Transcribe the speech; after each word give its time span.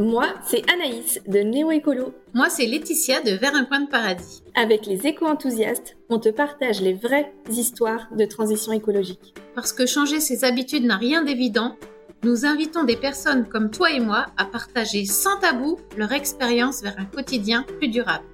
Moi, 0.00 0.28
c'est 0.46 0.62
Anaïs 0.72 1.20
de 1.26 1.40
Néo 1.40 1.70
Écolo. 1.70 2.14
Moi, 2.32 2.48
c'est 2.48 2.64
Laetitia 2.64 3.20
de 3.20 3.32
Vers 3.32 3.54
un 3.54 3.66
coin 3.66 3.80
de 3.80 3.86
paradis. 3.86 4.42
Avec 4.54 4.86
les 4.86 5.06
éco-enthousiastes, 5.06 5.94
on 6.08 6.18
te 6.18 6.30
partage 6.30 6.80
les 6.80 6.94
vraies 6.94 7.30
histoires 7.50 8.08
de 8.16 8.24
transition 8.24 8.72
écologique. 8.72 9.34
Parce 9.54 9.74
que 9.74 9.84
changer 9.84 10.18
ses 10.18 10.42
habitudes 10.44 10.86
n'a 10.86 10.96
rien 10.96 11.22
d'évident, 11.22 11.76
nous 12.22 12.46
invitons 12.46 12.84
des 12.84 12.96
personnes 12.96 13.46
comme 13.46 13.70
toi 13.70 13.90
et 13.90 14.00
moi 14.00 14.28
à 14.38 14.46
partager 14.46 15.04
sans 15.04 15.38
tabou 15.38 15.78
leur 15.98 16.12
expérience 16.12 16.80
vers 16.80 16.98
un 16.98 17.04
quotidien 17.04 17.66
plus 17.78 17.88
durable. 17.88 18.24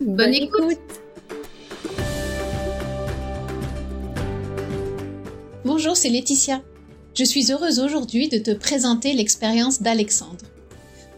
Bonne, 0.00 0.32
écoute. 0.32 0.78
Bonjour, 5.62 5.94
c'est 5.94 6.08
Laetitia. 6.08 6.62
Je 7.12 7.24
suis 7.24 7.52
heureuse 7.52 7.80
aujourd'hui 7.80 8.30
de 8.30 8.38
te 8.38 8.52
présenter 8.52 9.12
l'expérience 9.12 9.82
d'Alexandre. 9.82 10.55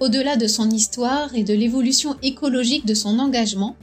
Au-delà 0.00 0.36
de 0.36 0.46
son 0.46 0.70
histoire 0.70 1.34
et 1.34 1.42
de 1.42 1.54
l'évolution 1.54 2.16
écologique 2.22 2.86
de 2.86 2.94
son 2.94 3.18
engagement, 3.18 3.76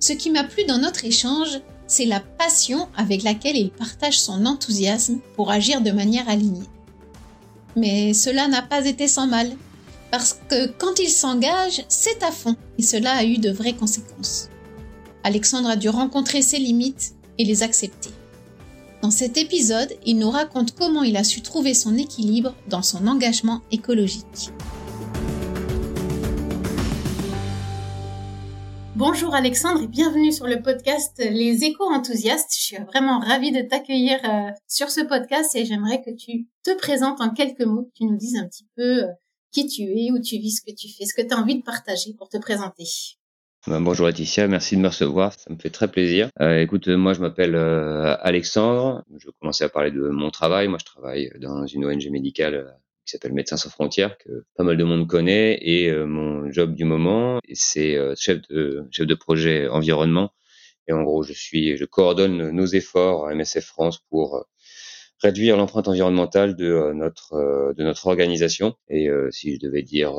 ce 0.00 0.14
qui 0.14 0.30
m'a 0.30 0.44
plu 0.44 0.64
dans 0.64 0.78
notre 0.78 1.04
échange, 1.04 1.60
c'est 1.86 2.06
la 2.06 2.20
passion 2.20 2.88
avec 2.96 3.22
laquelle 3.22 3.56
il 3.56 3.70
partage 3.70 4.18
son 4.18 4.46
enthousiasme 4.46 5.18
pour 5.36 5.50
agir 5.50 5.82
de 5.82 5.90
manière 5.90 6.28
alignée. 6.28 6.66
Mais 7.76 8.14
cela 8.14 8.48
n'a 8.48 8.62
pas 8.62 8.86
été 8.86 9.08
sans 9.08 9.26
mal, 9.26 9.50
parce 10.10 10.38
que 10.48 10.68
quand 10.68 10.98
il 11.00 11.10
s'engage, 11.10 11.84
c'est 11.88 12.22
à 12.22 12.30
fond, 12.30 12.56
et 12.78 12.82
cela 12.82 13.12
a 13.12 13.24
eu 13.24 13.36
de 13.36 13.50
vraies 13.50 13.76
conséquences. 13.76 14.48
Alexandre 15.22 15.68
a 15.68 15.76
dû 15.76 15.90
rencontrer 15.90 16.40
ses 16.40 16.58
limites 16.58 17.12
et 17.36 17.44
les 17.44 17.62
accepter. 17.62 18.10
Dans 19.02 19.10
cet 19.10 19.36
épisode, 19.36 19.92
il 20.06 20.18
nous 20.18 20.30
raconte 20.30 20.74
comment 20.74 21.02
il 21.02 21.18
a 21.18 21.24
su 21.24 21.42
trouver 21.42 21.74
son 21.74 21.96
équilibre 21.96 22.54
dans 22.68 22.82
son 22.82 23.06
engagement 23.06 23.60
écologique. 23.70 24.50
Bonjour 28.98 29.32
Alexandre 29.32 29.80
et 29.80 29.86
bienvenue 29.86 30.32
sur 30.32 30.48
le 30.48 30.60
podcast 30.60 31.18
Les 31.18 31.62
éco-enthousiastes. 31.62 32.50
Je 32.52 32.60
suis 32.60 32.76
vraiment 32.78 33.20
ravie 33.20 33.52
de 33.52 33.62
t'accueillir 33.62 34.18
euh, 34.24 34.50
sur 34.66 34.90
ce 34.90 35.02
podcast 35.02 35.54
et 35.54 35.64
j'aimerais 35.64 36.02
que 36.02 36.10
tu 36.10 36.48
te 36.64 36.76
présentes 36.76 37.20
en 37.20 37.30
quelques 37.30 37.60
mots, 37.60 37.84
que 37.84 37.92
tu 37.94 38.06
nous 38.06 38.16
dises 38.16 38.34
un 38.34 38.48
petit 38.48 38.66
peu 38.74 39.04
euh, 39.04 39.12
qui 39.52 39.68
tu 39.68 39.82
es, 39.82 40.10
où 40.10 40.20
tu 40.20 40.38
vis, 40.38 40.56
ce 40.56 40.62
que 40.62 40.76
tu 40.76 40.88
fais, 40.88 41.04
ce 41.04 41.14
que 41.14 41.24
tu 41.24 41.32
as 41.32 41.38
envie 41.38 41.54
de 41.54 41.62
partager 41.62 42.12
pour 42.18 42.28
te 42.28 42.38
présenter. 42.38 42.86
Ben, 43.68 43.80
bonjour 43.80 44.08
Laetitia, 44.08 44.48
merci 44.48 44.76
de 44.76 44.80
me 44.80 44.88
recevoir, 44.88 45.32
ça 45.32 45.48
me 45.48 45.58
fait 45.60 45.70
très 45.70 45.86
plaisir. 45.86 46.28
Euh, 46.40 46.60
écoute, 46.60 46.88
moi 46.88 47.12
je 47.12 47.20
m'appelle 47.20 47.54
Alexandre, 47.54 49.04
je 49.16 49.26
vais 49.28 49.32
commencer 49.40 49.62
à 49.62 49.68
parler 49.68 49.92
de 49.92 50.08
mon 50.08 50.30
travail. 50.30 50.66
Moi 50.66 50.78
je 50.80 50.86
travaille 50.86 51.30
dans 51.38 51.64
une 51.68 51.84
ONG 51.84 52.10
médicale 52.10 52.76
qui 53.08 53.12
s'appelle 53.12 53.32
Médecins 53.32 53.56
sans 53.56 53.70
frontières 53.70 54.18
que 54.18 54.44
pas 54.54 54.64
mal 54.64 54.76
de 54.76 54.84
monde 54.84 55.08
connaît 55.08 55.58
et 55.62 55.88
euh, 55.88 56.04
mon 56.04 56.52
job 56.52 56.74
du 56.74 56.84
moment 56.84 57.40
c'est 57.54 57.96
euh, 57.96 58.14
chef 58.18 58.42
de 58.50 58.84
chef 58.90 59.06
de 59.06 59.14
projet 59.14 59.66
environnement. 59.66 60.34
Et 60.88 60.92
en 60.92 61.02
gros 61.02 61.22
je 61.22 61.32
suis 61.32 61.78
je 61.78 61.86
coordonne 61.86 62.50
nos 62.50 62.66
efforts 62.66 63.26
à 63.26 63.34
MSF 63.34 63.64
France 63.64 64.00
pour 64.10 64.36
euh, 64.36 64.42
réduire 65.20 65.56
l'empreinte 65.56 65.88
environnementale 65.88 66.54
de 66.54 66.92
notre 66.92 67.72
de 67.74 67.82
notre 67.82 68.06
organisation. 68.08 68.76
Et 68.88 69.08
si 69.30 69.54
je 69.54 69.58
devais 69.58 69.82
dire 69.82 70.14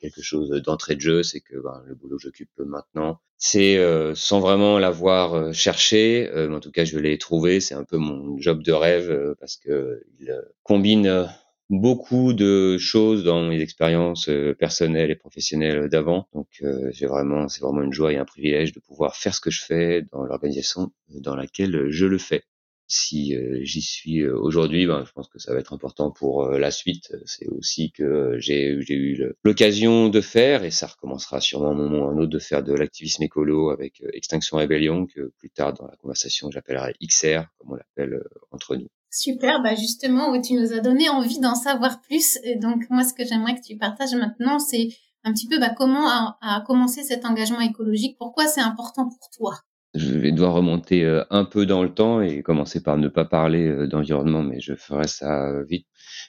quelque 0.00 0.22
chose 0.22 0.50
d'entrée 0.64 0.96
de 0.96 1.00
jeu 1.00 1.22
c'est 1.22 1.40
que 1.40 1.56
ben, 1.62 1.82
le 1.86 1.94
boulot 1.94 2.16
que 2.16 2.22
j'occupe 2.24 2.50
maintenant 2.58 3.20
c'est 3.36 3.78
sans 4.16 4.40
vraiment 4.40 4.80
l'avoir 4.80 5.54
cherché 5.54 6.28
en 6.34 6.58
tout 6.58 6.72
cas 6.72 6.84
je 6.84 6.98
l'ai 6.98 7.16
trouvé. 7.16 7.60
C'est 7.60 7.76
un 7.76 7.84
peu 7.84 7.96
mon 7.96 8.40
job 8.40 8.64
de 8.64 8.72
rêve 8.72 9.36
parce 9.38 9.56
que 9.56 10.02
il 10.18 10.34
combine 10.64 11.28
beaucoup 11.70 12.32
de 12.32 12.76
choses 12.78 13.22
dans 13.24 13.42
mes 13.44 13.60
expériences 13.60 14.28
euh, 14.28 14.54
personnelles 14.54 15.10
et 15.10 15.16
professionnelles 15.16 15.88
d'avant. 15.88 16.28
Donc 16.34 16.48
euh, 16.62 16.90
j'ai 16.92 17.06
vraiment, 17.06 17.48
c'est 17.48 17.62
vraiment 17.62 17.82
une 17.82 17.92
joie 17.92 18.12
et 18.12 18.16
un 18.16 18.24
privilège 18.24 18.72
de 18.72 18.80
pouvoir 18.80 19.16
faire 19.16 19.34
ce 19.34 19.40
que 19.40 19.50
je 19.50 19.62
fais 19.64 20.02
dans 20.12 20.24
l'organisation 20.24 20.92
dans 21.08 21.36
laquelle 21.36 21.88
je 21.90 22.06
le 22.06 22.18
fais. 22.18 22.42
Si 22.88 23.36
euh, 23.36 23.60
j'y 23.62 23.82
suis 23.82 24.26
aujourd'hui, 24.26 24.84
ben, 24.86 25.04
je 25.06 25.12
pense 25.12 25.28
que 25.28 25.38
ça 25.38 25.54
va 25.54 25.60
être 25.60 25.72
important 25.72 26.10
pour 26.10 26.48
la 26.48 26.72
suite. 26.72 27.14
C'est 27.24 27.46
aussi 27.46 27.92
que 27.92 28.34
j'ai 28.38 28.66
eu 28.66 29.32
l'occasion 29.44 30.08
de 30.08 30.20
faire, 30.20 30.64
et 30.64 30.72
ça 30.72 30.88
recommencera 30.88 31.40
sûrement 31.40 31.70
un 31.70 31.74
moment 31.74 32.06
ou 32.06 32.10
un 32.10 32.18
autre, 32.18 32.30
de 32.30 32.38
faire 32.40 32.64
de 32.64 32.74
l'activisme 32.74 33.22
écolo 33.22 33.70
avec 33.70 34.02
Extinction 34.12 34.56
Rebellion, 34.56 35.06
que 35.06 35.32
plus 35.38 35.50
tard 35.50 35.74
dans 35.74 35.86
la 35.86 35.94
conversation 35.96 36.50
j'appellerai 36.50 36.94
XR, 37.00 37.42
comme 37.58 37.72
on 37.72 37.76
l'appelle 37.76 38.20
entre 38.50 38.74
nous. 38.74 38.88
Super, 39.10 39.60
bah 39.60 39.74
justement, 39.74 40.40
tu 40.40 40.54
nous 40.54 40.72
as 40.72 40.80
donné 40.80 41.08
envie 41.08 41.40
d'en 41.40 41.56
savoir 41.56 42.00
plus. 42.00 42.38
Et 42.44 42.56
donc 42.56 42.84
moi, 42.90 43.02
ce 43.02 43.12
que 43.12 43.24
j'aimerais 43.24 43.56
que 43.56 43.62
tu 43.62 43.76
partages 43.76 44.14
maintenant, 44.14 44.60
c'est 44.60 44.88
un 45.24 45.32
petit 45.32 45.48
peu 45.48 45.58
bah, 45.58 45.70
comment 45.76 46.08
a, 46.08 46.62
commencé 46.66 47.02
cet 47.02 47.24
engagement 47.24 47.60
écologique, 47.60 48.16
pourquoi 48.18 48.46
c'est 48.46 48.60
important 48.60 49.08
pour 49.08 49.30
toi? 49.36 49.58
Je 49.94 50.16
vais 50.16 50.30
devoir 50.30 50.54
remonter 50.54 51.04
euh, 51.04 51.24
un 51.30 51.44
peu 51.44 51.66
dans 51.66 51.82
le 51.82 51.92
temps 51.92 52.20
et 52.20 52.42
commencer 52.42 52.80
par 52.80 52.96
ne 52.96 53.08
pas 53.08 53.24
parler 53.24 53.66
euh, 53.66 53.88
d'environnement, 53.88 54.42
mais 54.42 54.60
je 54.60 54.74
ferai 54.74 55.08
ça 55.08 55.48
euh, 55.48 55.64
vite. 55.64 55.88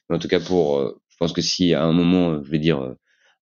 En 0.10 0.18
tout 0.18 0.28
cas, 0.28 0.40
pour, 0.40 0.80
je 1.10 1.18
pense 1.20 1.32
que 1.32 1.42
si 1.42 1.76
à 1.76 1.84
un 1.84 1.94
moment, 1.94 2.44
je 2.44 2.50
vais 2.50 2.58
dire 2.58 2.96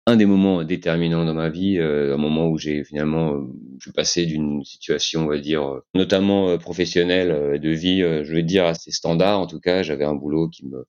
un 0.09 0.15
des 0.15 0.25
moments 0.25 0.63
déterminants 0.63 1.25
dans 1.25 1.33
ma 1.33 1.49
vie, 1.49 1.77
euh, 1.77 2.13
un 2.13 2.17
moment 2.17 2.47
où 2.47 2.57
j'ai 2.57 2.83
finalement, 2.83 3.35
euh, 3.35 3.41
je 3.79 4.25
d'une 4.25 4.63
situation, 4.63 5.23
on 5.25 5.27
va 5.27 5.37
dire, 5.37 5.63
euh, 5.63 5.85
notamment 5.93 6.57
professionnelle, 6.57 7.59
de 7.59 7.69
vie, 7.69 8.01
je 8.01 8.33
vais 8.33 8.43
dire 8.43 8.65
assez 8.65 8.91
standard. 8.91 9.39
En 9.39 9.47
tout 9.47 9.59
cas, 9.59 9.83
j'avais 9.83 10.05
un 10.05 10.15
boulot 10.15 10.49
qui 10.49 10.65
me 10.65 10.85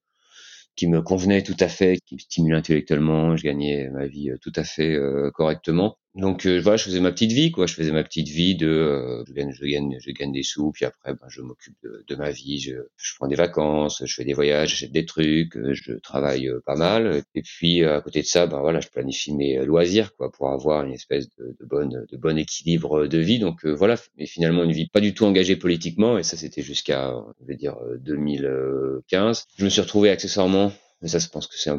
qui 0.76 0.86
me 0.86 1.02
convenait 1.02 1.42
tout 1.42 1.56
à 1.60 1.68
fait, 1.68 1.98
qui 2.06 2.14
me 2.14 2.20
stimulait 2.20 2.56
intellectuellement, 2.56 3.36
je 3.36 3.42
gagnais 3.44 3.90
ma 3.90 4.06
vie 4.06 4.30
tout 4.40 4.52
à 4.56 4.64
fait 4.64 4.98
correctement. 5.34 5.98
Donc 6.16 6.44
euh, 6.44 6.60
voilà, 6.60 6.76
je 6.76 6.82
faisais 6.84 6.98
ma 6.98 7.12
petite 7.12 7.30
vie, 7.30 7.52
quoi. 7.52 7.66
Je 7.66 7.74
faisais 7.74 7.92
ma 7.92 8.02
petite 8.02 8.28
vie 8.28 8.56
de, 8.56 8.66
euh, 8.66 9.24
je 9.28 9.32
gagne, 9.32 9.52
je 9.52 9.64
gagne, 9.64 9.96
je 10.00 10.10
gagne 10.10 10.32
des 10.32 10.42
sous, 10.42 10.72
puis 10.72 10.84
après, 10.84 11.14
ben, 11.14 11.28
je 11.28 11.40
m'occupe 11.40 11.76
de, 11.82 12.16
ma 12.16 12.32
vie. 12.32 12.58
Je, 12.58 12.74
je, 12.96 13.14
prends 13.14 13.28
des 13.28 13.36
vacances, 13.36 14.02
je 14.04 14.12
fais 14.12 14.24
des 14.24 14.32
voyages, 14.32 14.70
j'achète 14.70 14.90
des 14.90 15.06
trucs, 15.06 15.56
euh, 15.56 15.72
je 15.72 15.92
travaille 15.92 16.48
euh, 16.48 16.60
pas 16.66 16.74
mal. 16.74 17.22
Et 17.36 17.42
puis 17.42 17.84
à 17.84 18.00
côté 18.00 18.22
de 18.22 18.26
ça, 18.26 18.48
ben 18.48 18.60
voilà, 18.60 18.80
je 18.80 18.88
planifie 18.88 19.32
mes 19.32 19.64
loisirs, 19.64 20.12
quoi, 20.16 20.32
pour 20.32 20.50
avoir 20.50 20.84
une 20.84 20.92
espèce 20.92 21.28
de, 21.38 21.56
de 21.60 21.64
bonne, 21.64 22.04
de 22.10 22.16
bon 22.16 22.36
équilibre 22.36 23.06
de 23.06 23.18
vie. 23.18 23.38
Donc 23.38 23.64
voilà, 23.64 23.94
mais 24.18 24.26
finalement 24.26 24.64
une 24.64 24.72
vie 24.72 24.88
pas 24.88 25.00
du 25.00 25.14
tout 25.14 25.26
engagée 25.26 25.54
politiquement. 25.56 26.18
Et 26.18 26.24
ça, 26.24 26.36
c'était 26.36 26.62
jusqu'à, 26.62 27.14
je 27.40 27.46
vais 27.46 27.56
dire, 27.56 27.76
2015. 28.00 29.46
Je 29.56 29.64
me 29.64 29.70
suis 29.70 29.80
retrouvé 29.80 30.10
accessoirement 30.10 30.72
mais 31.02 31.08
ça, 31.08 31.18
je 31.18 31.28
pense 31.28 31.46
que 31.46 31.56
c'est 31.56 31.70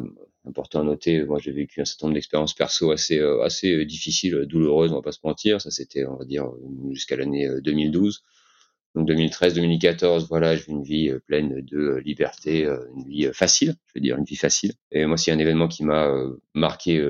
important 0.46 0.80
à 0.80 0.84
noter. 0.84 1.24
Moi, 1.24 1.38
j'ai 1.40 1.52
vécu 1.52 1.80
un 1.80 1.84
certain 1.84 2.06
nombre 2.06 2.14
d'expériences 2.14 2.54
perso 2.54 2.90
assez, 2.90 3.18
euh, 3.18 3.42
assez 3.42 3.72
euh, 3.72 3.84
difficiles, 3.84 4.46
douloureuses, 4.46 4.92
on 4.92 4.96
va 4.96 5.02
pas 5.02 5.12
se 5.12 5.20
mentir. 5.24 5.60
Ça, 5.60 5.70
c'était, 5.70 6.04
on 6.06 6.16
va 6.16 6.24
dire, 6.24 6.50
jusqu'à 6.90 7.16
l'année 7.16 7.48
2012. 7.62 8.16
Euh, 8.16 8.98
Donc 8.98 9.06
2013, 9.06 9.54
2014, 9.54 10.28
voilà, 10.28 10.56
j'ai 10.56 10.68
une 10.68 10.82
vie 10.82 11.12
pleine 11.26 11.60
de 11.62 11.96
liberté, 12.04 12.64
une 12.96 13.08
vie 13.08 13.30
facile, 13.32 13.74
je 13.86 13.92
veux 13.94 14.02
dire, 14.02 14.18
une 14.18 14.24
vie 14.24 14.36
facile. 14.36 14.74
Et 14.90 15.06
moi, 15.06 15.16
s'il 15.16 15.32
y 15.32 15.34
a 15.34 15.36
un 15.36 15.40
événement 15.40 15.68
qui 15.68 15.84
m'a 15.84 16.12
marqué 16.52 17.02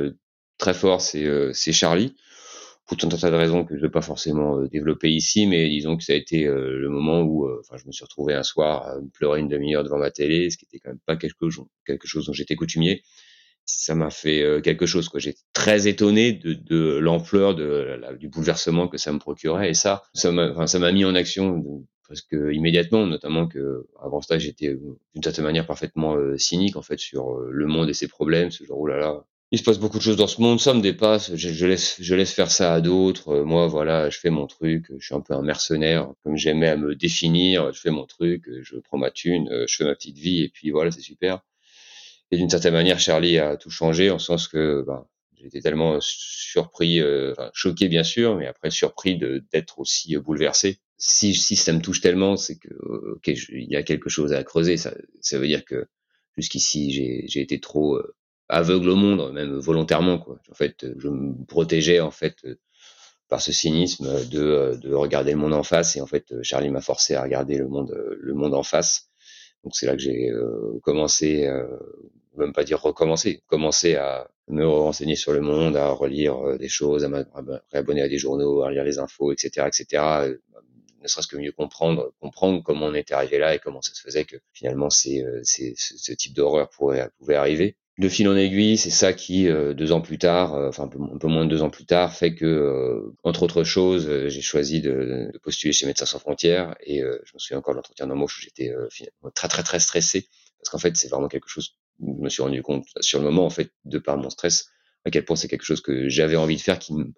très 0.59 0.75
fort, 0.75 1.01
c'est 1.01 1.73
Charlie 1.73 2.15
pour 2.87 2.97
tout 2.97 3.07
un 3.07 3.17
tas 3.17 3.31
de 3.31 3.37
raisons 3.37 3.65
que 3.65 3.75
je 3.75 3.81
ne 3.81 3.87
vais 3.87 3.91
pas 3.91 4.03
forcément 4.03 4.59
euh, 4.59 4.69
développer 4.69 5.11
ici, 5.11 5.47
mais 5.47 5.69
disons 5.69 5.97
que 5.97 6.05
ça 6.05 6.13
a 6.13 6.17
été 6.17 6.47
euh, 6.47 6.79
le 6.79 6.89
moment 6.89 7.21
où 7.23 7.47
euh, 7.47 7.61
enfin, 7.61 7.77
je 7.77 7.87
me 7.87 7.93
suis 7.93 8.05
retrouvé 8.05 8.35
un 8.35 8.43
soir 8.43 8.87
à 8.87 8.97
pleurer 9.13 9.41
une 9.41 9.49
demi-heure 9.49 9.85
devant 9.85 9.99
ma 9.99 10.11
télé, 10.11 10.51
ce 10.51 10.57
qui 10.57 10.65
était 10.65 10.79
quand 10.79 10.91
même 10.91 11.01
pas 11.07 11.17
quelque 11.17 11.49
chose, 11.49 11.67
quelque 11.87 12.09
chose 12.09 12.27
dont 12.27 12.33
j'étais 12.33 12.57
coutumier. 12.57 13.03
Ça 13.65 13.95
m'a 13.95 14.11
fait 14.11 14.61
quelque 14.65 14.87
chose. 14.87 15.09
J'étais 15.15 15.39
très 15.53 15.87
étonné 15.87 16.33
de, 16.33 16.53
de 16.53 16.99
l'ampleur 16.99 17.55
du 17.55 18.29
bouleversement 18.29 18.89
que 18.89 18.99
ça 18.99 19.13
me 19.13 19.21
procurait, 19.21 19.71
et 19.71 19.75
ça, 19.75 20.03
ça 20.15 20.33
m'a 20.33 20.51
enfin, 20.51 20.67
ça 20.67 20.81
m'a 20.81 20.91
mis 20.91 21.05
en 21.05 21.15
action 21.15 21.87
presque 22.03 22.35
immédiatement, 22.53 23.07
notamment 23.07 23.47
que 23.47 23.87
avant 24.03 24.21
ça, 24.21 24.37
j'étais 24.39 24.77
d'une 25.15 25.23
certaine 25.23 25.45
manière 25.45 25.65
parfaitement 25.65 26.17
cynique 26.37 26.75
en 26.75 26.83
fait 26.83 26.99
sur 26.99 27.39
le 27.39 27.67
monde 27.67 27.89
et 27.89 27.95
ses 27.95 28.09
problèmes, 28.09 28.51
ce 28.51 28.65
genre 28.65 28.81
oh 28.81 28.87
là 28.89 28.97
là, 28.99 29.25
il 29.53 29.59
se 29.59 29.65
passe 29.65 29.79
beaucoup 29.79 29.99
de 29.99 30.03
choses 30.03 30.17
dans 30.17 30.27
ce 30.27 30.41
monde, 30.41 30.59
ça 30.61 30.73
me 30.73 30.81
dépasse, 30.81 31.37
je, 31.37 31.51
je 31.51 31.67
laisse, 31.67 31.97
je 32.01 32.15
laisse 32.15 32.33
faire 32.33 32.51
ça 32.51 32.73
à 32.73 32.81
d'autres. 32.81 33.29
Euh, 33.29 33.45
moi, 33.45 33.67
voilà, 33.67 34.09
je 34.09 34.19
fais 34.19 34.31
mon 34.31 34.47
truc, 34.47 34.87
je 34.99 35.05
suis 35.05 35.15
un 35.15 35.21
peu 35.21 35.35
un 35.35 35.43
mercenaire, 35.43 36.11
comme 36.25 36.39
j'aimais 36.39 36.69
à 36.69 36.77
me 36.79 36.95
définir, 36.95 37.71
je 37.73 37.79
fais 37.79 37.91
mon 37.91 38.07
truc, 38.07 38.49
je 38.63 38.77
prends 38.79 38.97
ma 38.97 39.11
thune, 39.11 39.51
euh, 39.53 39.67
je 39.69 39.77
fais 39.77 39.85
ma 39.85 39.95
petite 39.95 40.17
vie, 40.17 40.43
et 40.43 40.49
puis 40.49 40.71
voilà, 40.71 40.91
c'est 40.91 41.03
super. 41.03 41.43
Et 42.31 42.39
d'une 42.39 42.49
certaine 42.49 42.73
manière, 42.73 42.99
Charlie 42.99 43.39
a 43.39 43.59
tout 43.59 43.69
changé, 43.69 44.11
en 44.11 44.19
sens 44.19 44.49
que 44.49 44.85
ben, 44.87 45.05
j'étais 45.39 45.61
tellement 45.61 45.99
surpris, 46.01 47.01
euh, 47.01 47.35
choqué 47.53 47.89
bien 47.89 48.05
sûr, 48.05 48.37
mais 48.37 48.47
après 48.47 48.71
surpris 48.71 49.19
d'être 49.53 49.79
aussi 49.81 50.17
bouleversé. 50.17 50.79
Si, 50.97 51.35
si 51.35 51.57
ça 51.57 51.75
me 51.75 51.83
touche 51.83 52.01
tellement, 52.01 52.39
c'est 52.39 52.57
que 52.57 52.73
ok, 53.17 53.29
il 53.29 53.71
y 53.71 53.77
a 53.77 53.83
quelque 53.83 54.09
chose 54.09 54.33
à 54.33 54.43
creuser. 54.45 54.79
Ça, 54.79 54.95
ça 55.21 55.39
veut 55.39 55.47
dire 55.47 55.67
que 55.67 55.87
jusqu'ici, 56.39 56.93
j'ai 57.29 57.41
été 57.41 57.61
trop 57.61 57.99
aveugle 58.49 58.91
au 58.91 58.97
monde, 58.97 59.33
même 59.33 59.59
volontairement. 59.59 60.19
Quoi. 60.19 60.39
En 60.51 60.55
fait, 60.55 60.87
je 60.99 61.09
me 61.09 61.45
protégeais 61.47 62.01
en 62.01 62.11
fait 62.11 62.37
par 63.29 63.41
ce 63.41 63.53
cynisme 63.53 64.29
de, 64.29 64.79
de 64.81 64.95
regarder 64.95 65.33
le 65.33 65.39
monde 65.39 65.55
en 65.55 65.63
face. 65.63 65.97
Et 65.97 66.01
en 66.01 66.07
fait, 66.07 66.43
Charlie 66.43 66.71
m'a 66.71 66.81
forcé 66.81 67.15
à 67.15 67.23
regarder 67.23 67.57
le 67.57 67.69
monde, 67.69 67.97
le 68.19 68.35
monde 68.35 68.55
en 68.55 68.63
face. 68.63 69.09
Donc 69.65 69.75
c'est 69.77 69.87
là 69.87 69.93
que 69.93 70.03
j'ai 70.03 70.29
euh, 70.31 70.81
commencé, 70.83 71.47
euh, 71.47 71.67
même 72.37 72.53
pas 72.53 72.65
dire 72.65 72.81
recommencer, 72.81 73.43
commencé 73.47 73.95
à, 73.95 74.29
me 74.49 74.67
renseigner 74.67 75.15
sur 75.15 75.33
le 75.33 75.41
monde, 75.41 75.77
à 75.77 75.91
relire 75.91 76.59
des 76.59 76.69
choses, 76.69 77.05
à 77.05 77.09
me 77.09 77.25
réabonner 77.71 78.03
à 78.03 78.09
des 78.09 78.19
journaux, 78.19 78.63
à 78.63 78.73
lire 78.73 78.85
les 78.85 78.99
infos, 78.99 79.33
etc., 79.33 79.69
etc 79.69 80.35
ne 81.03 81.09
serait-ce 81.09 81.27
que 81.27 81.37
mieux 81.37 81.53
comprendre, 81.53 82.13
comprendre 82.21 82.63
comment 82.63 82.87
on 82.87 82.95
était 82.95 83.15
arrivé 83.15 83.39
là 83.39 83.55
et 83.55 83.59
comment 83.59 83.83
ça 83.83 83.95
se 83.95 84.01
faisait 84.01 84.25
que 84.25 84.37
finalement 84.53 84.91
c'est, 84.91 85.23
euh, 85.23 85.41
c'est 85.43 85.75
ce 85.77 86.13
type 86.13 86.35
d'horreur 86.35 86.71
pourrait 86.71 87.11
pouvait 87.19 87.35
arriver. 87.35 87.77
De 88.03 88.09
fil 88.09 88.27
en 88.27 88.37
aiguille, 88.37 88.77
c'est 88.77 88.91
ça 88.91 89.13
qui 89.13 89.49
euh, 89.49 89.75
deux 89.75 89.93
ans 89.93 90.01
plus 90.01 90.19
tard, 90.19 90.55
euh, 90.55 90.69
enfin 90.69 90.85
un 90.85 90.89
peu, 90.89 91.29
moins 91.29 91.45
de 91.45 91.51
deux 91.51 91.63
ans 91.63 91.71
plus 91.71 91.87
tard, 91.87 92.13
fait 92.13 92.35
que 92.35 93.15
entre 93.23 93.45
autres 93.45 93.63
choses, 93.63 94.27
j'ai 94.27 94.41
choisi 94.41 94.81
de, 94.81 95.31
postuler 95.41 95.73
chez 95.73 95.87
Médecins 95.87 96.07
sans 96.07 96.19
frontières 96.19 96.75
et 96.85 96.99
je 96.99 97.33
me 97.35 97.39
souviens 97.39 97.59
encore 97.59 97.75
de 97.75 97.77
l'entretien 97.77 98.09
d'embauche 98.09 98.39
où 98.39 98.41
j'étais 98.41 98.75
très 99.35 99.47
très 99.47 99.63
très 99.63 99.79
stressé 99.79 100.27
parce 100.59 100.71
qu'en 100.71 100.79
fait 100.79 100.97
c'est 100.97 101.09
vraiment 101.09 101.29
quelque 101.29 101.49
chose 101.49 101.77
où 102.01 102.17
je 102.19 102.25
me 102.25 102.29
suis 102.29 102.43
rendu 102.43 102.61
compte 102.61 102.87
sur 103.01 103.21
le 103.21 103.25
moment 103.25 103.47
en 103.47 103.51
fait 103.51 103.71
de 103.85 103.99
par 103.99 104.17
mon 104.17 104.31
stress 104.31 104.67
à 105.05 105.11
quel 105.11 105.25
point 105.25 105.37
c'est 105.37 105.49
quelque 105.49 105.65
chose 105.65 105.81
que 105.81 106.09
j'avais 106.09 106.37
envie 106.37 106.57
de 106.57 106.61
faire 106.61 106.81
qui 106.81 106.95
me 106.95 107.13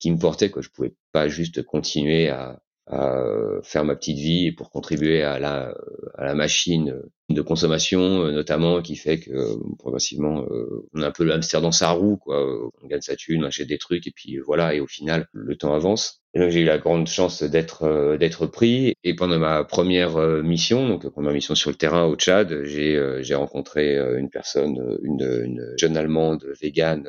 qui 0.00 0.10
me 0.10 0.18
portait 0.18 0.50
quoi. 0.50 0.62
Je 0.62 0.68
pouvais 0.68 0.94
pas 1.12 1.28
juste 1.28 1.62
continuer 1.62 2.28
à 2.28 2.60
à 2.86 3.16
euh, 3.16 3.62
faire 3.62 3.84
ma 3.84 3.96
petite 3.96 4.18
vie 4.18 4.52
pour 4.52 4.70
contribuer 4.70 5.22
à 5.22 5.38
la, 5.38 5.74
à 6.16 6.24
la 6.24 6.34
machine 6.34 7.00
de 7.30 7.40
consommation 7.40 8.26
euh, 8.26 8.32
notamment 8.32 8.82
qui 8.82 8.94
fait 8.96 9.20
que 9.20 9.30
euh, 9.30 9.56
progressivement 9.78 10.44
on 10.92 11.00
a 11.00 11.06
un 11.06 11.10
peu 11.10 11.24
dans 11.24 11.72
sa 11.72 11.90
roue 11.90 12.18
quoi. 12.18 12.70
On 12.82 12.86
gagne 12.86 13.00
sa 13.00 13.16
thune 13.16 13.42
on 13.42 13.46
achète 13.46 13.68
des 13.68 13.78
trucs 13.78 14.06
et 14.06 14.10
puis 14.10 14.38
voilà 14.38 14.74
et 14.74 14.80
au 14.80 14.86
final 14.86 15.28
le 15.32 15.56
temps 15.56 15.74
avance. 15.74 16.22
Et 16.34 16.40
donc 16.40 16.50
j'ai 16.50 16.60
eu 16.60 16.64
la 16.64 16.78
grande 16.78 17.06
chance 17.06 17.42
d'être 17.42 18.16
d'être 18.18 18.46
pris. 18.46 18.94
Et 19.02 19.14
pendant 19.14 19.38
ma 19.38 19.64
première 19.64 20.18
mission 20.42 20.88
donc 20.88 21.08
première 21.08 21.32
mission 21.32 21.54
sur 21.54 21.70
le 21.70 21.76
terrain 21.76 22.04
au 22.04 22.16
Tchad 22.16 22.64
j'ai 22.64 23.18
j'ai 23.22 23.34
rencontré 23.34 23.96
une 24.18 24.28
personne 24.28 24.98
une, 25.02 25.42
une 25.44 25.74
jeune 25.78 25.96
allemande 25.96 26.44
végane 26.60 27.08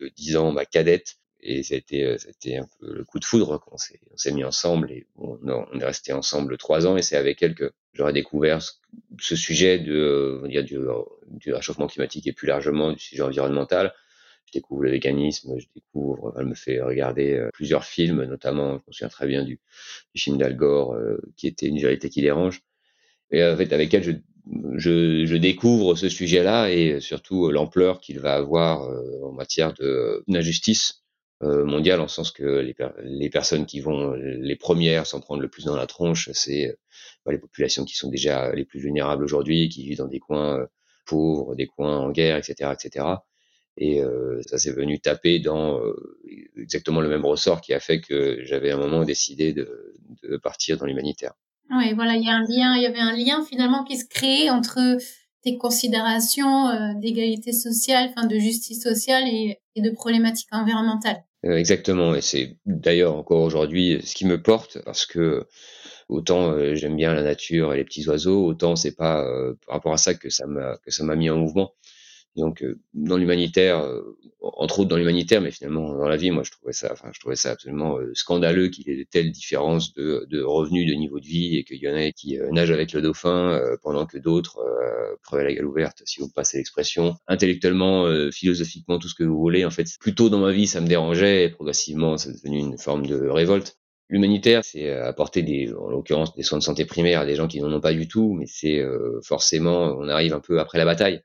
de 0.00 0.08
10 0.08 0.36
ans 0.36 0.52
ma 0.52 0.64
cadette 0.64 1.16
et 1.44 1.60
été, 1.74 2.18
ça 2.18 2.28
a 2.28 2.30
été 2.30 2.56
un 2.56 2.66
peu 2.80 2.92
le 2.94 3.04
coup 3.04 3.18
de 3.18 3.24
foudre. 3.24 3.62
On 3.70 3.76
s'est, 3.76 4.00
on 4.12 4.16
s'est 4.16 4.32
mis 4.32 4.44
ensemble 4.44 4.90
et 4.90 5.06
on, 5.16 5.38
est 5.78 5.84
resté 5.84 6.12
ensemble 6.12 6.56
trois 6.56 6.86
ans 6.86 6.96
et 6.96 7.02
c'est 7.02 7.16
avec 7.16 7.42
elle 7.42 7.54
que 7.54 7.72
j'aurais 7.92 8.12
découvert 8.12 8.60
ce, 9.20 9.36
sujet 9.36 9.78
de, 9.78 10.40
on 10.42 10.48
dire, 10.48 10.64
du, 10.64 10.78
du 11.28 11.52
réchauffement 11.52 11.86
climatique 11.86 12.26
et 12.26 12.32
plus 12.32 12.48
largement 12.48 12.92
du 12.92 12.98
sujet 12.98 13.22
environnemental. 13.22 13.92
Je 14.46 14.58
découvre 14.58 14.82
le 14.82 14.90
véganisme, 14.90 15.58
je 15.58 15.66
découvre, 15.74 16.34
elle 16.38 16.46
me 16.46 16.54
fait 16.54 16.80
regarder 16.80 17.34
euh, 17.34 17.48
plusieurs 17.52 17.84
films, 17.84 18.24
notamment, 18.24 18.72
je 18.72 18.82
me 18.86 18.92
souviens 18.92 19.08
très 19.08 19.26
bien 19.26 19.42
du, 19.42 19.58
du 20.14 20.20
film 20.20 20.38
d'Al 20.38 20.56
Gore, 20.56 20.94
euh, 20.94 21.18
qui 21.36 21.46
était 21.46 21.66
Une 21.66 21.78
vérité 21.78 22.08
qui 22.10 22.20
dérange. 22.20 22.60
Et 23.30 23.42
en 23.44 23.56
fait, 23.56 23.72
avec 23.72 23.92
elle, 23.94 24.02
je, 24.02 24.12
je, 24.76 25.24
je 25.26 25.36
découvre 25.36 25.94
ce 25.94 26.08
sujet-là 26.08 26.70
et 26.70 27.00
surtout 27.00 27.50
l'ampleur 27.50 28.00
qu'il 28.00 28.20
va 28.20 28.34
avoir 28.34 28.84
euh, 28.84 29.22
en 29.24 29.32
matière 29.32 29.72
de 29.74 30.22
d'injustice 30.28 31.03
euh, 31.03 31.03
mondiale, 31.44 32.00
en 32.00 32.08
sens 32.08 32.30
que 32.30 32.44
les, 32.44 32.74
les, 33.02 33.30
personnes 33.30 33.66
qui 33.66 33.80
vont 33.80 34.12
les 34.12 34.56
premières 34.56 35.06
s'en 35.06 35.20
prendre 35.20 35.42
le 35.42 35.48
plus 35.48 35.64
dans 35.64 35.76
la 35.76 35.86
tronche, 35.86 36.30
c'est 36.32 36.76
bah, 37.24 37.32
les 37.32 37.38
populations 37.38 37.84
qui 37.84 37.94
sont 37.94 38.10
déjà 38.10 38.52
les 38.54 38.64
plus 38.64 38.80
vulnérables 38.80 39.24
aujourd'hui, 39.24 39.68
qui 39.68 39.84
vivent 39.84 39.98
dans 39.98 40.08
des 40.08 40.20
coins 40.20 40.58
euh, 40.58 40.66
pauvres, 41.06 41.54
des 41.54 41.66
coins 41.66 41.98
en 41.98 42.10
guerre, 42.10 42.36
etc., 42.36 42.70
etc. 42.72 43.06
Et 43.76 44.00
euh, 44.00 44.40
ça 44.46 44.58
s'est 44.58 44.72
venu 44.72 45.00
taper 45.00 45.40
dans 45.40 45.80
euh, 45.80 45.94
exactement 46.56 47.00
le 47.00 47.08
même 47.08 47.24
ressort 47.24 47.60
qui 47.60 47.74
a 47.74 47.80
fait 47.80 48.00
que 48.00 48.38
j'avais 48.44 48.70
à 48.70 48.76
un 48.76 48.78
moment 48.78 49.04
décidé 49.04 49.52
de, 49.52 49.96
de 50.22 50.36
partir 50.36 50.76
dans 50.76 50.86
l'humanitaire. 50.86 51.32
Oui, 51.70 51.92
voilà, 51.94 52.14
il 52.14 52.24
y 52.24 52.28
a 52.28 52.34
un 52.34 52.42
lien, 52.42 52.76
il 52.76 52.82
y 52.82 52.86
avait 52.86 53.00
un 53.00 53.16
lien 53.16 53.44
finalement 53.44 53.84
qui 53.84 53.96
se 53.96 54.06
créait 54.06 54.50
entre 54.50 54.78
tes 55.42 55.56
considérations 55.56 56.68
euh, 56.68 56.94
d'égalité 56.96 57.52
sociale, 57.52 58.10
enfin 58.10 58.26
de 58.26 58.38
justice 58.38 58.82
sociale 58.82 59.24
et 59.26 59.58
de 59.76 59.90
problématiques 59.90 60.48
environnementales. 60.52 61.24
Euh, 61.44 61.56
exactement, 61.58 62.14
et 62.14 62.20
c'est 62.22 62.56
d'ailleurs 62.66 63.14
encore 63.16 63.42
aujourd'hui 63.42 64.00
ce 64.04 64.14
qui 64.14 64.26
me 64.26 64.40
porte 64.40 64.78
parce 64.84 65.04
que 65.04 65.46
autant 66.08 66.52
euh, 66.52 66.74
j'aime 66.74 66.96
bien 66.96 67.14
la 67.14 67.22
nature 67.22 67.74
et 67.74 67.76
les 67.78 67.84
petits 67.84 68.08
oiseaux, 68.08 68.46
autant 68.46 68.76
c'est 68.76 68.96
pas 68.96 69.22
euh, 69.26 69.54
par 69.66 69.76
rapport 69.76 69.92
à 69.92 69.98
ça 69.98 70.14
que 70.14 70.30
ça 70.30 70.46
m'a 70.46 70.78
que 70.78 70.90
ça 70.90 71.04
m'a 71.04 71.16
mis 71.16 71.30
en 71.30 71.36
mouvement. 71.38 71.74
Donc 72.36 72.62
euh, 72.62 72.80
dans 72.94 73.16
l'humanitaire, 73.16 73.78
euh, 73.78 74.16
entre 74.40 74.80
autres 74.80 74.88
dans 74.88 74.96
l'humanitaire, 74.96 75.40
mais 75.40 75.52
finalement 75.52 75.94
dans 75.94 76.08
la 76.08 76.16
vie, 76.16 76.32
moi 76.32 76.42
je 76.42 76.50
trouvais 76.50 76.72
ça, 76.72 76.90
enfin 76.92 77.10
je 77.12 77.20
trouvais 77.20 77.36
ça 77.36 77.52
absolument 77.52 77.98
euh, 77.98 78.12
scandaleux 78.14 78.68
qu'il 78.68 78.88
y 78.88 78.90
ait 78.90 78.96
de 78.96 79.08
telles 79.08 79.30
différences 79.30 79.94
de, 79.94 80.26
de, 80.28 80.42
revenus, 80.42 80.90
de 80.90 80.94
niveau 80.94 81.20
de 81.20 81.26
vie, 81.26 81.58
et 81.58 81.64
qu'il 81.64 81.76
y 81.76 81.88
en 81.88 81.94
ait 81.94 82.12
qui 82.12 82.38
nagent 82.50 82.72
avec 82.72 82.92
le 82.92 83.02
dauphin 83.02 83.60
pendant 83.82 84.06
que 84.06 84.18
d'autres 84.18 84.58
prenaient 85.22 85.44
la 85.44 85.54
gueule 85.54 85.66
ouverte, 85.66 86.02
si 86.04 86.20
vous 86.20 86.28
passez 86.28 86.58
l'expression, 86.58 87.14
intellectuellement, 87.28 88.06
philosophiquement, 88.32 88.98
tout 88.98 89.08
ce 89.08 89.14
que 89.14 89.24
vous 89.24 89.38
voulez. 89.38 89.64
En 89.64 89.70
fait, 89.70 89.86
plutôt 90.00 90.28
dans 90.28 90.40
ma 90.40 90.52
vie, 90.52 90.66
ça 90.66 90.80
me 90.80 90.86
dérangeait, 90.88 91.44
et 91.44 91.48
progressivement, 91.48 92.18
c'est 92.18 92.32
devenu 92.32 92.58
une 92.58 92.78
forme 92.78 93.06
de 93.06 93.28
révolte. 93.28 93.78
L'humanitaire, 94.08 94.64
c'est 94.64 94.90
apporter 94.90 95.42
des, 95.42 95.72
en 95.72 95.88
l'occurrence, 95.90 96.34
des 96.34 96.42
soins 96.42 96.58
de 96.58 96.64
santé 96.64 96.84
primaires 96.84 97.20
à 97.20 97.26
des 97.26 97.36
gens 97.36 97.48
qui 97.48 97.60
n'en 97.60 97.72
ont 97.72 97.80
pas 97.80 97.94
du 97.94 98.08
tout, 98.08 98.34
mais 98.34 98.46
c'est 98.46 98.82
forcément, 99.22 99.96
on 99.98 100.08
arrive 100.08 100.34
un 100.34 100.40
peu 100.40 100.60
après 100.60 100.78
la 100.78 100.84
bataille 100.84 101.22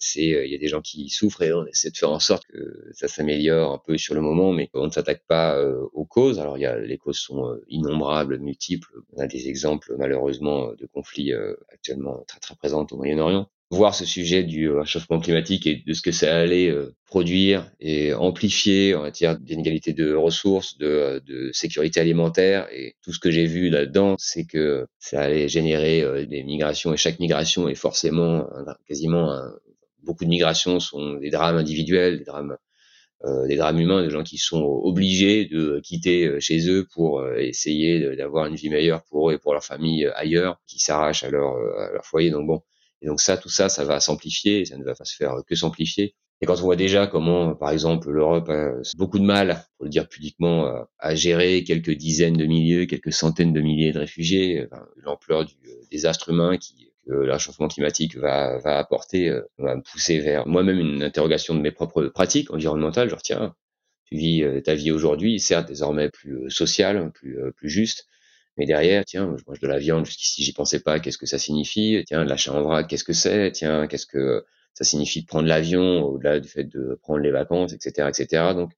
c'est 0.00 0.34
euh, 0.34 0.46
il 0.46 0.50
y 0.50 0.54
a 0.54 0.58
des 0.58 0.66
gens 0.66 0.80
qui 0.80 1.08
souffrent 1.08 1.42
et 1.42 1.52
on 1.52 1.66
essaie 1.66 1.90
de 1.90 1.96
faire 1.96 2.10
en 2.10 2.18
sorte 2.18 2.46
que 2.46 2.90
ça 2.92 3.06
s'améliore 3.06 3.72
un 3.72 3.78
peu 3.78 3.98
sur 3.98 4.14
le 4.14 4.20
moment, 4.20 4.52
mais 4.52 4.68
on 4.74 4.86
ne 4.86 4.90
s'attaque 4.90 5.22
pas 5.28 5.56
euh, 5.56 5.86
aux 5.92 6.06
causes. 6.06 6.40
Alors 6.40 6.58
il 6.58 6.62
y 6.62 6.66
a 6.66 6.78
les 6.78 6.98
causes 6.98 7.18
sont 7.18 7.46
euh, 7.46 7.64
innombrables, 7.68 8.38
multiples. 8.38 8.90
On 9.12 9.20
a 9.20 9.26
des 9.26 9.48
exemples 9.48 9.94
malheureusement 9.98 10.72
de 10.72 10.86
conflits 10.86 11.32
actuellement 11.72 12.24
très 12.26 12.40
très 12.40 12.56
présents 12.56 12.86
au 12.90 12.96
Moyen-Orient 12.96 13.48
voir 13.72 13.94
ce 13.94 14.04
sujet 14.04 14.42
du 14.42 14.68
réchauffement 14.68 15.20
climatique 15.20 15.64
et 15.64 15.76
de 15.86 15.92
ce 15.92 16.02
que 16.02 16.10
ça 16.10 16.36
allait 16.36 16.74
produire 17.06 17.70
et 17.78 18.12
amplifier 18.12 18.96
en 18.96 19.02
matière 19.02 19.38
d'inégalité 19.38 19.92
de 19.92 20.12
ressources, 20.12 20.76
de, 20.76 21.22
de, 21.24 21.52
sécurité 21.52 22.00
alimentaire 22.00 22.66
et 22.72 22.96
tout 23.04 23.12
ce 23.12 23.20
que 23.20 23.30
j'ai 23.30 23.46
vu 23.46 23.70
là-dedans, 23.70 24.16
c'est 24.18 24.44
que 24.44 24.88
ça 24.98 25.20
allait 25.20 25.46
générer 25.46 26.26
des 26.26 26.42
migrations 26.42 26.92
et 26.92 26.96
chaque 26.96 27.20
migration 27.20 27.68
est 27.68 27.76
forcément 27.76 28.44
quasiment 28.88 29.30
un, 29.30 29.52
beaucoup 30.04 30.24
de 30.24 30.30
migrations 30.30 30.80
sont 30.80 31.14
des 31.14 31.30
drames 31.30 31.56
individuels, 31.56 32.18
des 32.18 32.24
drames, 32.24 32.56
euh, 33.24 33.46
des 33.46 33.56
drames 33.56 33.78
humains, 33.78 34.02
des 34.02 34.10
gens 34.10 34.22
qui 34.22 34.38
sont 34.38 34.62
obligés 34.62 35.44
de 35.44 35.80
quitter 35.84 36.26
euh, 36.26 36.40
chez 36.40 36.70
eux 36.70 36.86
pour 36.92 37.20
euh, 37.20 37.36
essayer 37.36 38.16
d'avoir 38.16 38.46
une 38.46 38.54
vie 38.54 38.70
meilleure 38.70 39.02
pour 39.04 39.30
eux 39.30 39.34
et 39.34 39.38
pour 39.38 39.52
leur 39.52 39.64
famille 39.64 40.06
ailleurs, 40.14 40.60
qui 40.66 40.78
s'arrachent 40.78 41.24
à 41.24 41.30
leur, 41.30 41.56
à 41.56 41.92
leur 41.92 42.04
foyer. 42.04 42.30
Donc 42.30 42.46
bon, 42.46 42.62
et 43.02 43.06
donc 43.06 43.20
ça, 43.20 43.36
tout 43.36 43.50
ça, 43.50 43.68
ça 43.68 43.84
va 43.84 44.00
s'amplifier, 44.00 44.64
ça 44.64 44.76
ne 44.78 44.84
va 44.84 44.94
pas 44.94 45.04
se 45.04 45.16
faire 45.16 45.34
que 45.46 45.54
s'amplifier. 45.54 46.14
Et 46.42 46.46
quand 46.46 46.54
on 46.54 46.62
voit 46.62 46.76
déjà 46.76 47.06
comment, 47.06 47.54
par 47.54 47.70
exemple, 47.70 48.10
l'Europe 48.10 48.48
a 48.48 48.72
beaucoup 48.96 49.18
de 49.18 49.24
mal, 49.24 49.66
pour 49.76 49.84
le 49.84 49.90
dire 49.90 50.08
publiquement, 50.08 50.86
à 50.98 51.14
gérer 51.14 51.64
quelques 51.64 51.90
dizaines 51.90 52.38
de 52.38 52.46
milliers, 52.46 52.86
quelques 52.86 53.12
centaines 53.12 53.52
de 53.52 53.60
milliers 53.60 53.92
de 53.92 53.98
réfugiés, 53.98 54.66
l'ampleur 54.96 55.44
du 55.44 55.54
désastre 55.90 56.30
humain 56.30 56.56
qui 56.56 56.89
le 57.10 57.32
réchauffement 57.32 57.68
climatique 57.68 58.16
va, 58.16 58.58
va 58.58 58.78
apporter, 58.78 59.28
euh, 59.28 59.42
va 59.58 59.76
me 59.76 59.82
pousser 59.82 60.18
vers 60.18 60.46
moi-même 60.46 60.78
une 60.78 61.02
interrogation 61.02 61.54
de 61.54 61.60
mes 61.60 61.70
propres 61.70 62.04
pratiques 62.04 62.50
environnementales. 62.52 63.08
Genre, 63.10 63.22
tiens, 63.22 63.54
tu 64.04 64.16
vis 64.16 64.42
euh, 64.42 64.60
ta 64.60 64.74
vie 64.74 64.90
aujourd'hui, 64.90 65.40
certes 65.40 65.68
désormais 65.68 66.08
plus 66.10 66.44
euh, 66.44 66.50
sociale, 66.50 67.10
plus, 67.12 67.38
plus 67.56 67.70
juste, 67.70 68.06
mais 68.56 68.66
derrière, 68.66 69.04
tiens, 69.04 69.34
je 69.38 69.44
mange 69.46 69.60
de 69.60 69.66
la 69.66 69.78
viande, 69.78 70.06
jusqu'ici 70.06 70.42
j'y 70.44 70.52
pensais 70.52 70.80
pas, 70.80 71.00
qu'est-ce 71.00 71.18
que 71.18 71.26
ça 71.26 71.38
signifie 71.38 72.02
Tiens, 72.06 72.24
l'achat 72.24 72.52
en 72.52 72.62
vrac, 72.62 72.86
qu'est-ce 72.88 73.04
que 73.04 73.12
c'est 73.12 73.52
Tiens, 73.52 73.86
qu'est-ce 73.86 74.06
que 74.06 74.44
ça 74.74 74.84
signifie 74.84 75.22
de 75.22 75.26
prendre 75.26 75.48
l'avion, 75.48 76.04
au-delà 76.04 76.40
du 76.40 76.48
fait 76.48 76.64
de 76.64 76.98
prendre 77.02 77.20
les 77.20 77.30
vacances, 77.30 77.72
etc., 77.72 78.08
etc. 78.08 78.52
Donc, 78.54 78.72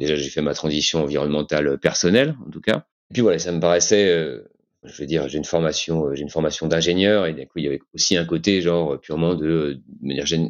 déjà, 0.00 0.16
j'ai 0.16 0.28
fait 0.28 0.42
ma 0.42 0.54
transition 0.54 1.02
environnementale 1.02 1.78
personnelle, 1.78 2.36
en 2.46 2.50
tout 2.50 2.60
cas. 2.60 2.86
Et 3.10 3.14
puis 3.14 3.22
voilà, 3.22 3.38
ça 3.38 3.52
me 3.52 3.60
paraissait 3.60 4.42
je 4.84 5.00
veux 5.00 5.06
dire, 5.06 5.28
j'ai 5.28 5.38
une 5.38 5.44
formation, 5.44 6.06
euh, 6.06 6.14
j'ai 6.14 6.22
une 6.22 6.30
formation 6.30 6.66
d'ingénieur 6.66 7.26
et 7.26 7.34
d'un 7.34 7.44
coup 7.44 7.58
il 7.58 7.64
y 7.64 7.66
avait 7.68 7.80
aussi 7.94 8.16
un 8.16 8.24
côté 8.24 8.60
genre 8.60 9.00
purement 9.00 9.34
de, 9.34 9.80
de 10.00 10.06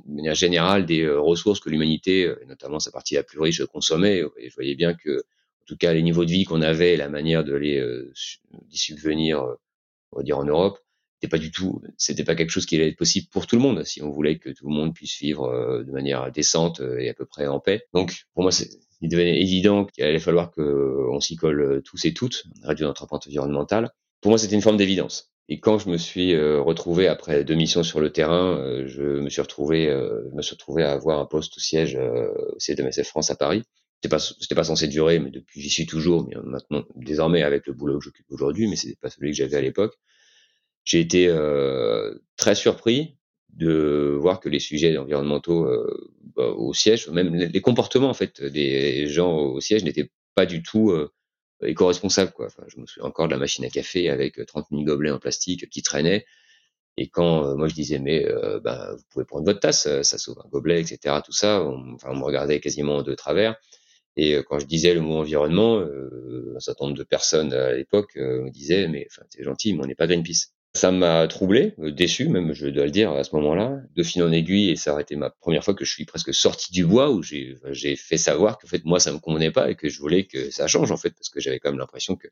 manière, 0.07 0.35
générale 0.35 0.87
des 0.87 1.03
euh, 1.03 1.21
ressources 1.21 1.61
que 1.61 1.69
l'humanité, 1.69 2.25
euh, 2.25 2.37
notamment 2.49 2.81
sa 2.81 2.91
partie 2.91 3.15
la 3.15 3.23
plus 3.23 3.41
riche, 3.41 3.65
consommait. 3.67 4.23
Et 4.39 4.49
je 4.49 4.55
voyais 4.55 4.75
bien 4.75 4.95
que, 4.95 5.19
en 5.19 5.65
tout 5.67 5.77
cas, 5.77 5.93
les 5.93 6.03
niveaux 6.03 6.25
de 6.25 6.31
vie 6.31 6.45
qu'on 6.45 6.63
avait, 6.63 6.97
la 6.97 7.09
manière 7.09 7.45
de 7.45 7.55
les 7.55 7.83
d'y 8.69 8.79
subvenir, 8.79 9.45
on 10.13 10.17
va 10.19 10.23
dire 10.23 10.39
en 10.39 10.45
Europe, 10.45 10.79
c'était 11.15 11.31
pas 11.31 11.39
du 11.39 11.51
tout, 11.53 11.81
c'était 11.99 12.25
pas 12.25 12.35
quelque 12.35 12.51
chose 12.51 12.67
qui 12.67 12.77
allait 12.77 12.89
être 12.89 12.97
possible 12.97 13.29
pour 13.31 13.47
tout 13.47 13.57
le 13.57 13.63
monde 13.63 13.85
si 13.85 14.03
on 14.03 14.11
voulait 14.11 14.39
que 14.39 14.51
tout 14.51 14.69
le 14.69 14.75
monde 14.75 14.93
puisse 14.95 15.21
vivre 15.21 15.85
de 15.87 15.93
manière 15.93 16.33
décente 16.33 16.81
et 16.99 17.09
à 17.09 17.15
peu 17.15 17.27
près 17.27 17.47
en 17.47 17.61
paix. 17.61 17.85
Donc 17.95 18.25
pour 18.35 18.43
moi, 18.43 18.51
il 19.03 19.09
devenait 19.09 19.41
évident 19.41 19.85
qu'il 19.85 20.05
allait 20.05 20.19
falloir 20.19 20.51
qu'on 20.51 21.21
s'y 21.21 21.37
colle 21.37 21.83
tous 21.85 22.05
et 22.07 22.15
toutes, 22.15 22.45
réduire 22.65 22.89
notre 22.89 23.05
empreinte 23.05 23.27
environnementale 23.29 23.93
pour 24.23 24.31
moi, 24.31 24.39
c'était 24.39 24.55
une 24.55 24.63
forme 24.63 24.79
d'évidence. 24.79 25.33
Et 25.49 25.59
quand 25.61 25.79
je 25.79 25.91
me 25.91 25.99
suis 25.99 26.33
euh, 26.35 26.61
retrouvé 26.63 27.09
après 27.09 27.45
deux 27.45 27.57
missions 27.57 27.83
sur 27.83 28.01
le 28.01 28.11
terrain, 28.11 28.57
euh, 28.59 28.87
je 28.87 29.03
me 29.03 29.29
suis 29.29 29.43
retrouvé, 29.43 29.89
euh, 29.91 30.23
je 30.31 30.37
me 30.37 30.43
suis 30.43 30.55
retrouvé 30.55 30.85
à 30.85 30.93
avoir 30.93 31.19
un 31.19 31.27
poste 31.27 31.57
au 31.57 31.61
siège 31.61 31.97
au 31.97 32.59
CDMSF 32.59 33.07
France 33.07 33.31
à 33.31 33.37
Paris. 33.37 33.65
C'était 33.97 34.09
pas, 34.09 34.21
c'était 34.21 34.55
pas 34.55 34.65
censé 34.65 34.87
durer, 34.87 35.19
mais 35.19 35.31
depuis 35.31 35.61
j'y 35.61 35.71
suis 35.71 35.87
toujours. 35.87 36.27
Mais 36.27 36.37
maintenant, 36.45 36.85
désormais 36.95 37.43
avec 37.43 37.67
le 37.67 37.73
boulot 37.73 37.99
que 37.99 38.05
j'occupe 38.05 38.31
aujourd'hui, 38.31 38.69
mais 38.69 38.77
c'était 38.77 38.97
pas 39.01 39.11
celui 39.11 39.33
que 39.33 39.37
j'avais 39.37 39.57
à 39.57 39.61
l'époque. 39.61 39.99
J'ai 40.85 41.01
été 41.01 41.33
très 42.37 42.57
surpris 42.57 43.17
de 43.51 44.17
voir 44.21 44.41
que 44.41 44.49
les 44.49 44.59
sujets 44.59 44.97
environnementaux 44.97 45.69
bah, 46.35 46.49
au 46.49 46.75
siège, 46.75 47.09
même 47.09 47.35
les 47.35 47.61
comportements 47.61 48.11
en 48.11 48.15
fait 48.15 48.43
des 48.43 49.07
gens 49.07 49.37
au 49.37 49.61
siège 49.61 49.85
n'étaient 49.85 50.11
pas 50.35 50.47
du 50.47 50.63
tout 50.63 50.93
éco-responsables. 51.65 52.33
Quoi. 52.33 52.47
Enfin, 52.47 52.65
je 52.69 52.81
me 52.81 52.87
souviens 52.87 53.09
encore 53.09 53.27
de 53.27 53.33
la 53.33 53.39
machine 53.39 53.65
à 53.65 53.69
café 53.69 54.11
avec 54.11 54.45
30 54.47 54.67
000 54.71 54.85
gobelets 54.85 55.11
en 55.11 55.19
plastique 55.19 55.69
qui 55.71 55.83
traînaient. 55.83 56.25
Et 56.97 57.09
quand 57.09 57.57
moi 57.57 57.69
je 57.69 57.75
disais 57.75 57.99
mais 57.99 58.27
bah, 58.63 58.95
vous 58.95 59.05
pouvez 59.11 59.25
prendre 59.25 59.45
votre 59.47 59.61
tasse, 59.61 59.89
ça 60.03 60.19
sauve 60.19 60.39
un 60.45 60.49
gobelet, 60.49 60.81
etc. 60.81 61.17
Tout 61.25 61.33
ça, 61.33 61.63
on, 61.63 61.95
enfin, 61.95 62.09
on 62.11 62.17
me 62.17 62.25
regardait 62.25 62.61
quasiment 62.61 63.03
de 63.03 63.15
travers. 63.15 63.57
Et 64.17 64.37
quand 64.49 64.59
je 64.59 64.67
disais 64.67 64.93
le 64.95 65.01
mot 65.01 65.19
environnement, 65.19 65.81
un 65.81 66.61
certain 66.61 66.87
nombre 66.87 66.99
de 66.99 67.05
personnes 67.05 67.53
à 67.55 67.73
l'époque 67.73 68.17
me 68.17 68.51
disaient 68.51 68.89
mais 68.89 69.07
enfin 69.11 69.23
c'est 69.31 69.43
gentil, 69.43 69.75
mais 69.75 69.85
on 69.85 69.87
n'est 69.87 69.95
pas 69.95 70.07
Greenpeace. 70.07 70.53
Ça 70.75 70.91
m'a 70.91 71.29
troublé, 71.29 71.75
euh, 71.81 71.91
déçu 71.91 72.29
même, 72.29 72.55
je 72.55 72.67
dois 72.69 72.87
le 72.87 72.91
dire 72.91 73.13
à 73.13 73.25
ce 73.25 73.35
moment-là. 73.37 73.83
De 73.95 74.03
fil 74.03 74.23
en 74.23 74.33
aiguille, 74.33 74.71
et 74.71 74.77
ça 74.77 74.93
aurait 74.93 75.03
été 75.03 75.17
ma 75.17 75.29
première 75.29 75.63
fois 75.63 75.75
que 75.75 75.85
je 75.85 75.93
suis 75.93 76.07
presque 76.07 76.33
sorti 76.33 76.73
du 76.73 76.87
bois, 76.87 77.11
où 77.11 77.23
j'ai 77.23 77.97
fait 77.97 78.17
savoir 78.17 78.59
qu'en 78.59 78.69
fait 78.69 78.85
moi 78.85 78.99
ça 78.99 79.13
me 79.13 79.19
convenait 79.19 79.51
pas 79.51 79.71
et 79.71 79.75
que 79.75 79.91
je 79.91 79.99
voulais 79.99 80.25
que 80.25 80.51
ça 80.51 80.67
change 80.69 80.91
en 80.91 80.97
fait, 80.97 81.11
parce 81.11 81.29
que 81.29 81.41
j'avais 81.41 81.61
quand 81.61 81.71
même 81.71 81.79
l'impression 81.79 82.17
que 82.17 82.29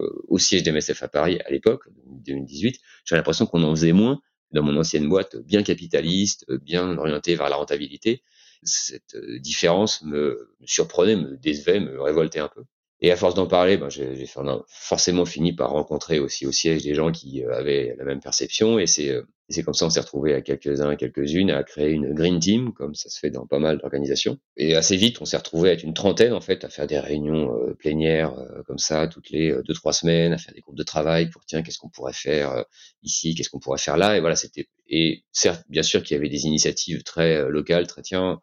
euh, 0.00 0.22
au 0.28 0.38
siège 0.38 0.62
d'MSF 0.64 1.02
à 1.02 1.08
Paris 1.08 1.40
à 1.46 1.50
l'époque, 1.50 1.84
2018, 2.06 2.78
j'avais 3.04 3.20
l'impression 3.20 3.46
qu'on 3.46 3.62
en 3.62 3.74
faisait 3.74 3.92
moins 3.92 4.20
dans 4.52 4.62
mon 4.62 4.76
ancienne 4.76 5.08
boîte, 5.08 5.36
bien 5.36 5.62
capitaliste, 5.62 6.44
bien 6.62 6.98
orientée 6.98 7.36
vers 7.36 7.48
la 7.48 7.56
rentabilité. 7.56 8.22
Cette 8.64 9.14
euh, 9.14 9.38
différence 9.40 10.02
me 10.02 10.54
surprenait, 10.64 11.16
me 11.16 11.36
décevait, 11.38 11.80
me 11.80 12.00
révoltait 12.00 12.40
un 12.40 12.48
peu. 12.48 12.64
Et 13.04 13.10
à 13.10 13.16
force 13.16 13.34
d'en 13.34 13.48
parler, 13.48 13.76
ben, 13.76 13.88
j'ai 13.90 14.26
forcément 14.68 15.24
fini 15.24 15.52
par 15.52 15.70
rencontrer 15.70 16.20
aussi 16.20 16.46
au 16.46 16.52
siège 16.52 16.84
des 16.84 16.94
gens 16.94 17.10
qui 17.10 17.42
euh, 17.42 17.52
avaient 17.52 17.96
la 17.98 18.04
même 18.04 18.20
perception. 18.20 18.78
Et 18.78 18.86
c'est 18.86 19.08
euh, 19.10 19.22
comme 19.64 19.74
ça 19.74 19.86
on 19.86 19.90
s'est 19.90 20.00
retrouvé 20.00 20.34
à 20.34 20.40
quelques-uns, 20.40 20.94
quelques-unes, 20.94 21.50
à 21.50 21.64
créer 21.64 21.90
une 21.90 22.14
green 22.14 22.38
team, 22.38 22.72
comme 22.72 22.94
ça 22.94 23.10
se 23.10 23.18
fait 23.18 23.30
dans 23.30 23.44
pas 23.44 23.58
mal 23.58 23.78
d'organisations. 23.78 24.38
Et 24.56 24.76
assez 24.76 24.96
vite, 24.96 25.20
on 25.20 25.24
s'est 25.24 25.36
retrouvé 25.36 25.70
à 25.70 25.72
être 25.72 25.82
une 25.82 25.94
trentaine 25.94 26.32
en 26.32 26.40
fait, 26.40 26.64
à 26.64 26.68
faire 26.68 26.86
des 26.86 27.00
réunions 27.00 27.52
euh, 27.52 27.74
plénières 27.74 28.34
comme 28.68 28.78
ça 28.78 29.08
toutes 29.08 29.30
les 29.30 29.52
deux 29.66 29.74
trois 29.74 29.92
semaines, 29.92 30.32
à 30.32 30.38
faire 30.38 30.54
des 30.54 30.60
groupes 30.60 30.78
de 30.78 30.84
travail 30.84 31.28
pour 31.28 31.44
tiens 31.44 31.62
qu'est-ce 31.62 31.78
qu'on 31.78 31.90
pourrait 31.90 32.12
faire 32.12 32.64
ici, 33.02 33.34
qu'est-ce 33.34 33.50
qu'on 33.50 33.58
pourrait 33.58 33.78
faire 33.78 33.96
là. 33.96 34.16
Et 34.16 34.20
voilà, 34.20 34.36
c'était 34.36 34.68
et 34.88 35.24
certes 35.32 35.64
bien 35.68 35.82
sûr 35.82 36.04
qu'il 36.04 36.14
y 36.16 36.18
avait 36.20 36.28
des 36.28 36.46
initiatives 36.46 37.02
très 37.02 37.48
locales, 37.50 37.88
très 37.88 38.02
tiens 38.02 38.40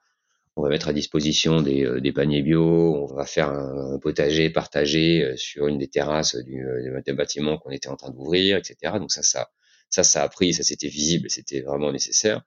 on 0.55 0.61
va 0.63 0.69
mettre 0.69 0.89
à 0.89 0.93
disposition 0.93 1.61
des, 1.61 1.85
euh, 1.85 2.01
des, 2.01 2.11
paniers 2.11 2.41
bio, 2.41 3.07
on 3.09 3.15
va 3.15 3.25
faire 3.25 3.49
un, 3.49 3.97
potager 3.99 4.49
partagé 4.49 5.23
euh, 5.23 5.37
sur 5.37 5.67
une 5.67 5.77
des 5.77 5.87
terrasses 5.87 6.35
du, 6.35 6.65
euh, 6.65 7.01
du 7.05 7.13
bâtiment 7.13 7.57
qu'on 7.57 7.71
était 7.71 7.87
en 7.87 7.95
train 7.95 8.11
d'ouvrir, 8.11 8.57
etc. 8.57 8.93
Donc 8.99 9.11
ça, 9.11 9.23
ça, 9.23 9.49
ça, 9.89 10.03
ça 10.03 10.23
a 10.23 10.29
pris, 10.29 10.53
ça 10.53 10.63
c'était 10.63 10.89
visible, 10.89 11.29
c'était 11.29 11.61
vraiment 11.61 11.91
nécessaire. 11.91 12.41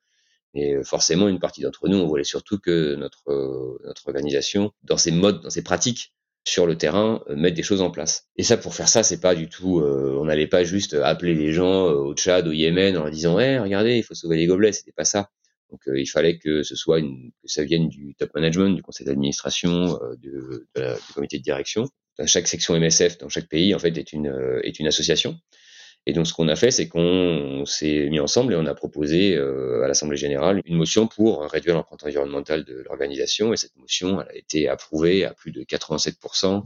Et 0.55 0.75
forcément, 0.85 1.29
une 1.29 1.39
partie 1.39 1.63
d'entre 1.63 1.89
nous, 1.89 1.97
on 1.97 2.07
voulait 2.07 2.25
surtout 2.25 2.59
que 2.59 2.95
notre, 2.97 3.81
notre 3.87 4.07
organisation, 4.07 4.73
dans 4.83 4.99
ses 4.99 5.11
modes, 5.11 5.41
dans 5.41 5.49
ses 5.49 5.63
pratiques 5.63 6.13
sur 6.45 6.67
le 6.67 6.77
terrain, 6.77 7.25
mette 7.31 7.55
des 7.55 7.63
choses 7.63 7.81
en 7.81 7.91
place. 7.91 8.29
Et 8.37 8.43
ça, 8.43 8.59
pour 8.59 8.75
faire 8.75 8.89
ça, 8.89 9.03
c'est 9.03 9.21
pas 9.21 9.35
du 9.35 9.49
tout, 9.49 9.81
on 9.81 10.27
n'allait 10.27 10.47
pas 10.47 10.63
juste 10.63 10.93
appeler 10.93 11.35
les 11.35 11.53
gens 11.55 11.87
au 11.87 12.15
Tchad, 12.15 12.47
au 12.47 12.53
Yémen, 12.53 12.99
en 12.99 13.05
leur 13.05 13.11
disant, 13.11 13.41
hey, 13.41 13.59
regardez, 13.59 13.97
il 13.97 14.03
faut 14.03 14.13
sauver 14.13 14.37
les 14.37 14.47
gobelets. 14.47 14.73
C'était 14.73 14.93
pas 14.93 15.07
ça. 15.07 15.31
Donc 15.73 15.89
euh, 15.89 15.99
il 15.99 16.07
fallait 16.07 16.39
que 16.39 16.63
ce 16.63 16.77
soit 16.77 17.01
une, 17.01 17.33
que 17.43 17.49
ça 17.49 17.65
vienne 17.65 17.89
du 17.89 18.15
top 18.15 18.35
management, 18.35 18.77
du 18.77 18.83
conseil 18.83 19.07
d'administration, 19.07 19.99
euh, 20.03 20.15
de, 20.17 20.69
de 20.77 20.95
du 20.95 21.13
comité 21.15 21.39
de 21.39 21.43
direction. 21.43 21.89
Dans 22.19 22.27
chaque 22.27 22.47
section 22.47 22.79
MSF 22.79 23.17
dans 23.19 23.31
chaque 23.31 23.49
pays 23.49 23.75
en 23.75 23.79
fait 23.79 23.97
est 23.97 24.13
une 24.13 24.29
euh, 24.29 24.61
est 24.63 24.79
une 24.79 24.87
association. 24.87 25.41
Et 26.05 26.13
donc 26.13 26.27
ce 26.27 26.35
qu'on 26.35 26.49
a 26.49 26.57
fait, 26.57 26.71
c'est 26.71 26.89
qu'on 26.89 27.65
s'est 27.65 28.09
mis 28.11 28.21
ensemble 28.21 28.53
et 28.53 28.57
on 28.57 28.67
a 28.67 28.75
proposé 28.75 29.37
à 29.37 29.87
l'Assemblée 29.87 30.17
générale 30.17 30.61
une 30.65 30.75
motion 30.75 31.07
pour 31.07 31.49
réduire 31.49 31.77
l'empreinte 31.77 32.03
environnementale 32.03 32.65
de 32.65 32.83
l'organisation. 32.89 33.53
Et 33.53 33.57
cette 33.57 33.77
motion, 33.77 34.21
elle 34.21 34.29
a 34.29 34.37
été 34.37 34.69
approuvée 34.69 35.25
à 35.25 35.33
plus 35.33 35.53
de 35.53 35.63
87%, 35.63 36.65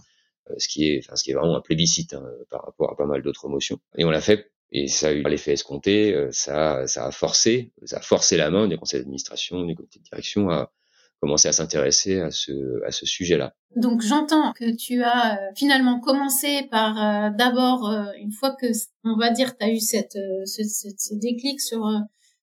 ce 0.56 0.68
qui 0.68 0.88
est, 0.88 1.00
enfin, 1.04 1.16
ce 1.16 1.22
qui 1.22 1.32
est 1.32 1.34
vraiment 1.34 1.54
un 1.54 1.60
plébiscite 1.60 2.14
hein, 2.14 2.25
par 2.48 2.64
rapport 2.64 2.90
à 2.90 2.96
pas 2.96 3.04
mal 3.04 3.20
d'autres 3.20 3.46
motions. 3.48 3.78
Et 3.98 4.06
on 4.06 4.10
l'a 4.10 4.22
fait 4.22 4.50
et 4.73 4.88
ça 4.88 5.08
a 5.08 5.12
eu 5.12 5.23
l'effet 5.23 5.52
escompté, 5.52 6.14
euh, 6.14 6.28
ça, 6.32 6.87
ça 6.87 7.06
a 7.06 7.11
forcé, 7.11 7.73
ça 7.85 7.99
a 7.99 8.00
forcé 8.00 8.37
la 8.37 8.50
main 8.50 8.68
des 8.68 8.76
conseils 8.76 9.00
d'administration, 9.00 9.64
des 9.64 9.75
comités 9.75 10.00
de 10.00 10.04
direction 10.04 10.50
à 10.50 10.73
commencer 11.20 11.49
à 11.49 11.52
s'intéresser 11.52 12.20
à 12.20 12.30
ce, 12.30 12.85
à 12.85 12.90
ce 12.90 13.06
sujet-là. 13.06 13.54
Donc 13.76 14.02
j'entends 14.02 14.52
que 14.52 14.75
tu 14.76 15.02
as 15.02 15.35
euh, 15.35 15.52
finalement 15.54 16.00
commencé 16.00 16.68
par 16.70 16.99
euh, 16.99 17.30
d'abord, 17.37 17.90
une 18.20 18.32
fois 18.32 18.54
que 18.54 18.66
on 19.04 19.16
va 19.16 19.30
dire, 19.30 19.56
tu 19.56 19.64
as 19.64 19.70
eu 19.70 19.80
cette, 19.80 20.18
ce, 20.44 20.62
ce, 20.64 21.14
déclic 21.14 21.61
sur 21.61 21.87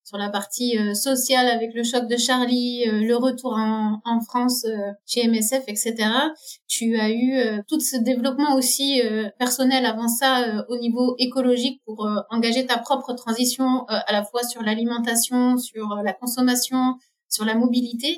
sur 0.04 0.18
la 0.18 0.30
partie 0.30 0.78
euh, 0.78 0.94
sociale 0.94 1.48
avec 1.48 1.74
le 1.74 1.84
choc 1.84 2.08
de 2.08 2.18
Charlie, 2.18 2.84
euh, 2.88 3.00
le 3.00 3.16
retour 3.16 3.54
en, 3.54 4.02
en 4.04 4.20
France 4.22 4.66
euh, 4.66 4.92
chez 5.06 5.28
MSF, 5.28 5.64
etc. 5.68 5.96
Tu 6.68 6.98
as 7.00 7.10
eu 7.10 7.62
tout 7.68 7.80
ce 7.80 7.98
développement 7.98 8.56
aussi 8.56 9.02
personnel 9.38 9.86
avant 9.86 10.08
ça 10.08 10.66
au 10.70 10.78
niveau 10.78 11.16
écologique 11.20 11.82
pour 11.86 12.08
engager 12.32 12.66
ta 12.66 12.78
propre 12.80 13.14
transition 13.14 13.86
à 13.88 14.12
la 14.12 14.24
fois 14.24 14.44
sur 14.44 14.64
l'alimentation, 14.64 15.58
sur 15.58 15.96
la 16.04 16.14
consommation, 16.14 16.96
sur 17.30 17.46
la 17.46 17.54
mobilité. 17.54 18.18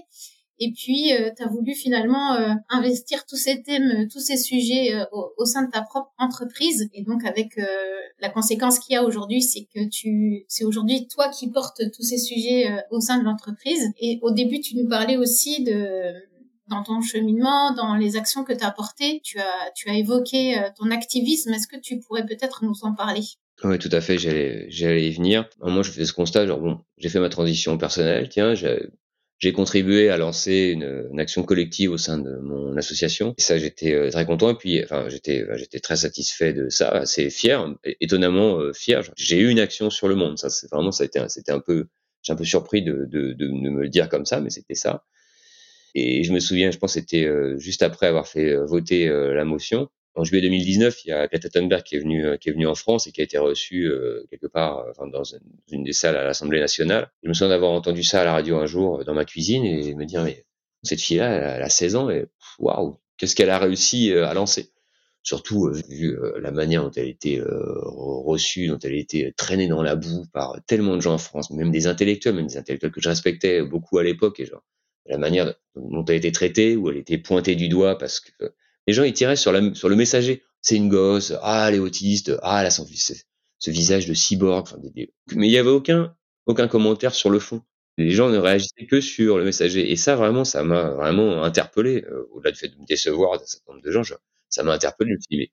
Et 0.60 0.72
puis, 0.72 1.14
euh, 1.14 1.32
tu 1.36 1.44
as 1.44 1.48
voulu 1.48 1.74
finalement 1.74 2.34
euh, 2.34 2.54
investir 2.70 3.26
tous 3.26 3.36
ces 3.36 3.62
thèmes, 3.62 3.92
euh, 3.92 4.08
tous 4.12 4.20
ces 4.20 4.38
sujets 4.38 4.94
au, 5.12 5.46
sein 5.46 5.64
de 5.64 5.72
ta 5.72 5.82
propre 5.82 6.12
entreprise. 6.18 6.90
Et 6.94 7.04
donc, 7.04 7.26
avec 7.26 7.60
la 8.20 8.30
conséquence 8.30 8.80
qu'il 8.80 8.94
y 8.94 8.98
a 8.98 9.04
aujourd'hui, 9.04 9.42
c'est 9.42 9.68
que 9.74 9.88
tu, 9.90 10.46
c'est 10.48 10.64
aujourd'hui 10.64 11.08
toi 11.08 11.30
qui 11.30 11.52
portes 11.52 11.82
tous 11.94 12.04
ces 12.04 12.18
sujets 12.18 12.68
au 12.90 13.00
sein 13.00 13.20
de 13.20 13.24
l'entreprise. 13.24 13.92
Et 14.00 14.20
au 14.22 14.32
début, 14.32 14.60
tu 14.60 14.76
nous 14.76 14.88
parlais 14.88 15.18
aussi 15.18 15.64
de 15.64 16.14
dans 16.68 16.82
ton 16.82 17.00
cheminement, 17.02 17.74
dans 17.76 17.96
les 17.96 18.16
actions 18.16 18.44
que 18.44 18.52
tu 18.52 18.64
as 18.64 18.72
portées, 18.72 19.22
tu 19.24 19.38
as, 19.38 19.72
tu 19.76 19.88
as 19.88 19.94
évoqué 19.94 20.60
ton 20.76 20.90
activisme. 20.90 21.54
Est-ce 21.54 21.68
que 21.68 21.80
tu 21.80 22.00
pourrais 22.00 22.26
peut-être 22.26 22.66
nous 22.66 22.74
en 22.82 22.96
parler? 22.96 23.22
Oui, 23.64 23.78
tout 23.78 23.90
à 23.92 24.02
fait, 24.02 24.18
j'allais, 24.18 24.66
j'allais 24.70 25.08
y 25.08 25.12
venir. 25.12 25.48
Moi, 25.62 25.84
je 25.84 25.92
fais 25.92 26.06
ce 26.06 26.14
constat, 26.14 26.48
genre, 26.48 26.60
bon, 26.60 26.80
j'ai 26.98 27.10
fait 27.10 27.20
ma 27.20 27.30
transition 27.30 27.78
personnelle, 27.78 28.30
tiens, 28.30 28.56
contribué 29.54 30.10
à 30.10 30.18
lancer 30.18 30.72
une, 30.74 31.08
une, 31.12 31.20
action 31.20 31.44
collective 31.44 31.92
au 31.92 31.98
sein 31.98 32.18
de 32.18 32.38
mon 32.38 32.78
association. 32.78 33.36
Et 33.38 33.42
ça, 33.42 33.58
j'étais 33.58 33.94
euh, 33.94 34.10
très 34.10 34.26
content. 34.26 34.50
Et 34.50 34.56
puis, 34.56 34.84
enfin, 34.84 35.08
j'étais, 35.10 35.46
j'étais 35.56 35.80
très 35.80 35.98
satisfait 35.98 36.54
de 36.54 36.70
ça, 36.70 36.90
assez 36.90 37.30
fier, 37.30 37.76
étonnamment 38.02 38.60
euh, 38.60 38.74
fier. 38.74 39.02
J'ai 39.16 39.38
eu 39.40 39.50
une 39.50 39.60
action 39.60 39.90
sur 39.90 40.08
le 40.08 40.16
monde. 40.16 40.38
Ça, 40.40 40.50
c'est 40.50 40.70
vraiment, 40.72 40.92
ça 40.92 41.04
a 41.04 41.06
été, 41.06 41.20
c'était 41.30 41.52
un 41.52 41.60
peu, 41.60 41.88
j'ai 42.24 42.34
un 42.34 42.36
peu 42.36 42.46
surpris 42.46 42.82
de, 42.82 43.06
de, 43.06 43.34
de, 43.34 43.48
me 43.48 43.82
le 43.82 43.90
dire 43.90 44.10
comme 44.10 44.26
ça, 44.26 44.40
mais 44.42 44.50
c'était 44.50 44.76
ça. 44.76 45.04
Et 45.94 46.24
je 46.24 46.34
me 46.34 46.40
souviens, 46.40 46.72
je 46.72 46.78
pense, 46.78 46.94
c'était 46.94 47.26
euh, 47.26 47.58
juste 47.58 47.84
après 47.84 48.08
avoir 48.08 48.28
fait 48.28 48.56
voter 48.66 49.08
la 49.08 49.46
motion 49.46 49.90
en 50.16 50.24
juillet 50.24 50.42
2019, 50.42 51.06
il 51.06 51.10
y 51.10 51.12
a 51.12 51.28
Greta 51.28 51.82
qui 51.82 51.96
est 51.96 52.00
venu 52.00 52.26
euh, 52.26 52.38
qui 52.38 52.50
est 52.50 52.54
venu 52.54 52.68
en 52.68 52.76
France 52.76 53.08
et 53.08 53.12
qui 53.12 53.22
a 53.22 53.24
été 53.24 53.38
reçu 53.38 53.86
euh, 53.86 54.26
quelque 54.30 54.48
part 54.48 54.80
euh, 54.80 54.92
enfin, 54.92 55.08
dans 55.08 55.24
une, 55.72 55.84
des 55.84 55.94
salles 55.94 56.16
à 56.16 56.24
l'Assemblée 56.24 56.60
nationale. 56.60 57.12
Je 57.24 57.30
me 57.30 57.34
souviens 57.34 57.50
d'avoir 57.50 57.72
entendu 57.72 58.04
ça 58.04 58.22
à 58.22 58.26
la 58.26 58.32
radio 58.32 58.58
un 58.58 58.66
jour 58.66 59.04
dans 59.04 59.14
ma 59.14 59.26
cuisine 59.26 59.66
et 59.66 59.94
me 59.94 60.06
dire 60.06 60.24
mais 60.24 60.46
cette 60.84 61.02
fille-là, 61.02 61.56
elle, 61.58 61.64
a 61.64 61.70
16 61.70 61.96
ans 61.96 62.10
et 62.10 62.26
waouh, 62.60 62.98
qu'est-ce 63.18 63.36
qu'elle 63.36 63.50
a 63.50 63.60
réussi 63.60 64.14
à 64.14 64.34
lancer? 64.34 64.72
Surtout 65.24 65.72
vu 65.90 66.16
la 66.40 66.52
manière 66.52 66.84
dont 66.84 66.92
elle 66.96 67.08
était 67.08 67.42
reçue, 67.44 68.68
dont 68.68 68.78
elle 68.78 68.94
était 68.94 69.34
traînée 69.36 69.68
dans 69.68 69.82
la 69.82 69.96
boue 69.96 70.26
par 70.32 70.60
tellement 70.68 70.96
de 70.96 71.02
gens 71.02 71.16
en 71.16 71.18
France, 71.18 71.50
même 71.50 71.72
des 71.72 71.88
intellectuels, 71.88 72.36
même 72.36 72.46
des 72.46 72.58
intellectuels 72.58 72.92
que 72.92 73.02
je 73.02 73.10
respectais 73.10 73.64
beaucoup 73.64 73.98
à 73.98 74.04
l'époque 74.04 74.40
et 74.40 74.46
genre 74.46 74.64
la 75.08 75.18
manière 75.18 75.56
dont 75.76 76.06
elle 76.06 76.18
était 76.18 76.32
traitée, 76.32 76.76
où 76.76 76.92
elle 76.92 76.98
était 76.98 77.18
pointée 77.18 77.56
du 77.56 77.70
doigt 77.70 77.98
parce 77.98 78.20
que 78.20 78.54
les 78.88 78.94
gens 78.94 79.04
ils 79.04 79.14
tiraient 79.14 79.36
sur, 79.36 79.52
la, 79.52 79.74
sur 79.74 79.90
le 79.90 79.96
messager. 79.96 80.44
C'est 80.62 80.76
une 80.76 80.90
gosse, 80.90 81.34
ah 81.42 81.68
elle 81.70 81.76
est 81.76 81.80
autiste, 81.80 82.32
ah 82.42 82.62
elle 82.62 82.68
a 82.68 82.72
son, 82.72 82.88
ce 83.60 83.72
visage 83.72 84.08
de 84.08 84.14
cyborg. 84.14 84.68
Mais 85.36 85.48
il 85.48 85.52
n'y 85.52 85.58
avait 85.58 85.70
aucun, 85.70 86.16
aucun 86.46 86.68
commentaire 86.68 87.14
sur 87.14 87.30
le 87.30 87.40
fond. 87.40 87.62
Les 87.98 88.12
gens 88.12 88.30
ne 88.30 88.38
réagissaient 88.38 88.88
que 88.88 89.00
sur 89.00 89.38
le 89.38 89.46
messager. 89.46 89.92
Et 89.92 89.96
ça, 89.96 90.16
vraiment, 90.16 90.44
ça 90.44 90.64
m'a 90.64 90.90
vraiment 90.92 91.44
interpellé. 91.44 92.04
Euh, 92.10 92.28
au-delà 92.34 92.52
du 92.52 92.60
fait 92.60 92.68
de 92.68 92.76
me 92.78 92.86
décevoir 92.86 93.40
d'un 93.40 93.46
certain 93.46 93.72
nombre 93.74 93.86
de 93.86 93.92
gens, 93.92 94.04
ça 94.50 94.64
m'a 94.64 94.74
interpellé. 94.74 95.16
Je 95.32 95.38
mais 95.38 95.52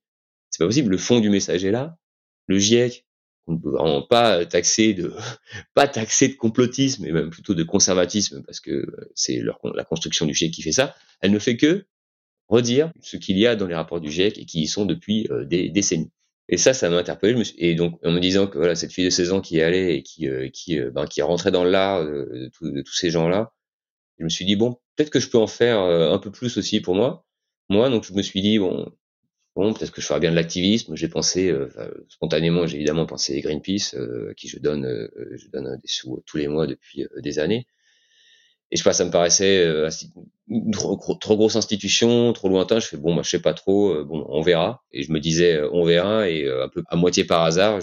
c'est 0.50 0.58
pas 0.58 0.66
possible. 0.66 0.90
Le 0.90 0.98
fond 0.98 1.20
du 1.20 1.30
messager 1.30 1.70
là, 1.70 1.96
le 2.48 2.58
GIEC, 2.58 3.06
on 3.46 3.52
ne 3.54 3.58
peut 3.58 3.70
vraiment 3.70 4.02
pas 4.02 4.44
taxer 4.44 4.92
de, 4.92 5.14
pas 5.74 5.86
taxer 5.86 6.28
de 6.28 6.34
complotisme, 6.34 7.04
mais 7.04 7.12
même 7.12 7.30
plutôt 7.30 7.54
de 7.54 7.62
conservatisme, 7.62 8.42
parce 8.44 8.60
que 8.60 8.86
c'est 9.14 9.40
la 9.74 9.84
construction 9.84 10.26
du 10.26 10.34
GIEC 10.34 10.52
qui 10.52 10.62
fait 10.62 10.72
ça. 10.72 10.96
Elle 11.20 11.30
ne 11.30 11.38
fait 11.38 11.56
que 11.56 11.86
redire 12.52 12.92
ce 13.00 13.16
qu'il 13.16 13.38
y 13.38 13.46
a 13.46 13.56
dans 13.56 13.66
les 13.66 13.74
rapports 13.74 14.00
du 14.00 14.10
GIEC 14.10 14.38
et 14.38 14.44
qui 14.44 14.60
y 14.60 14.66
sont 14.66 14.84
depuis 14.84 15.26
euh, 15.30 15.44
des 15.44 15.70
décennies. 15.70 16.10
Et 16.48 16.58
ça, 16.58 16.74
ça 16.74 16.90
m'a 16.90 16.98
interpellé. 16.98 17.40
Et 17.56 17.74
donc, 17.74 17.98
en 18.04 18.12
me 18.12 18.20
disant 18.20 18.46
que 18.46 18.58
voilà, 18.58 18.74
cette 18.74 18.92
fille 18.92 19.06
de 19.06 19.10
16 19.10 19.32
ans 19.32 19.40
qui 19.40 19.62
allait 19.62 19.96
et 19.96 20.02
qui, 20.02 20.28
euh, 20.28 20.50
qui, 20.50 20.78
euh, 20.78 20.90
ben, 20.90 21.06
qui 21.06 21.22
rentrait 21.22 21.50
dans 21.50 21.64
l'art 21.64 22.04
de, 22.04 22.50
tous 22.50 22.94
ces 22.94 23.10
gens-là, 23.10 23.54
je 24.18 24.24
me 24.24 24.28
suis 24.28 24.44
dit, 24.44 24.54
bon, 24.54 24.74
peut-être 24.96 25.08
que 25.08 25.18
je 25.18 25.30
peux 25.30 25.38
en 25.38 25.46
faire 25.46 25.80
un 25.80 26.18
peu 26.18 26.30
plus 26.30 26.58
aussi 26.58 26.80
pour 26.80 26.94
moi. 26.94 27.24
Moi, 27.70 27.88
donc, 27.88 28.04
je 28.04 28.12
me 28.12 28.22
suis 28.22 28.42
dit, 28.42 28.58
bon, 28.58 28.92
bon 29.56 29.72
peut-être 29.72 29.90
que 29.90 30.02
je 30.02 30.06
ferais 30.06 30.20
bien 30.20 30.30
de 30.30 30.36
l'activisme. 30.36 30.94
J'ai 30.94 31.08
pensé, 31.08 31.52
spontanément, 32.08 32.66
j'ai 32.66 32.76
évidemment 32.76 33.06
pensé 33.06 33.40
Greenpeace, 33.40 33.96
à 34.30 34.34
qui 34.34 34.48
je 34.48 34.58
donne, 34.58 35.08
je 35.32 35.48
donne 35.48 35.76
des 35.82 35.88
sous 35.88 36.22
tous 36.26 36.36
les 36.36 36.48
mois 36.48 36.66
depuis 36.66 37.06
des 37.16 37.38
années. 37.38 37.66
Et 38.72 38.76
je 38.76 38.82
sais 38.82 38.88
pas, 38.88 38.94
ça 38.94 39.04
me 39.04 39.10
paraissait 39.10 39.66
euh, 39.66 39.90
trop, 40.72 41.36
grosse 41.36 41.56
institution, 41.56 42.32
trop 42.32 42.48
lointain. 42.48 42.80
Je 42.80 42.86
fais 42.86 42.96
bon, 42.96 43.14
bah, 43.14 43.20
je 43.22 43.28
sais 43.28 43.42
pas 43.42 43.52
trop, 43.52 43.90
euh, 43.90 44.04
bon, 44.04 44.24
on 44.30 44.40
verra. 44.40 44.82
Et 44.92 45.02
je 45.02 45.12
me 45.12 45.20
disais, 45.20 45.56
euh, 45.56 45.68
on 45.74 45.84
verra. 45.84 46.30
Et 46.30 46.48
un 46.48 46.70
peu 46.70 46.82
à 46.88 46.96
moitié 46.96 47.24
par 47.24 47.42
hasard, 47.42 47.80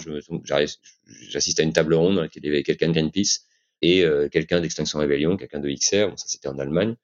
j'assiste 1.28 1.60
à 1.60 1.62
une 1.62 1.72
table 1.72 1.94
ronde 1.94 2.16
dans 2.16 2.22
laquelle 2.22 2.42
il 2.44 2.48
y 2.48 2.50
avait 2.50 2.64
quelqu'un 2.64 2.88
de 2.88 2.94
Greenpeace 2.94 3.42
et 3.82 4.04
quelqu'un 4.32 4.60
d'Extinction 4.60 4.98
Rebellion, 4.98 5.36
quelqu'un 5.36 5.60
de 5.60 5.70
XR. 5.70 6.08
Bon, 6.10 6.16
ça 6.16 6.26
c'était 6.26 6.48
en 6.48 6.58
Allemagne. 6.58 6.96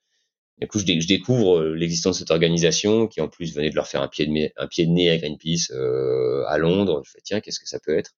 Du 0.60 0.66
coup, 0.66 0.80
je, 0.80 0.84
je 0.84 1.06
découvre 1.06 1.62
l'existence 1.66 2.16
de 2.16 2.18
cette 2.20 2.30
organisation 2.32 3.06
qui 3.06 3.20
en 3.20 3.28
plus 3.28 3.54
venait 3.54 3.70
de 3.70 3.76
leur 3.76 3.86
faire 3.86 4.02
un 4.02 4.08
pied 4.08 4.26
de, 4.26 4.32
nez, 4.32 4.52
un 4.56 4.66
pied 4.66 4.84
de 4.86 4.90
nez 4.90 5.10
à 5.10 5.16
Greenpeace 5.16 5.70
à 6.48 6.58
Londres. 6.58 7.02
Je 7.04 7.12
fais 7.12 7.20
tiens, 7.22 7.40
qu'est-ce 7.40 7.60
que 7.60 7.68
ça 7.68 7.78
peut 7.78 7.96
être? 7.96 8.10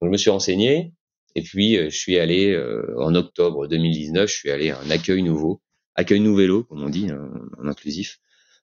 Donc 0.00 0.08
je 0.08 0.12
me 0.12 0.16
suis 0.16 0.30
renseigné 0.30 0.94
et 1.36 1.42
puis, 1.42 1.76
euh, 1.76 1.90
je 1.90 1.96
suis 1.96 2.18
allé, 2.18 2.52
euh, 2.52 2.94
en 2.98 3.14
octobre 3.14 3.66
2019, 3.68 4.26
je 4.28 4.34
suis 4.34 4.50
allé 4.50 4.70
à 4.70 4.80
un 4.80 4.90
accueil 4.90 5.22
nouveau, 5.22 5.60
accueil 5.94 6.20
nouvello, 6.20 6.64
comme 6.64 6.82
on 6.82 6.88
dit, 6.88 7.10
hein, 7.10 7.30
en 7.58 7.68
inclusif, 7.68 8.20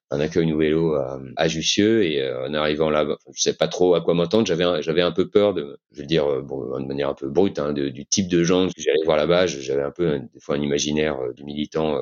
un 0.10 0.20
accueil 0.20 0.48
nouvello 0.48 0.96
à, 0.96 1.22
à 1.38 1.48
Jussieu. 1.48 2.04
Et 2.04 2.20
euh, 2.24 2.48
en 2.48 2.54
arrivant 2.56 2.90
là, 2.90 3.06
je 3.32 3.42
sais 3.42 3.54
pas 3.54 3.68
trop 3.68 3.94
à 3.94 4.02
quoi 4.02 4.16
m'entendre. 4.16 4.48
J'avais, 4.48 4.82
j'avais 4.82 5.04
un 5.04 5.12
peu 5.12 5.30
peur 5.30 5.54
de, 5.54 5.78
je 5.92 6.02
veux 6.02 6.08
dire, 6.08 6.42
bon, 6.42 6.80
de 6.80 6.88
manière 6.88 7.10
un 7.10 7.14
peu 7.14 7.30
brute, 7.30 7.60
hein, 7.60 7.74
du 7.74 8.06
type 8.08 8.28
de 8.28 8.44
gens 8.44 8.68
que 8.68 8.82
j'allais 8.82 9.04
voir 9.06 9.18
là-bas. 9.18 9.46
J'avais 9.46 9.84
un 9.84 9.92
peu, 9.92 10.20
des 10.34 10.40
fois, 10.40 10.56
un 10.56 10.62
imaginaire 10.62 11.20
du 11.36 11.44
militant 11.44 12.00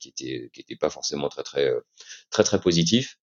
qui 0.00 0.08
était, 0.08 0.48
qui 0.54 0.62
était 0.62 0.76
pas 0.76 0.88
forcément 0.90 1.28
très, 1.28 1.42
très, 1.42 1.70
très, 2.30 2.44
très 2.44 2.60
positif. 2.60 3.18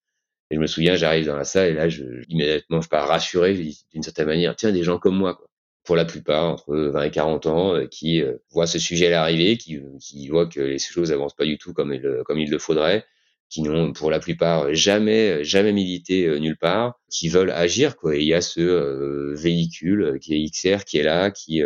Et 0.52 0.56
je 0.56 0.60
me 0.60 0.68
souviens, 0.68 0.96
j'arrive 0.96 1.26
dans 1.26 1.38
la 1.38 1.46
salle 1.46 1.72
et 1.72 1.74
là, 1.74 1.90
je, 1.90 2.04
immédiatement, 2.28 2.82
je 2.82 2.90
pars 2.90 3.08
rassuré 3.08 3.56
d'une 3.92 4.04
certaine 4.04 4.28
manière. 4.28 4.56
Tiens, 4.56 4.72
des 4.72 4.84
gens 4.84 5.00
comme 5.00 5.18
moi, 5.18 5.36
quoi 5.36 5.48
pour 5.84 5.96
la 5.96 6.06
plupart 6.06 6.46
entre 6.46 6.76
20 6.76 7.04
et 7.04 7.12
40 7.12 7.46
ans, 7.48 7.76
euh, 7.76 7.88
qui 7.88 8.22
euh, 8.22 8.38
voient 8.52 8.68
ce 8.68 8.80
sujet 8.80 9.14
arriver, 9.14 9.58
qui, 9.58 9.80
qui 10.00 10.28
voient 10.28 10.48
que 10.48 10.60
les 10.60 10.80
choses 10.80 11.12
avancent 11.12 11.36
pas 11.36 11.46
du 11.46 11.58
tout 11.58 11.74
comme 11.74 11.94
il, 11.94 12.22
comme 12.26 12.40
il 12.40 12.50
le 12.52 12.60
faudrait, 12.60 13.06
qui 13.50 13.62
n'ont 13.62 13.92
pour 13.94 14.12
la 14.12 14.20
plupart 14.20 14.74
jamais 14.74 15.44
jamais 15.44 15.74
milité 15.74 16.26
euh, 16.28 16.40
nulle 16.40 16.58
part, 16.58 17.00
qui 17.10 17.30
veulent 17.30 17.52
agir 17.52 17.98
quoi. 17.98 18.16
Et 18.16 18.22
il 18.22 18.28
y 18.28 18.34
a 18.34 18.42
ce 18.42 19.34
véhicule 19.36 20.20
qui 20.22 20.36
est 20.36 20.50
XR 20.50 20.86
qui 20.86 20.98
est 21.00 21.04
là, 21.04 21.32
qui 21.32 21.62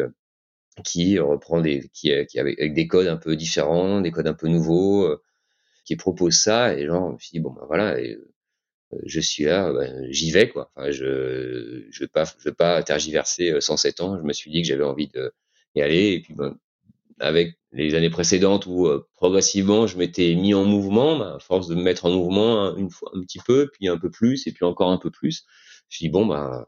qui 0.83 1.19
reprend 1.19 1.61
des 1.61 1.89
qui, 1.93 2.11
qui 2.27 2.39
avec, 2.39 2.73
des 2.73 2.87
codes 2.87 3.07
un 3.07 3.17
peu 3.17 3.35
différents, 3.35 4.01
des 4.01 4.11
codes 4.11 4.27
un 4.27 4.33
peu 4.33 4.47
nouveaux, 4.47 5.15
qui 5.85 5.95
propose 5.95 6.35
ça 6.35 6.73
et 6.77 6.85
genre 6.85 7.17
je 7.19 7.39
bon 7.39 7.51
ben 7.51 7.65
voilà 7.67 7.97
je 9.05 9.19
suis 9.19 9.43
là, 9.45 9.71
ben, 9.73 10.07
j'y 10.11 10.31
vais 10.31 10.49
quoi. 10.49 10.71
Enfin, 10.75 10.91
je 10.91 11.85
je 11.89 11.99
veux 12.03 12.07
pas 12.07 12.25
je 12.25 12.49
veux 12.49 12.53
pas 12.55 12.83
tergiverser 12.83 13.59
107 13.59 14.01
ans. 14.01 14.17
Je 14.17 14.23
me 14.23 14.33
suis 14.33 14.51
dit 14.51 14.61
que 14.61 14.67
j'avais 14.67 14.83
envie 14.83 15.07
de 15.07 15.33
y 15.75 15.81
aller 15.81 16.13
et 16.13 16.21
puis 16.21 16.33
ben, 16.33 16.57
avec 17.19 17.57
les 17.71 17.95
années 17.95 18.09
précédentes 18.09 18.65
où 18.67 18.87
euh, 18.87 19.07
progressivement 19.15 19.87
je 19.87 19.97
m'étais 19.97 20.35
mis 20.35 20.53
en 20.53 20.65
mouvement, 20.65 21.17
ben, 21.17 21.35
à 21.35 21.39
force 21.39 21.67
de 21.67 21.75
me 21.75 21.81
mettre 21.81 22.05
en 22.05 22.11
mouvement 22.11 22.61
hein, 22.63 22.75
une 22.77 22.89
fois 22.89 23.11
un 23.13 23.21
petit 23.21 23.39
peu, 23.45 23.69
puis 23.73 23.87
un 23.87 23.97
peu 23.97 24.09
plus 24.09 24.47
et 24.47 24.51
puis 24.51 24.65
encore 24.65 24.91
un 24.91 24.97
peu 24.97 25.11
plus, 25.11 25.45
je 25.89 25.99
dit 25.99 26.09
bon 26.09 26.25
bah 26.25 26.67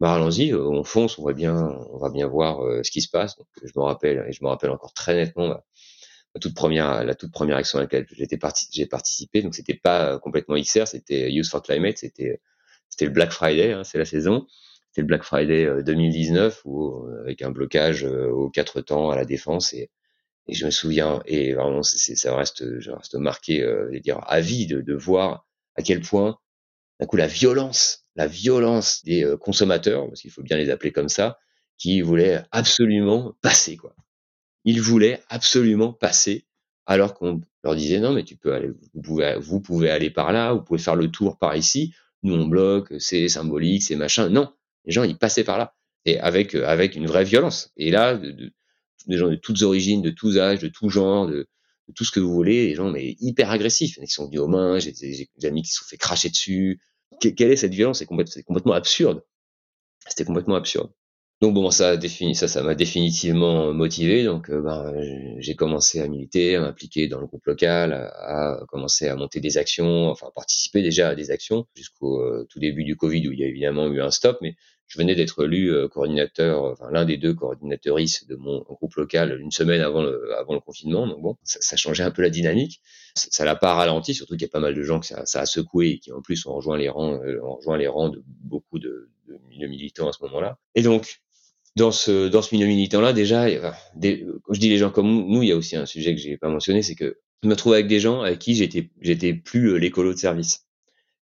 bah 0.00 0.14
allons-y, 0.14 0.52
on 0.54 0.84
fonce, 0.84 1.18
on 1.18 1.24
va 1.24 1.32
bien 1.32 1.54
on 1.92 1.98
va 1.98 2.10
bien 2.10 2.26
voir 2.26 2.60
euh, 2.62 2.82
ce 2.82 2.90
qui 2.90 3.00
se 3.02 3.08
passe. 3.10 3.36
Donc 3.38 3.46
je 3.62 3.72
me 3.76 3.82
rappelle 3.84 4.24
et 4.28 4.32
je 4.32 4.42
me 4.42 4.48
rappelle 4.48 4.70
encore 4.70 4.92
très 4.92 5.14
nettement 5.14 5.48
bah, 5.48 5.64
la 6.36 6.40
toute 6.40 6.54
première, 6.54 7.02
la 7.02 7.14
toute 7.14 7.32
première 7.32 7.56
action 7.56 7.78
à 7.78 7.82
laquelle 7.82 8.06
j'étais 8.12 8.36
parti, 8.36 8.66
j'ai 8.70 8.84
participé. 8.84 9.40
Donc 9.40 9.54
c'était 9.54 9.74
pas 9.74 10.18
complètement 10.18 10.56
XR, 10.60 10.86
c'était 10.86 11.32
Youth 11.32 11.46
for 11.46 11.62
Climate, 11.62 11.96
c'était 11.96 12.42
c'était 12.90 13.06
le 13.06 13.10
Black 13.10 13.32
Friday, 13.32 13.72
hein, 13.72 13.84
c'est 13.84 13.96
la 13.96 14.04
saison. 14.04 14.46
C'était 14.88 15.00
le 15.00 15.06
Black 15.06 15.22
Friday 15.22 15.82
2019 15.82 16.54
euh, 16.54 16.68
où 16.68 17.08
avec 17.22 17.40
un 17.40 17.50
blocage 17.50 18.04
euh, 18.04 18.28
aux 18.28 18.50
quatre 18.50 18.82
temps 18.82 19.10
à 19.10 19.16
la 19.16 19.24
défense 19.24 19.72
et, 19.72 19.90
et 20.46 20.54
je 20.54 20.66
me 20.66 20.70
souviens 20.70 21.22
et 21.24 21.54
vraiment 21.54 21.82
c'est, 21.82 22.16
ça 22.16 22.36
reste, 22.36 22.80
je 22.80 22.90
reste 22.90 23.14
marqué, 23.14 23.62
euh, 23.62 23.98
dire 24.00 24.20
à 24.26 24.40
vie 24.40 24.66
de, 24.66 24.82
de 24.82 24.94
voir 24.94 25.46
à 25.74 25.82
quel 25.82 26.02
point 26.02 26.38
d'un 27.00 27.06
coup 27.06 27.16
la 27.16 27.26
violence, 27.26 28.04
la 28.14 28.26
violence 28.26 29.02
des 29.04 29.24
euh, 29.24 29.38
consommateurs, 29.38 30.06
parce 30.06 30.20
qu'il 30.20 30.30
faut 30.30 30.42
bien 30.42 30.58
les 30.58 30.70
appeler 30.70 30.92
comme 30.92 31.08
ça, 31.08 31.38
qui 31.78 32.02
voulaient 32.02 32.42
absolument 32.52 33.34
passer 33.42 33.76
quoi 33.76 33.94
ils 34.66 34.82
voulaient 34.82 35.22
absolument 35.28 35.92
passer, 35.92 36.44
alors 36.86 37.14
qu'on 37.14 37.40
leur 37.64 37.76
disait 37.76 38.00
non, 38.00 38.12
mais 38.12 38.24
tu 38.24 38.36
peux 38.36 38.52
aller, 38.52 38.68
vous 38.94 39.00
pouvez, 39.00 39.36
vous 39.38 39.60
pouvez 39.60 39.90
aller 39.90 40.10
par 40.10 40.32
là, 40.32 40.52
vous 40.52 40.62
pouvez 40.62 40.80
faire 40.80 40.96
le 40.96 41.10
tour 41.10 41.38
par 41.38 41.56
ici. 41.56 41.94
Nous 42.22 42.34
on 42.34 42.46
bloque, 42.46 42.92
c'est 42.98 43.28
symbolique, 43.28 43.84
c'est 43.84 43.96
machin. 43.96 44.28
Non, 44.28 44.52
les 44.84 44.92
gens 44.92 45.04
ils 45.04 45.16
passaient 45.16 45.44
par 45.44 45.56
là 45.56 45.74
et 46.04 46.18
avec 46.18 46.54
avec 46.54 46.96
une 46.96 47.06
vraie 47.06 47.24
violence. 47.24 47.72
Et 47.76 47.90
là, 47.92 48.16
de, 48.16 48.52
des 49.06 49.16
gens 49.16 49.28
de 49.28 49.36
toutes 49.36 49.62
origines, 49.62 50.02
de 50.02 50.10
tous 50.10 50.38
âges, 50.38 50.58
de 50.58 50.68
tout 50.68 50.88
genre, 50.88 51.28
de, 51.28 51.48
tout 51.94 52.04
ce 52.04 52.10
que 52.10 52.20
vous 52.20 52.32
voulez, 52.32 52.66
les 52.66 52.74
gens 52.74 52.90
mais 52.90 53.16
hyper 53.20 53.50
agressifs. 53.50 53.98
Ils 54.02 54.08
sont 54.08 54.26
venus 54.26 54.40
aux 54.40 54.48
mains, 54.48 54.80
j'ai 54.80 54.92
des, 54.92 55.28
amis 55.46 55.62
qui 55.62 55.70
se 55.70 55.78
sont 55.78 55.88
fait 55.88 55.96
cracher 55.96 56.28
dessus. 56.28 56.80
quelle 57.20 57.52
est 57.52 57.56
cette 57.56 57.74
violence? 57.74 58.00
C'est 58.00 58.06
complètement 58.06 58.74
absurde. 58.74 59.22
C'était 60.08 60.24
complètement 60.24 60.56
absurde. 60.56 60.90
Donc 61.42 61.52
bon, 61.52 61.70
ça 61.70 61.98
défini, 61.98 62.34
ça, 62.34 62.48
ça 62.48 62.62
m'a 62.62 62.74
définitivement 62.74 63.70
motivé. 63.74 64.24
Donc 64.24 64.48
euh, 64.48 64.62
ben, 64.62 64.90
j'ai 65.38 65.54
commencé 65.54 66.00
à 66.00 66.08
militer, 66.08 66.56
à 66.56 66.62
m'impliquer 66.62 67.08
dans 67.08 67.20
le 67.20 67.26
groupe 67.26 67.44
local, 67.44 67.92
à, 67.92 68.58
commencer 68.68 69.06
à 69.08 69.16
monter 69.16 69.40
des 69.40 69.58
actions, 69.58 70.08
enfin 70.08 70.30
participer 70.34 70.80
déjà 70.80 71.10
à 71.10 71.14
des 71.14 71.30
actions 71.30 71.66
jusqu'au 71.74 72.22
euh, 72.22 72.46
tout 72.48 72.58
début 72.58 72.84
du 72.84 72.96
Covid 72.96 73.28
où 73.28 73.32
il 73.32 73.38
y 73.38 73.44
a 73.44 73.48
évidemment 73.48 73.86
eu 73.88 74.00
un 74.00 74.10
stop, 74.10 74.38
mais 74.40 74.56
je 74.86 74.96
venais 74.98 75.14
d'être 75.14 75.44
élu 75.44 75.74
euh, 75.74 75.88
coordinateur, 75.88 76.62
enfin 76.64 76.90
l'un 76.90 77.04
des 77.04 77.18
deux 77.18 77.34
coordinateuristes 77.34 78.26
de 78.26 78.36
mon 78.36 78.60
groupe 78.62 78.94
local 78.94 79.38
une 79.38 79.50
semaine 79.50 79.82
avant 79.82 80.02
le, 80.02 80.34
avant 80.38 80.54
le 80.54 80.60
confinement. 80.60 81.06
Donc 81.06 81.20
bon, 81.20 81.36
ça, 81.42 81.58
ça 81.60 81.76
changeait 81.76 82.04
un 82.04 82.12
peu 82.12 82.22
la 82.22 82.30
dynamique. 82.30 82.80
Ça 83.14 83.44
l'a 83.44 83.56
pas 83.56 83.74
ralenti, 83.74 84.14
surtout 84.14 84.36
qu'il 84.36 84.46
y 84.46 84.50
a 84.50 84.52
pas 84.52 84.60
mal 84.60 84.74
de 84.74 84.82
gens 84.82 85.00
que 85.00 85.06
ça, 85.06 85.26
ça, 85.26 85.42
a 85.42 85.46
secoué 85.46 85.90
et 85.90 85.98
qui 85.98 86.12
en 86.12 86.22
plus 86.22 86.46
ont 86.46 86.54
rejoint 86.54 86.78
les 86.78 86.88
rangs, 86.88 87.20
ont 87.42 87.56
rejoint 87.56 87.76
les 87.76 87.88
rangs 87.88 88.08
de 88.08 88.22
beaucoup 88.26 88.78
de 88.78 89.10
militants 89.58 90.08
à 90.08 90.12
ce 90.12 90.22
moment-là. 90.22 90.58
Et 90.74 90.82
donc 90.82 91.20
dans 91.76 91.92
ce 91.92 92.28
dans 92.28 92.42
ce 92.42 92.54
milieu 92.54 92.66
militant 92.66 93.00
là 93.00 93.12
déjà 93.12 93.46
des, 93.94 94.24
quand 94.44 94.54
je 94.54 94.60
dis 94.60 94.68
les 94.68 94.78
gens 94.78 94.90
comme 94.90 95.28
nous 95.28 95.42
il 95.42 95.50
y 95.50 95.52
a 95.52 95.56
aussi 95.56 95.76
un 95.76 95.86
sujet 95.86 96.14
que 96.14 96.20
j'ai 96.20 96.36
pas 96.38 96.48
mentionné 96.48 96.82
c'est 96.82 96.94
que 96.94 97.18
je 97.42 97.48
me 97.48 97.56
trouve 97.56 97.74
avec 97.74 97.86
des 97.86 98.00
gens 98.00 98.22
avec 98.22 98.38
qui 98.38 98.54
j'étais 98.54 98.90
j'étais 99.00 99.34
plus 99.34 99.72
euh, 99.72 99.76
l'écolo 99.76 100.12
de 100.12 100.18
service. 100.18 100.66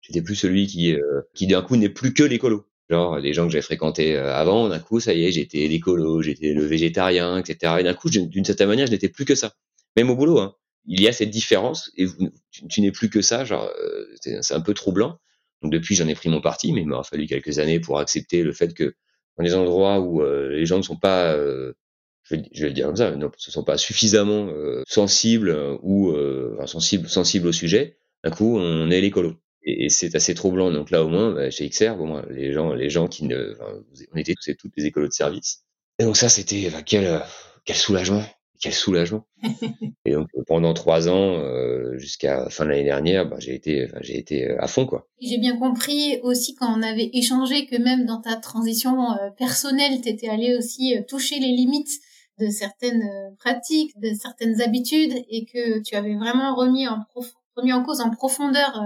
J'étais 0.01 0.23
plus 0.23 0.37
celui 0.37 0.67
qui 0.67 0.93
euh, 0.95 1.23
qui 1.35 1.47
d'un 1.47 1.63
coup 1.63 1.77
n'est 1.77 1.89
plus 1.89 2.15
que 2.15 2.23
l'écolo. 2.23 2.67
Genre 2.91 3.21
des 3.21 3.33
gens 3.33 3.47
que 3.47 3.53
j'avais 3.53 3.63
fréquentés 3.63 4.15
euh, 4.17 4.35
avant 4.35 4.69
d'un 4.69 4.79
coup 4.79 5.01
ça 5.01 5.15
y 5.15 5.25
est 5.25 5.33
j'étais 5.33 5.67
l'écolo 5.69 6.23
j'étais 6.23 6.53
le 6.53 6.65
végétarien 6.65 7.39
etc 7.39 7.77
et 7.81 7.83
d'un 7.83 7.95
coup 7.95 8.11
d'une 8.11 8.45
certaine 8.45 8.69
manière 8.69 8.87
je 8.87 8.93
n'étais 8.93 9.09
plus 9.09 9.25
que 9.25 9.35
ça. 9.35 9.55
Même 9.97 10.11
au 10.11 10.17
boulot 10.17 10.39
hein. 10.39 10.55
Il 10.87 11.01
y 11.01 11.09
a 11.09 11.13
cette 11.13 11.31
différence 11.31 11.91
et 11.97 12.07
tu, 12.51 12.69
tu 12.69 12.81
n'es 12.83 12.91
plus 12.91 13.09
que 13.09 13.23
ça 13.23 13.45
genre 13.45 13.71
c'est 14.21 14.55
un 14.55 14.61
peu 14.61 14.75
troublant. 14.75 15.19
Donc 15.63 15.73
depuis 15.73 15.95
j'en 15.95 16.07
ai 16.09 16.15
pris 16.15 16.29
mon 16.29 16.43
parti 16.43 16.73
mais 16.73 16.83
il 16.83 16.87
m'a 16.87 17.03
fallu 17.03 17.27
quelques 17.27 17.59
années 17.59 17.81
pour 17.81 17.99
accepter 17.99 18.43
le 18.43 18.53
fait 18.53 18.75
que 18.75 18.95
dans 19.37 19.45
les 19.45 19.55
endroits 19.55 20.01
où 20.01 20.23
euh, 20.23 20.49
les 20.51 20.67
gens 20.67 20.77
ne 20.77 20.83
sont 20.83 20.97
pas, 20.97 21.33
euh, 21.33 21.73
je, 22.23 22.37
vais, 22.37 22.43
je, 22.53 22.63
vais, 22.63 22.69
le 22.69 22.75
dire 22.75 22.87
comme 22.87 22.97
ça, 22.97 23.11
ne 23.15 23.29
sont 23.37 23.65
pas 23.65 23.79
suffisamment 23.79 24.49
euh, 24.49 24.83
sensibles 24.87 25.79
ou 25.83 26.15
enfin, 26.59 26.67
sensibles, 26.67 27.49
au 27.49 27.53
sujet, 27.53 27.99
d'un 28.23 28.31
coup, 28.31 28.59
on 28.59 28.91
est 28.91 29.01
l'écolo. 29.01 29.35
Et, 29.67 29.89
c'est 29.89 30.15
assez 30.15 30.35
troublant. 30.35 30.71
Donc 30.71 30.91
là, 30.91 31.05
au 31.05 31.09
moins, 31.09 31.33
bah, 31.33 31.51
chez 31.51 31.69
XR, 31.69 31.97
bon, 31.97 32.23
les 32.31 32.53
gens, 32.53 32.75
les 32.75 32.91
gens 32.91 33.09
qui 33.09 33.25
ne, 33.25 33.57
on 34.13 34.17
était 34.17 34.35
tous 34.35 34.51
et 34.51 34.55
toutes 34.55 34.75
des 34.77 34.87
écolos 34.87 35.09
de 35.09 35.13
service. 35.13 35.65
Et 35.99 36.05
donc 36.05 36.17
ça, 36.17 36.29
c'était 36.29 36.71
quel, 36.85 37.23
quel 37.65 37.77
soulagement, 37.77 38.25
quel 38.61 38.73
soulagement. 38.73 39.27
et 40.05 40.13
donc 40.13 40.29
pendant 40.47 40.75
trois 40.75 41.09
ans, 41.09 41.39
euh, 41.39 41.99
jusqu'à 41.99 42.49
fin 42.51 42.65
de 42.65 42.71
l'année 42.71 42.85
dernière, 42.85 43.29
bah, 43.29 43.37
j'ai 43.39 43.55
été, 43.55 43.89
j'ai 44.01 44.19
été 44.19 44.49
euh, 44.49 44.63
à 44.63 44.67
fond 44.67 44.87
quoi. 44.87 45.07
J'ai 45.21 45.39
bien 45.39 45.57
compris 45.57 46.19
aussi 46.23 46.55
quand 46.55 46.73
on 46.77 46.83
avait 46.83 47.11
échangé 47.13 47.67
que 47.67 47.77
même 47.77 48.07
dans 48.07 48.21
ta 48.21 48.37
transition 48.37 49.13
euh, 49.13 49.31
personnelle, 49.37 50.01
t'étais 50.01 50.29
allé 50.29 50.57
aussi 50.57 50.97
toucher 51.09 51.39
les 51.39 51.53
limites 51.53 52.01
de 52.41 52.49
certaines 52.49 53.09
pratiques, 53.39 53.93
de 54.01 54.13
certaines 54.13 54.61
habitudes, 54.61 55.15
et 55.29 55.45
que 55.45 55.81
tu 55.83 55.95
avais 55.95 56.17
vraiment 56.17 56.55
remis 56.57 56.89
en, 56.89 56.99
remis 57.57 57.73
en 57.73 57.85
cause 57.85 58.01
en 58.01 58.11
profondeur 58.11 58.83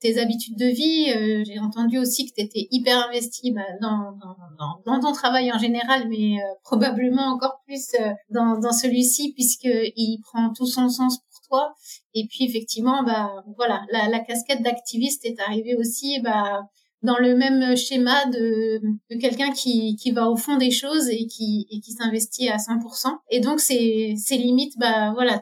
tes 0.00 0.18
habitudes 0.18 0.56
de 0.58 0.66
vie. 0.66 1.10
Euh, 1.10 1.42
j'ai 1.46 1.58
entendu 1.58 1.98
aussi 1.98 2.26
que 2.26 2.34
tu 2.34 2.42
étais 2.42 2.68
hyper 2.70 3.08
investi 3.08 3.52
bah, 3.52 3.62
dans, 3.80 4.12
dans, 4.58 4.80
dans, 4.84 5.00
ton 5.00 5.12
travail 5.12 5.52
en 5.52 5.58
général, 5.58 6.08
mais 6.08 6.38
euh, 6.38 6.54
probablement 6.62 7.26
encore 7.34 7.60
plus 7.66 7.94
euh, 8.00 8.12
dans, 8.30 8.58
dans 8.58 8.72
celui-ci 8.72 9.32
puisque 9.32 9.64
il 9.64 10.20
prend 10.22 10.52
tout 10.52 10.66
son 10.66 10.88
sens 10.88 11.18
pour 11.18 11.40
toi. 11.48 11.74
Et 12.14 12.26
puis 12.28 12.44
effectivement, 12.44 13.02
bah 13.02 13.30
voilà, 13.56 13.82
la, 13.90 14.08
la 14.08 14.20
casquette 14.20 14.62
d'activiste 14.62 15.24
est 15.24 15.40
arrivée 15.40 15.76
aussi 15.76 16.20
bah 16.20 16.62
dans 17.04 17.18
le 17.18 17.36
même 17.36 17.76
schéma 17.76 18.24
de, 18.26 18.80
de 19.10 19.20
quelqu'un 19.20 19.52
qui, 19.52 19.94
qui 19.96 20.10
va 20.10 20.30
au 20.30 20.36
fond 20.36 20.56
des 20.56 20.70
choses 20.70 21.10
et 21.10 21.26
qui, 21.26 21.66
et 21.70 21.80
qui 21.80 21.92
s'investit 21.92 22.48
à 22.48 22.56
100%. 22.56 23.08
Et 23.30 23.40
donc, 23.40 23.60
ces, 23.60 24.14
ces 24.16 24.38
limites, 24.38 24.72
bah, 24.78 25.12
voilà, 25.12 25.40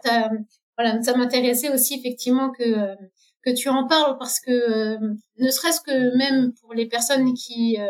voilà, 0.76 1.00
ça 1.02 1.16
m'intéressait 1.16 1.72
aussi 1.72 1.94
effectivement 1.94 2.50
que, 2.50 2.96
que 3.44 3.50
tu 3.50 3.68
en 3.68 3.86
parles 3.86 4.16
parce 4.18 4.40
que 4.40 4.50
euh, 4.50 5.14
ne 5.38 5.50
serait-ce 5.50 5.80
que 5.80 6.16
même 6.16 6.52
pour 6.60 6.74
les 6.74 6.86
personnes 6.86 7.34
qui 7.34 7.76
euh, 7.78 7.88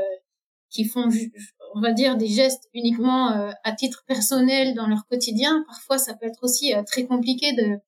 qui 0.70 0.84
font 0.84 1.08
on 1.74 1.80
va 1.80 1.92
dire, 1.92 2.16
des 2.16 2.28
gestes 2.28 2.68
uniquement 2.74 3.28
à 3.64 3.72
titre 3.72 4.04
personnel 4.06 4.74
dans 4.74 4.86
leur 4.86 5.06
quotidien, 5.08 5.64
parfois 5.66 5.96
ça 5.96 6.14
peut 6.14 6.26
être 6.26 6.42
aussi 6.42 6.72
très 6.86 7.04
compliqué 7.06 7.52
de, 7.52 7.78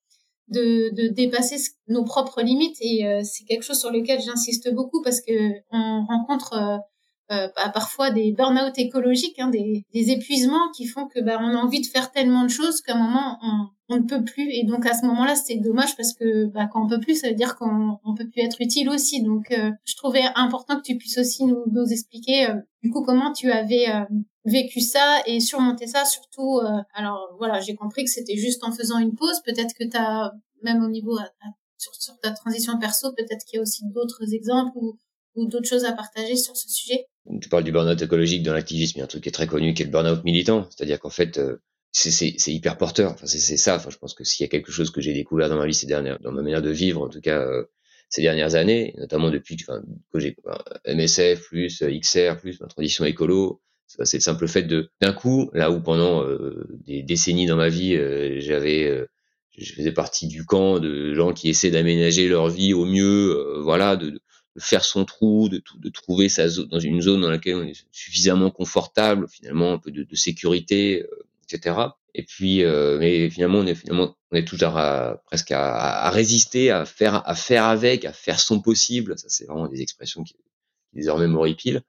de, 0.47 0.89
de 0.95 1.07
dépasser 1.13 1.57
nos 1.87 2.03
propres 2.03 2.41
limites 2.41 2.77
et 2.81 3.05
c'est 3.23 3.43
quelque 3.45 3.61
chose 3.63 3.79
sur 3.79 3.91
lequel 3.91 4.21
j'insiste 4.21 4.73
beaucoup 4.73 5.03
parce 5.03 5.21
que 5.21 5.51
on 5.71 6.03
rencontre 6.05 6.79
euh, 7.31 7.47
bah, 7.55 7.69
parfois 7.73 8.11
des 8.11 8.33
burn-out 8.33 8.77
écologiques, 8.77 9.39
hein, 9.39 9.49
des, 9.49 9.83
des, 9.93 10.11
épuisements 10.11 10.69
qui 10.75 10.85
font 10.85 11.07
que 11.07 11.19
bah, 11.19 11.39
on 11.41 11.55
a 11.55 11.57
envie 11.57 11.81
de 11.81 11.87
faire 11.87 12.11
tellement 12.11 12.43
de 12.43 12.49
choses 12.49 12.81
qu'à 12.81 12.93
un 12.93 12.99
moment 12.99 13.39
on, 13.41 13.95
on, 13.95 13.97
ne 13.97 14.07
peut 14.07 14.23
plus. 14.23 14.47
Et 14.51 14.63
donc 14.63 14.85
à 14.85 14.93
ce 14.93 15.07
moment-là, 15.07 15.35
c'est 15.35 15.55
dommage 15.55 15.95
parce 15.95 16.13
que 16.13 16.45
bah, 16.45 16.67
quand 16.71 16.85
on 16.85 16.87
peut 16.87 16.99
plus, 16.99 17.19
ça 17.19 17.29
veut 17.29 17.33
dire 17.33 17.55
qu'on 17.55 17.97
on 18.03 18.13
peut 18.13 18.29
plus 18.29 18.43
être 18.43 18.61
utile 18.61 18.89
aussi. 18.89 19.23
Donc 19.23 19.49
euh, 19.51 19.71
je 19.85 19.95
trouvais 19.95 20.21
important 20.35 20.77
que 20.77 20.83
tu 20.83 20.97
puisses 20.97 21.17
aussi 21.17 21.45
nous, 21.45 21.63
nous 21.71 21.91
expliquer 21.91 22.47
euh, 22.47 22.55
du 22.83 22.91
coup 22.91 23.03
comment 23.03 23.33
tu 23.33 23.51
avais 23.51 23.89
euh, 23.89 24.05
vécu 24.45 24.79
ça 24.79 25.23
et 25.25 25.39
surmonté 25.39 25.87
ça. 25.87 26.05
Surtout, 26.05 26.59
alors 26.93 27.33
voilà, 27.39 27.59
j'ai 27.59 27.73
compris 27.73 28.03
que 28.03 28.11
c'était 28.11 28.37
juste 28.37 28.63
en 28.63 28.71
faisant 28.71 28.99
une 28.99 29.15
pause. 29.15 29.41
Peut-être 29.43 29.73
que 29.73 29.83
tu 29.83 29.97
as 29.97 30.31
même 30.61 30.83
au 30.83 30.89
niveau 30.89 31.17
sur, 31.77 31.95
sur, 31.95 32.19
ta 32.19 32.31
transition 32.31 32.77
perso, 32.77 33.11
peut-être 33.13 33.43
qu'il 33.45 33.57
y 33.57 33.59
a 33.59 33.61
aussi 33.63 33.83
d'autres 33.87 34.33
exemples 34.33 34.71
ou, 34.75 34.95
ou 35.35 35.47
d'autres 35.47 35.67
choses 35.67 35.85
à 35.85 35.91
partager 35.91 36.35
sur 36.35 36.55
ce 36.55 36.69
sujet? 36.69 37.05
Tu 37.41 37.49
parles 37.49 37.63
du 37.63 37.71
burn-out 37.71 38.01
écologique 38.01 38.43
dans 38.43 38.53
l'activisme, 38.53 38.93
il 38.97 38.99
y 38.99 39.01
a 39.01 39.05
un 39.05 39.07
truc 39.07 39.23
qui 39.23 39.29
est 39.29 39.33
très 39.33 39.47
connu 39.47 39.73
qui 39.73 39.81
est 39.81 39.85
le 39.85 39.91
burn-out 39.91 40.23
militant, 40.23 40.67
c'est-à-dire 40.69 40.99
qu'en 40.99 41.09
fait, 41.09 41.37
euh, 41.37 41.57
c'est 41.91 42.51
hyper 42.51 42.77
porteur. 42.77 43.13
Enfin, 43.13 43.25
c'est 43.25 43.57
ça. 43.57 43.77
Enfin, 43.77 43.89
je 43.89 43.97
pense 43.97 44.13
que 44.13 44.23
s'il 44.23 44.43
y 44.43 44.47
a 44.47 44.49
quelque 44.49 44.71
chose 44.71 44.91
que 44.91 45.01
j'ai 45.01 45.13
découvert 45.13 45.49
dans 45.49 45.57
ma 45.57 45.65
vie 45.65 45.73
ces 45.73 45.87
dernières, 45.87 46.19
dans 46.19 46.31
ma 46.31 46.41
manière 46.41 46.61
de 46.61 46.69
vivre, 46.69 47.01
en 47.01 47.09
tout 47.09 47.21
cas 47.21 47.39
euh, 47.39 47.63
ces 48.09 48.21
dernières 48.21 48.55
années, 48.55 48.93
notamment 48.97 49.31
depuis 49.31 49.55
que 49.57 50.19
j'ai 50.19 50.35
MSF 50.85 51.41
plus 51.47 51.81
XR 51.81 52.37
plus 52.39 52.59
ma 52.59 52.67
transition 52.67 53.05
écolo, 53.05 53.61
c'est 53.87 54.17
le 54.17 54.21
simple 54.21 54.47
fait 54.47 54.63
de 54.63 54.89
d'un 55.01 55.13
coup, 55.13 55.49
là 55.53 55.71
où 55.71 55.81
pendant 55.81 56.23
euh, 56.23 56.67
des 56.85 57.01
décennies 57.01 57.45
dans 57.45 57.55
ma 57.55 57.69
vie, 57.69 57.97
j'avais 58.41 59.07
je 59.57 59.73
faisais 59.73 59.93
partie 59.93 60.27
du 60.27 60.45
camp 60.45 60.79
de 60.79 61.13
gens 61.13 61.31
qui 61.31 61.49
essaient 61.49 61.71
d'aménager 61.71 62.27
leur 62.27 62.49
vie 62.49 62.73
au 62.73 62.85
mieux, 62.85 63.61
voilà, 63.61 63.95
de 63.95 64.19
faire 64.57 64.85
son 64.85 65.05
trou, 65.05 65.49
de, 65.49 65.61
de 65.77 65.89
trouver 65.89 66.29
sa 66.29 66.47
zone, 66.47 66.67
dans 66.67 66.79
une 66.79 67.01
zone 67.01 67.21
dans 67.21 67.29
laquelle 67.29 67.55
on 67.55 67.63
est 67.63 67.85
suffisamment 67.91 68.51
confortable, 68.51 69.27
finalement 69.27 69.73
un 69.73 69.77
peu 69.77 69.91
de, 69.91 70.03
de 70.03 70.15
sécurité, 70.15 71.03
euh, 71.03 71.25
etc. 71.49 71.77
Et 72.13 72.23
puis, 72.23 72.63
euh, 72.63 72.97
mais 72.97 73.29
finalement, 73.29 73.59
on 73.59 73.65
est 73.65 73.75
finalement, 73.75 74.15
on 74.31 74.37
est 74.37 74.45
tout 74.47 74.57
à, 74.61 75.21
presque 75.25 75.51
à, 75.51 76.05
à, 76.05 76.09
résister, 76.09 76.71
à 76.71 76.85
faire, 76.85 77.27
à 77.27 77.35
faire 77.35 77.65
avec, 77.65 78.05
à 78.05 78.13
faire 78.13 78.39
son 78.39 78.61
possible. 78.61 79.17
Ça, 79.19 79.27
c'est 79.27 79.45
vraiment 79.45 79.67
des 79.67 79.81
expressions 79.81 80.23
qui, 80.23 80.33
qui 80.33 80.95
désormais 80.95 81.27
m'horripilent. 81.27 81.81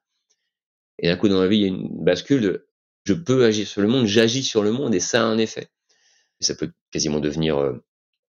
Et 0.98 1.08
d'un 1.08 1.16
coup, 1.16 1.28
dans 1.28 1.38
ma 1.38 1.46
vie, 1.46 1.58
il 1.58 1.62
y 1.62 1.64
a 1.64 1.68
une 1.68 2.04
bascule 2.04 2.40
de, 2.40 2.66
je 3.04 3.14
peux 3.14 3.44
agir 3.44 3.68
sur 3.68 3.82
le 3.82 3.88
monde, 3.88 4.06
j'agis 4.06 4.42
sur 4.42 4.62
le 4.62 4.72
monde, 4.72 4.94
et 4.94 5.00
ça 5.00 5.22
a 5.22 5.24
un 5.24 5.38
effet. 5.38 5.68
Et 6.40 6.44
ça 6.44 6.54
peut 6.56 6.72
quasiment 6.90 7.20
devenir, 7.20 7.58
euh, 7.58 7.84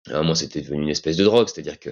à 0.08 0.18
un 0.18 0.22
moment, 0.22 0.36
c'était 0.36 0.62
devenu 0.62 0.84
une 0.84 0.90
espèce 0.90 1.18
de 1.18 1.24
drogue, 1.24 1.48
c'est-à-dire 1.48 1.80
que 1.80 1.90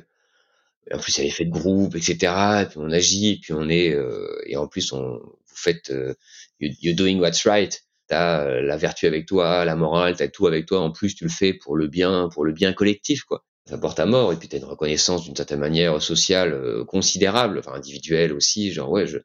en 0.94 1.00
plus 1.00 1.18
il 1.18 1.20
y 1.20 1.22
a 1.22 1.26
l'effet 1.26 1.46
de 1.46 1.52
groupe, 1.52 1.96
etc. 1.96 2.16
Et 2.64 2.66
puis 2.66 2.78
on 2.78 2.92
agit, 2.92 3.34
et 3.34 3.40
puis 3.42 3.54
on 3.54 3.70
est, 3.70 3.94
euh, 3.94 4.42
et 4.46 4.58
en 4.58 4.68
plus 4.68 4.92
on, 4.94 5.20
vous 5.20 5.56
faites, 5.56 5.90
euh, 5.92 6.14
you're 6.60 6.96
doing 6.96 7.20
what's 7.20 7.46
right. 7.46 7.84
T'as 8.08 8.46
euh, 8.46 8.62
la 8.62 8.78
vertu 8.78 9.06
avec 9.06 9.26
toi, 9.26 9.66
la 9.66 9.76
morale, 9.76 10.16
t'as 10.16 10.30
tout 10.30 10.48
avec 10.48 10.66
toi. 10.66 10.80
En 10.80 10.92
plus, 10.92 11.14
tu 11.14 11.26
le 11.26 11.30
fais 11.30 11.54
pour 11.54 11.76
le 11.76 11.88
bien, 11.88 12.30
pour 12.34 12.46
le 12.46 12.54
bien 12.54 12.74
collectif, 12.74 13.24
quoi. 13.24 13.44
Ça 13.66 13.78
porte 13.78 14.00
à 14.00 14.06
mort, 14.06 14.32
et 14.32 14.38
puis 14.38 14.48
t'as 14.48 14.60
une 14.60 14.64
reconnaissance 14.64 15.26
d'une 15.26 15.36
certaine 15.36 15.60
manière 15.60 16.02
sociale 16.02 16.54
euh, 16.54 16.86
considérable, 16.86 17.60
enfin 17.60 17.74
individuelle 17.74 18.32
aussi. 18.32 18.72
Genre 18.72 18.90
ouais, 18.90 19.08
je, 19.08 19.18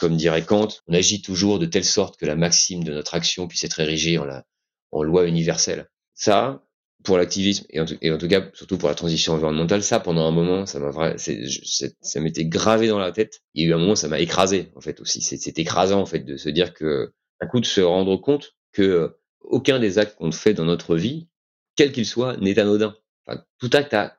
comme 0.00 0.16
dirait 0.16 0.44
Kant, 0.44 0.68
on 0.86 0.94
agit 0.94 1.20
toujours 1.20 1.58
de 1.58 1.66
telle 1.66 1.84
sorte 1.84 2.18
que 2.18 2.24
la 2.24 2.34
maxime 2.36 2.84
de 2.84 2.92
notre 2.92 3.12
action 3.14 3.48
puisse 3.48 3.64
être 3.64 3.80
érigée 3.80 4.16
en 4.16 4.24
la, 4.24 4.44
en 4.92 5.02
loi 5.02 5.26
universelle. 5.26 5.90
Ça, 6.14 6.64
pour 7.02 7.18
l'activisme 7.18 7.66
et, 7.70 7.80
et, 8.00 8.10
en 8.10 8.18
tout 8.18 8.28
cas 8.28 8.42
surtout 8.54 8.78
pour 8.78 8.88
la 8.88 8.94
transition 8.94 9.34
environnementale 9.34 9.82
ça 9.82 10.00
pendant 10.00 10.26
un 10.26 10.30
moment 10.30 10.66
ça 10.66 10.78
m'a 10.78 11.16
ça 11.18 12.20
m'était 12.20 12.44
gravé 12.44 12.88
dans 12.88 12.98
la 12.98 13.12
tête. 13.12 13.42
Il 13.54 13.62
y 13.62 13.66
a 13.66 13.70
eu 13.70 13.74
un 13.74 13.78
moment 13.78 13.96
ça 13.96 14.08
m'a 14.08 14.20
écrasé 14.20 14.70
en 14.76 14.80
fait 14.80 15.00
aussi. 15.00 15.20
C'est 15.20 15.58
écrasant 15.58 16.00
en 16.00 16.06
fait 16.06 16.20
de 16.20 16.36
se 16.36 16.48
dire 16.48 16.74
que 16.74 17.12
un 17.40 17.46
coup 17.46 17.60
de 17.60 17.66
se 17.66 17.80
rendre 17.80 18.16
compte 18.16 18.54
que 18.72 19.16
aucun 19.40 19.78
des 19.78 19.98
actes 19.98 20.16
qu'on 20.16 20.32
fait 20.32 20.54
dans 20.54 20.64
notre 20.64 20.96
vie 20.96 21.28
quel 21.76 21.92
qu'il 21.92 22.06
soit 22.06 22.36
n'est 22.36 22.58
anodin. 22.58 22.94
Enfin, 23.26 23.42
tout 23.58 23.70
acte 23.72 23.94
a 23.94 24.18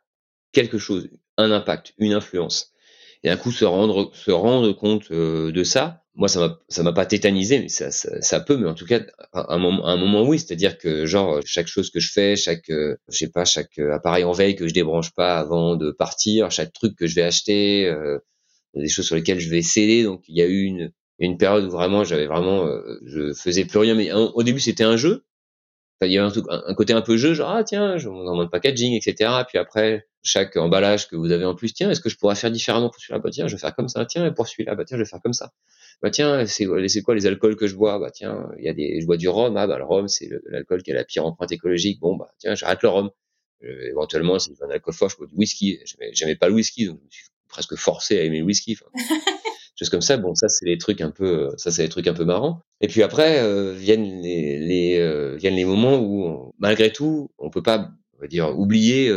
quelque 0.52 0.78
chose 0.78 1.10
un 1.38 1.52
impact 1.52 1.94
une 1.98 2.14
influence. 2.14 2.72
Et 3.24 3.30
un 3.30 3.38
coup 3.38 3.52
se 3.52 3.66
rendre 3.66 4.14
se 4.14 4.32
rendre 4.32 4.74
compte 4.74 5.12
euh, 5.12 5.52
de 5.52 5.64
ça 5.64 6.03
moi 6.16 6.28
ça 6.28 6.40
m'a 6.40 6.60
ça 6.70 6.84
m'a 6.84 6.94
pas 6.94 7.06
tétanisé 7.06 7.60
mais 7.60 7.70
ça, 7.70 7.92
ça, 7.92 8.22
ça 8.22 8.40
peut 8.40 8.58
mais 8.58 8.70
en 8.70 8.76
tout 8.76 8.86
cas 8.86 9.02
à 9.34 9.54
un 9.54 9.58
moment 9.58 9.86
un 9.88 9.98
moment 9.98 10.24
oui. 10.24 10.40
C'est-à-dire 10.40 10.78
que 10.78 11.06
genre 11.06 11.40
chaque 11.46 11.68
chose 11.68 11.90
que 11.90 12.00
je 12.00 12.12
fais 12.12 12.36
chaque 12.36 12.70
euh, 12.70 12.98
je 13.10 13.18
sais 13.18 13.32
pas 13.32 13.46
chaque 13.46 13.80
euh, 13.80 13.94
appareil 13.94 14.24
en 14.24 14.32
veille 14.32 14.56
que 14.56 14.68
je 14.68 14.74
débranche 14.74 15.12
pas 15.14 15.40
avant 15.40 15.76
de 15.76 15.92
partir 15.92 16.52
chaque 16.52 16.74
truc 16.74 16.96
que 16.96 17.08
je 17.08 17.16
vais 17.16 17.24
acheter 17.24 17.88
euh, 17.88 18.20
des 18.76 18.90
choses 18.90 19.06
sur 19.06 19.16
lesquelles 19.16 19.40
je 19.40 19.50
vais 19.50 19.62
céder 19.62 20.04
donc 20.04 20.24
il 20.28 20.38
y 20.38 20.42
a 20.42 20.46
eu 20.46 20.64
une 20.64 20.92
une 21.20 21.38
période 21.38 21.66
où 21.66 21.70
vraiment 21.70 22.04
j'avais 22.04 22.28
vraiment 22.28 22.68
je 23.06 23.34
faisais 23.34 23.66
plus 23.66 23.80
rien. 23.80 23.96
Mais 23.96 24.12
au 24.12 24.44
début 24.44 24.60
c'était 24.60 24.84
un 24.84 24.98
jeu. 24.98 25.26
Il 26.02 26.12
y 26.12 26.18
a 26.18 26.26
un, 26.26 26.32
un, 26.50 26.74
côté 26.74 26.92
un 26.92 27.02
peu 27.02 27.16
jeu, 27.16 27.34
genre 27.34 27.50
ah 27.50 27.64
tiens, 27.64 27.98
je 27.98 28.10
m'en 28.10 28.26
demande 28.26 28.52
packaging, 28.52 28.94
etc. 28.94 29.32
Puis 29.48 29.58
après 29.58 30.06
chaque 30.24 30.58
emballage 30.58 31.08
que 31.08 31.16
vous 31.16 31.32
avez 31.32 31.46
en 31.46 31.56
plus, 31.56 31.74
tiens, 31.74 31.92
est-ce 31.92 32.02
que 32.02 32.10
je 32.10 32.18
pourrais 32.18 32.36
faire 32.36 32.52
différemment 32.52 32.90
pour 32.90 33.00
celui-là? 33.02 33.20
Bah 33.20 33.30
tiens, 33.32 33.48
je 33.48 33.56
vais 33.56 33.60
faire 33.60 33.76
comme 33.76 33.90
ça. 33.90 34.06
Tiens, 34.06 34.32
pour 34.32 34.48
celui-là, 34.48 34.76
bah 34.76 34.86
tiens, 34.86 34.98
je 34.98 35.04
vais 35.04 35.10
faire 35.10 35.22
comme 35.22 35.34
ça 35.34 35.52
bah 36.04 36.10
tiens, 36.10 36.46
c'est 36.46 36.66
quoi 37.02 37.16
les 37.16 37.28
alcools 37.28 37.56
que 37.56 37.66
je 37.66 37.76
bois? 37.76 37.98
Bah 37.98 38.12
tiens, 38.12 38.50
il 38.58 38.66
y 38.66 38.68
a 38.68 38.74
des, 38.74 39.00
je 39.00 39.06
bois 39.06 39.16
du 39.16 39.30
rhum. 39.30 39.56
Ah 39.56 39.68
bah 39.68 39.78
le 39.78 39.86
rhum, 39.86 40.10
c'est 40.10 40.30
l'alcool 40.48 40.84
qui 40.84 40.92
a 40.92 40.96
la 40.96 41.06
pire 41.06 41.26
empreinte 41.26 41.54
écologique. 41.54 42.02
Bon 42.02 42.18
bah 42.18 42.30
tiens, 42.40 42.56
j'arrête 42.56 42.82
le 42.84 42.90
rhum. 42.90 43.10
Euh, 43.64 43.90
éventuellement, 43.90 44.38
si 44.38 44.54
je 44.54 44.66
un 44.66 44.70
alcool 44.70 44.94
fort, 44.94 45.10
je 45.10 45.16
bois 45.16 45.28
du 45.28 45.36
whisky. 45.36 45.80
J'aimais 46.12 46.36
pas 46.36 46.50
le 46.50 46.56
whisky, 46.56 46.88
donc 46.88 47.00
je 47.00 47.06
me 47.06 47.10
suis 47.10 47.26
presque 47.48 47.76
forcé 47.76 48.20
à 48.20 48.24
aimer 48.24 48.40
le 48.40 48.46
whisky. 48.46 48.78
Enfin, 48.78 48.92
choses 49.80 49.90
comme 49.90 50.02
ça. 50.02 50.18
Bon, 50.18 50.36
ça 50.36 50.50
c'est 50.50 50.66
les 50.66 50.78
trucs 50.78 51.00
un 51.00 51.10
peu, 51.10 51.52
ça 51.56 51.72
c'est 51.72 51.84
les 51.84 51.90
trucs 51.90 52.08
un 52.08 52.14
peu 52.14 52.26
marrants. 52.26 52.60
Et 52.82 52.90
puis 52.90 53.02
après 53.02 53.40
euh, 53.40 53.72
viennent 53.72 54.22
les, 54.22 54.60
les 54.60 55.00
euh, 55.00 55.38
viennent 55.38 55.56
les 55.56 55.66
moments 55.66 56.00
où, 56.00 56.52
malgré 56.60 56.92
tout, 56.92 57.32
on 57.38 57.50
peut 57.50 57.64
pas 57.64 57.92
va 58.24 58.28
dire 58.28 58.58
oublier 58.58 59.14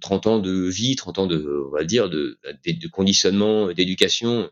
30 0.00 0.26
ans 0.26 0.38
de 0.38 0.68
vie, 0.68 0.96
30 0.96 1.18
ans 1.20 1.26
de, 1.26 1.66
on 1.68 1.70
va 1.70 1.84
dire, 1.84 2.10
de, 2.10 2.38
de, 2.66 2.88
conditionnement, 2.88 3.72
d'éducation, 3.72 4.50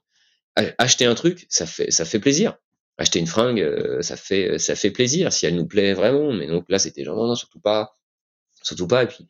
acheter 0.78 1.04
un 1.04 1.14
truc, 1.14 1.46
ça 1.48 1.66
fait, 1.66 1.90
ça 1.90 2.04
fait 2.04 2.18
plaisir. 2.18 2.56
Acheter 2.98 3.18
une 3.18 3.26
fringue, 3.26 3.60
euh, 3.60 4.02
ça 4.02 4.16
fait, 4.16 4.58
ça 4.58 4.74
fait 4.74 4.90
plaisir 4.90 5.32
si 5.32 5.46
elle 5.46 5.56
nous 5.56 5.66
plaît 5.66 5.94
vraiment. 5.94 6.32
Mais 6.32 6.46
donc 6.46 6.66
là, 6.68 6.78
c'était 6.78 7.02
genre 7.02 7.16
non, 7.16 7.28
non, 7.28 7.34
surtout 7.34 7.60
pas, 7.60 7.96
surtout 8.62 8.86
pas. 8.86 9.04
Et 9.04 9.06
puis, 9.06 9.26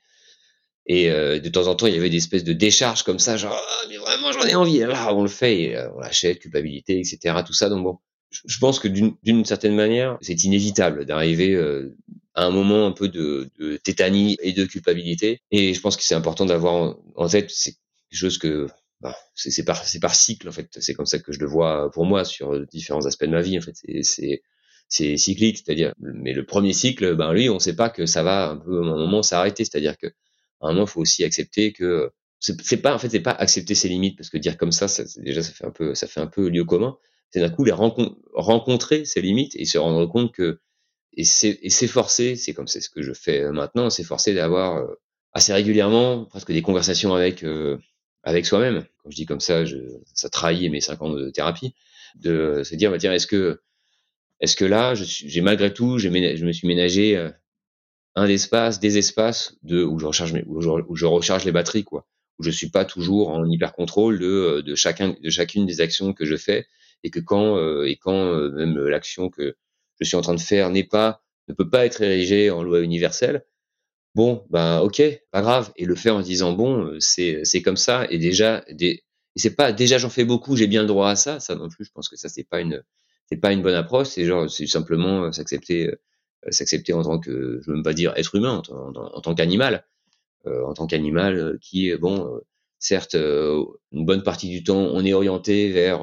et 0.86 1.10
euh, 1.10 1.38
de 1.38 1.48
temps 1.48 1.68
en 1.68 1.76
temps, 1.76 1.86
il 1.86 1.94
y 1.94 1.98
avait 1.98 2.10
des 2.10 2.16
espèces 2.16 2.42
de 2.42 2.52
décharges 2.52 3.04
comme 3.04 3.20
ça, 3.20 3.36
genre 3.36 3.56
ah, 3.56 3.86
mais 3.88 3.96
vraiment 3.96 4.32
j'en 4.32 4.42
ai 4.42 4.56
envie. 4.56 4.78
Là, 4.78 5.14
on 5.14 5.22
le 5.22 5.28
fait, 5.28 5.76
euh, 5.76 5.88
on 5.94 6.00
l'achète, 6.00 6.40
culpabilité, 6.40 6.98
etc. 6.98 7.42
Tout 7.46 7.52
ça. 7.52 7.68
Donc 7.68 7.84
bon, 7.84 7.98
je, 8.30 8.58
pense 8.58 8.80
que 8.80 8.88
d'une 8.88 9.44
certaine 9.44 9.76
manière, 9.76 10.18
c'est 10.20 10.42
inévitable 10.42 11.04
d'arriver 11.04 11.54
à 12.34 12.44
un 12.44 12.50
moment 12.50 12.86
un 12.86 12.92
peu 12.92 13.08
de, 13.08 13.50
de, 13.58 13.76
tétanie 13.76 14.36
et 14.40 14.52
de 14.52 14.64
culpabilité. 14.64 15.42
Et 15.50 15.74
je 15.74 15.80
pense 15.80 15.96
que 15.96 16.02
c'est 16.02 16.14
important 16.14 16.46
d'avoir 16.46 16.96
en, 17.16 17.28
tête, 17.28 17.50
c'est 17.50 17.72
quelque 17.72 18.18
chose 18.18 18.38
que 18.38 18.68
bah, 19.00 19.16
c'est 19.34 19.64
par 19.64 19.82
par 20.00 20.14
cycle 20.14 20.48
en 20.48 20.52
fait. 20.52 20.68
C'est 20.80 20.94
comme 20.94 21.06
ça 21.06 21.18
que 21.18 21.32
je 21.32 21.40
le 21.40 21.46
vois 21.46 21.90
pour 21.92 22.04
moi 22.04 22.24
sur 22.24 22.66
différents 22.66 23.06
aspects 23.06 23.24
de 23.24 23.30
ma 23.30 23.42
vie 23.42 23.58
en 23.58 23.62
fait. 23.62 23.74
C'est 24.02 24.42
c'est 24.88 25.16
cyclique 25.16 25.58
c'est-à-dire 25.58 25.94
mais 26.00 26.32
le 26.32 26.44
premier 26.44 26.72
cycle 26.72 27.14
ben 27.14 27.32
lui 27.32 27.48
on 27.48 27.60
sait 27.60 27.76
pas 27.76 27.90
que 27.90 28.06
ça 28.06 28.22
va 28.24 28.50
un 28.50 28.56
peu 28.56 28.80
un 28.80 28.84
moment 28.84 29.22
s'arrêter. 29.22 29.64
C'est-à-dire 29.64 29.96
que 29.98 30.08
à 30.60 30.68
un 30.68 30.72
moment 30.72 30.86
faut 30.86 31.00
aussi 31.00 31.24
accepter 31.24 31.72
que 31.72 32.10
c'est 32.40 32.78
pas 32.78 32.94
en 32.94 32.98
fait 32.98 33.10
c'est 33.10 33.20
pas 33.20 33.32
accepter 33.32 33.74
ses 33.74 33.88
limites 33.88 34.16
parce 34.16 34.30
que 34.30 34.38
dire 34.38 34.56
comme 34.56 34.72
ça, 34.72 34.88
ça 34.88 35.04
déjà 35.18 35.42
ça 35.42 35.52
fait 35.52 35.66
un 35.66 35.70
peu 35.70 35.94
ça 35.94 36.06
fait 36.06 36.20
un 36.20 36.26
peu 36.26 36.48
lieu 36.48 36.64
commun. 36.64 36.96
C'est 37.30 37.40
d'un 37.40 37.50
coup 37.50 37.64
les 37.64 37.72
rencontrer 37.72 39.04
ses 39.04 39.20
limites 39.20 39.54
et 39.56 39.64
se 39.64 39.78
rendre 39.78 40.06
compte 40.06 40.32
que 40.32 40.60
et 41.16 41.24
s'efforcer 41.24 42.36
c'est 42.36 42.54
comme 42.54 42.68
c'est 42.68 42.80
ce 42.80 42.88
que 42.88 43.02
je 43.02 43.12
fais 43.12 43.50
maintenant 43.50 43.90
s'efforcer 43.90 44.32
d'avoir 44.32 44.76
euh, 44.76 44.94
assez 45.32 45.52
régulièrement 45.52 46.24
presque 46.24 46.52
des 46.52 46.62
conversations 46.62 47.14
avec 47.14 47.42
euh, 47.42 47.78
avec 48.22 48.46
soi-même. 48.46 48.84
Quand 49.02 49.10
je 49.10 49.16
dis 49.16 49.26
comme 49.26 49.40
ça, 49.40 49.64
je, 49.64 49.78
ça 50.14 50.28
trahit 50.28 50.70
mes 50.70 50.80
cinq 50.80 51.00
ans 51.02 51.10
de 51.10 51.30
thérapie, 51.30 51.74
de 52.16 52.62
se 52.64 52.74
dire, 52.74 52.90
bah, 52.90 52.98
tiens, 52.98 53.12
est-ce 53.12 53.26
que, 53.26 53.60
est-ce 54.40 54.56
que 54.56 54.64
là, 54.64 54.94
j'ai 54.94 55.40
malgré 55.40 55.72
tout, 55.72 55.98
je 55.98 56.08
me 56.08 56.52
suis 56.52 56.68
ménagé 56.68 57.16
euh, 57.16 57.30
un 58.14 58.26
espace, 58.26 58.80
des 58.80 58.98
espaces 58.98 59.56
de 59.62 59.82
où 59.84 59.98
je 59.98 60.06
recharge 60.06 60.32
mes, 60.32 60.44
où 60.46 60.60
je, 60.60 60.68
où 60.68 60.96
je, 60.96 61.06
recharge 61.06 61.44
les 61.44 61.52
batteries, 61.52 61.84
quoi, 61.84 62.06
où 62.38 62.42
je 62.42 62.50
suis 62.50 62.70
pas 62.70 62.84
toujours 62.84 63.30
en 63.30 63.44
hyper 63.44 63.72
contrôle 63.72 64.18
de, 64.18 64.26
euh, 64.26 64.62
de 64.62 64.74
chacun, 64.74 65.14
de 65.22 65.30
chacune 65.30 65.66
des 65.66 65.80
actions 65.80 66.12
que 66.12 66.24
je 66.24 66.36
fais, 66.36 66.66
et 67.02 67.10
que 67.10 67.20
quand 67.20 67.56
euh, 67.56 67.84
et 67.84 67.96
quand 67.96 68.34
même 68.50 68.78
l'action 68.78 69.30
que 69.30 69.56
je 70.00 70.06
suis 70.08 70.16
en 70.16 70.22
train 70.22 70.34
de 70.34 70.40
faire 70.40 70.70
n'est 70.70 70.84
pas, 70.84 71.22
ne 71.48 71.54
peut 71.54 71.68
pas 71.68 71.86
être 71.86 72.02
érigée 72.02 72.50
en 72.50 72.62
loi 72.62 72.80
universelle, 72.80 73.44
bon, 74.14 74.44
ben 74.50 74.80
ok, 74.80 75.02
pas 75.30 75.42
grave, 75.42 75.72
et 75.76 75.84
le 75.84 75.94
faire 75.94 76.16
en 76.16 76.20
disant 76.22 76.52
bon, 76.52 76.84
euh, 76.86 77.00
c'est 77.00 77.40
c'est 77.44 77.62
comme 77.62 77.76
ça, 77.76 78.06
et 78.10 78.18
déjà, 78.18 78.64
des, 78.70 79.04
c'est 79.36 79.56
pas 79.56 79.72
déjà 79.72 79.98
j'en 79.98 80.10
fais 80.10 80.24
beaucoup, 80.24 80.56
j'ai 80.56 80.66
bien 80.66 80.82
le 80.82 80.88
droit 80.88 81.10
à 81.10 81.16
ça, 81.16 81.40
ça 81.40 81.54
non 81.54 81.68
plus, 81.68 81.84
je 81.84 81.92
pense 81.92 82.08
que 82.08 82.16
ça 82.16 82.28
c'est 82.28 82.44
pas 82.44 82.60
une 82.60 82.82
c'est 83.30 83.38
pas 83.38 83.52
une 83.52 83.62
bonne 83.62 83.74
approche. 83.74 84.08
C'est 84.08 84.24
genre, 84.24 84.50
c'est 84.50 84.66
simplement 84.66 85.30
s'accepter, 85.32 85.94
s'accepter 86.50 86.92
en 86.92 87.02
tant 87.02 87.18
que, 87.18 87.60
je 87.62 87.70
veux 87.70 87.74
même 87.76 87.84
pas 87.84 87.92
dire 87.92 88.12
être 88.16 88.34
humain, 88.34 88.62
en, 88.70 89.20
tant 89.20 89.34
qu'animal, 89.34 89.86
en 90.46 90.74
tant 90.74 90.86
qu'animal 90.86 91.58
qui, 91.60 91.94
bon, 91.96 92.40
certes, 92.78 93.14
une 93.14 94.04
bonne 94.04 94.22
partie 94.22 94.48
du 94.50 94.64
temps, 94.64 94.80
on 94.92 95.04
est 95.04 95.12
orienté 95.12 95.70
vers 95.70 96.02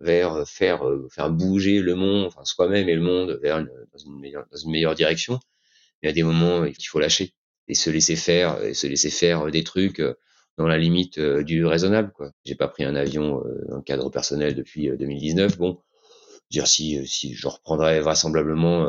vers 0.00 0.46
faire 0.48 0.82
faire 1.10 1.30
bouger 1.30 1.80
le 1.80 1.94
monde, 1.94 2.26
enfin 2.26 2.44
soi-même 2.44 2.88
et 2.88 2.94
le 2.94 3.00
monde 3.02 3.38
vers 3.42 3.64
dans 3.64 3.98
une 3.98 4.18
meilleure 4.20 4.46
dans 4.50 4.58
une 4.58 4.70
meilleure 4.70 4.94
direction. 4.94 5.40
Il 6.02 6.06
y 6.06 6.10
a 6.10 6.12
des 6.12 6.22
moments 6.22 6.64
il 6.64 6.74
faut 6.86 7.00
lâcher 7.00 7.34
et 7.66 7.74
se 7.74 7.90
laisser 7.90 8.16
faire 8.16 8.62
et 8.62 8.74
se 8.74 8.86
laisser 8.86 9.10
faire 9.10 9.50
des 9.50 9.64
trucs 9.64 10.02
dans 10.56 10.66
la 10.66 10.78
limite 10.78 11.18
du 11.20 11.66
raisonnable 11.66 12.12
quoi. 12.12 12.30
J'ai 12.44 12.54
pas 12.54 12.68
pris 12.68 12.84
un 12.84 12.94
avion 12.94 13.42
dans 13.68 13.76
le 13.76 13.82
cadre 13.82 14.10
personnel 14.10 14.54
depuis 14.54 14.88
2019. 14.88 15.58
Bon, 15.58 15.80
dire 16.50 16.66
si 16.66 17.06
si 17.06 17.34
je 17.34 17.48
reprendrais 17.48 18.00
vraisemblablement 18.00 18.88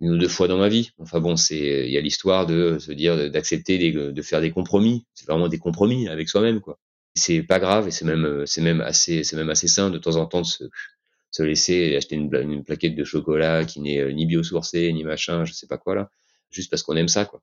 une 0.00 0.10
ou 0.10 0.18
deux 0.18 0.28
fois 0.28 0.48
dans 0.48 0.58
ma 0.58 0.68
vie. 0.68 0.90
Enfin 0.98 1.20
bon, 1.20 1.36
c'est 1.36 1.86
il 1.86 1.92
y 1.92 1.98
a 1.98 2.00
l'histoire 2.00 2.46
de 2.46 2.78
se 2.80 2.92
dire 2.92 3.30
d'accepter 3.30 3.92
de 3.92 4.22
faire 4.22 4.40
des 4.40 4.50
compromis. 4.50 5.06
C'est 5.14 5.26
vraiment 5.28 5.48
des 5.48 5.58
compromis 5.58 6.08
avec 6.08 6.28
soi-même 6.28 6.60
quoi. 6.60 6.78
C'est 7.14 7.42
pas 7.42 7.58
grave 7.58 7.88
et 7.88 7.90
c'est 7.90 8.04
même 8.04 8.44
c'est 8.46 8.62
même 8.62 8.80
assez 8.80 9.22
c'est 9.24 9.36
même 9.36 9.50
assez 9.50 9.68
sain 9.68 9.90
de 9.90 9.98
temps 9.98 10.16
en 10.16 10.26
temps 10.26 10.40
de 10.40 10.46
se 10.46 10.64
se 11.32 11.42
laisser 11.42 11.96
acheter 11.96 12.14
une, 12.14 12.62
plaquette 12.62 12.94
de 12.94 13.04
chocolat 13.04 13.64
qui 13.64 13.80
n'est 13.80 14.12
ni 14.12 14.26
biosourcée 14.26 14.92
ni 14.92 15.02
machin, 15.02 15.44
je 15.44 15.52
sais 15.52 15.66
pas 15.66 15.78
quoi 15.78 15.94
là, 15.94 16.10
juste 16.50 16.70
parce 16.70 16.82
qu'on 16.82 16.96
aime 16.96 17.08
ça 17.08 17.24
quoi. 17.24 17.42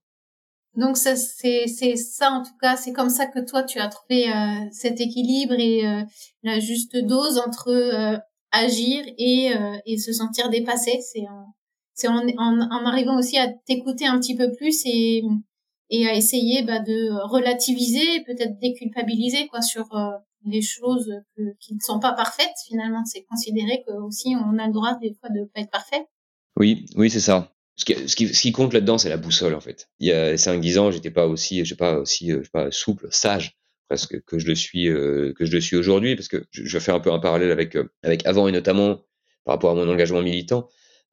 Donc 0.76 0.98
ça 0.98 1.16
c'est 1.16 1.66
c'est 1.68 1.96
ça 1.96 2.32
en 2.32 2.44
tout 2.44 2.56
cas, 2.62 2.78
c'est 2.78 2.94
comme 2.94 3.10
ça 3.10 3.26
que 3.26 3.40
toi 3.40 3.64
tu 3.64 3.80
as 3.80 3.88
trouvé 3.88 4.32
euh, 4.32 4.66
cet 4.72 5.02
équilibre 5.02 5.56
et 5.58 5.88
euh, 5.88 6.04
la 6.44 6.60
juste 6.60 6.96
dose 6.96 7.40
entre 7.40 7.70
euh, 7.70 8.18
agir 8.52 9.04
et 9.18 9.52
et 9.86 9.98
se 9.98 10.14
sentir 10.14 10.50
dépassé, 10.50 11.00
c'est 11.02 11.26
c'est 11.96 12.08
en, 12.08 12.26
en, 12.38 12.62
en, 12.62 12.86
arrivant 12.86 13.18
aussi 13.18 13.38
à 13.38 13.48
t'écouter 13.66 14.06
un 14.06 14.20
petit 14.20 14.36
peu 14.36 14.52
plus 14.54 14.84
et 14.86 15.24
et 15.90 16.08
à 16.08 16.14
essayer 16.14 16.64
bah, 16.64 16.80
de 16.80 17.12
relativiser, 17.30 18.24
peut-être 18.26 18.60
déculpabiliser 18.60 19.48
quoi 19.48 19.62
sur 19.62 19.88
les 20.46 20.62
choses 20.62 21.12
qui 21.60 21.74
ne 21.74 21.80
sont 21.80 22.00
pas 22.00 22.14
parfaites 22.14 22.56
finalement. 22.68 23.04
C'est 23.06 23.24
considérer 23.24 23.84
que 23.88 23.94
aussi 23.94 24.36
on 24.36 24.58
a 24.58 24.68
le 24.68 24.74
droit 24.74 24.96
des 25.02 25.16
fois 25.20 25.30
de 25.30 25.46
pas 25.54 25.62
être 25.62 25.72
parfait. 25.72 26.06
Oui, 26.58 26.86
oui, 26.96 27.10
c'est 27.10 27.20
ça 27.20 27.52
ce 27.80 27.86
qui, 27.86 28.08
ce 28.08 28.42
qui, 28.42 28.52
compte 28.52 28.74
là-dedans, 28.74 28.98
c'est 28.98 29.10
la 29.10 29.18
boussole 29.18 29.56
en 29.56 29.62
fait. 29.62 29.90
Il 30.00 30.08
y 30.08 30.12
a 30.12 30.36
5-10 30.36 30.80
ans, 30.80 30.92
j'étais 30.92 31.12
pas 31.12 31.28
aussi, 31.28 31.64
je 31.64 31.70
sais 31.70 31.76
pas 31.78 31.98
aussi, 31.98 32.32
euh, 32.32 32.44
je 32.44 32.72
souple, 32.72 33.08
sage 33.10 33.58
presque 33.88 34.22
que 34.26 34.38
je 34.38 34.46
le 34.46 34.54
suis, 34.54 34.88
euh, 34.88 35.34
que 35.34 35.46
je 35.46 35.52
le 35.52 35.62
suis 35.62 35.76
aujourd'hui, 35.76 36.16
parce 36.16 36.28
que 36.28 36.46
je, 36.52 36.62
vais 36.62 36.80
faire 36.80 36.94
un 36.94 37.00
peu 37.00 37.12
un 37.12 37.20
parallèle 37.20 37.52
avec 37.52 37.76
euh, 37.76 37.90
avec 38.04 38.26
avant 38.28 38.48
et 38.48 38.52
notamment 38.52 39.02
par 39.46 39.56
rapport 39.56 39.72
à 39.72 39.76
mon 39.76 39.90
engagement 39.90 40.22
militant. 40.22 40.68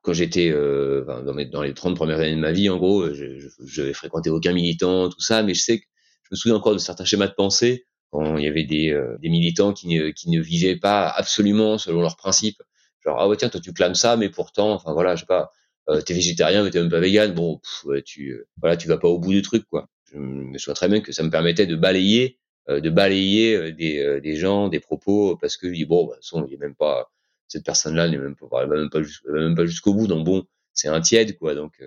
Quand 0.07 0.12
j'étais 0.12 0.51
euh, 0.51 1.05
dans, 1.05 1.35
dans 1.51 1.62
les 1.62 1.75
30 1.75 1.97
premières 1.97 2.21
années 2.21 2.37
de 2.37 2.40
ma 2.40 2.53
vie, 2.53 2.69
en 2.71 2.77
gros, 2.79 3.12
je, 3.12 3.49
je 3.66 3.92
fréquenté 3.92 4.31
aucun 4.31 4.53
militant, 4.53 5.09
tout 5.09 5.21
ça, 5.21 5.42
mais 5.42 5.53
je 5.55 5.61
sais 5.61 5.79
que 5.81 5.85
je 6.23 6.29
me 6.33 6.37
souviens 6.37 6.57
encore 6.57 6.73
de 6.75 6.79
certains 6.79 7.05
schémas 7.05 7.27
de 7.27 7.35
pensée 7.35 7.87
quand 8.11 8.37
il 8.37 8.45
y 8.45 8.49
avait 8.49 8.64
des, 8.64 8.99
des 9.21 9.29
militants 9.29 9.73
qui 9.73 9.88
ne, 9.88 10.11
qui 10.11 10.31
ne 10.31 10.40
vivaient 10.40 10.77
pas 10.77 11.09
absolument 11.09 11.77
selon 11.77 12.01
leurs 12.01 12.16
principes. 12.16 12.62
Genre 13.05 13.19
ah 13.21 13.29
ouais 13.29 13.37
tiens 13.37 13.49
toi 13.49 13.61
tu 13.61 13.73
clames 13.73 13.95
ça, 13.95 14.16
mais 14.16 14.31
pourtant, 14.31 14.73
enfin 14.73 14.92
voilà, 14.92 15.16
je 15.16 15.21
sais 15.21 15.27
pas 15.27 15.53
euh, 15.88 16.01
t'es 16.01 16.14
végétarien 16.14 16.64
mais 16.64 16.71
t'es 16.71 16.81
même 16.81 16.90
pas 16.90 17.01
vegan, 17.01 17.33
bon, 17.33 17.61
tu 18.05 18.31
euh, 18.33 18.49
voilà, 18.61 18.77
tu 18.77 18.88
vas 18.88 18.99
pas 18.99 19.09
au 19.09 19.19
bout 19.19 19.33
du 19.33 19.42
truc 19.42 19.64
quoi. 19.71 19.88
Je 20.12 20.19
me 20.19 20.59
souviens 20.59 20.75
très 20.75 20.88
bien 20.88 21.01
que 21.01 21.12
ça 21.12 21.23
me 21.23 21.31
permettait 21.31 21.66
de 21.66 21.77
balayer, 21.77 22.38
euh, 22.69 22.81
de 22.81 22.90
balayer 22.90 23.55
euh, 23.55 23.73
des, 23.73 24.21
des 24.21 24.37
gens, 24.37 24.69
des 24.69 24.81
propos 24.81 25.37
parce 25.37 25.57
que 25.57 25.69
bon, 25.87 26.07
bah, 26.07 26.16
son, 26.21 26.45
il 26.47 26.55
est 26.55 26.59
même 26.59 26.75
pas 26.75 27.11
cette 27.49 27.65
personne-là 27.65 28.09
n'est 28.09 28.19
même 28.19 28.37
pas, 28.37 28.67
même 28.67 28.91
pas, 28.91 29.01
même 29.33 29.55
pas 29.55 29.67
jusqu'au 29.67 29.95
bout. 29.95 30.07
Donc 30.07 30.25
bon, 30.25 30.45
c'est 30.73 30.89
un 30.89 31.01
tiède 31.01 31.39
quoi. 31.39 31.55
Donc 31.55 31.83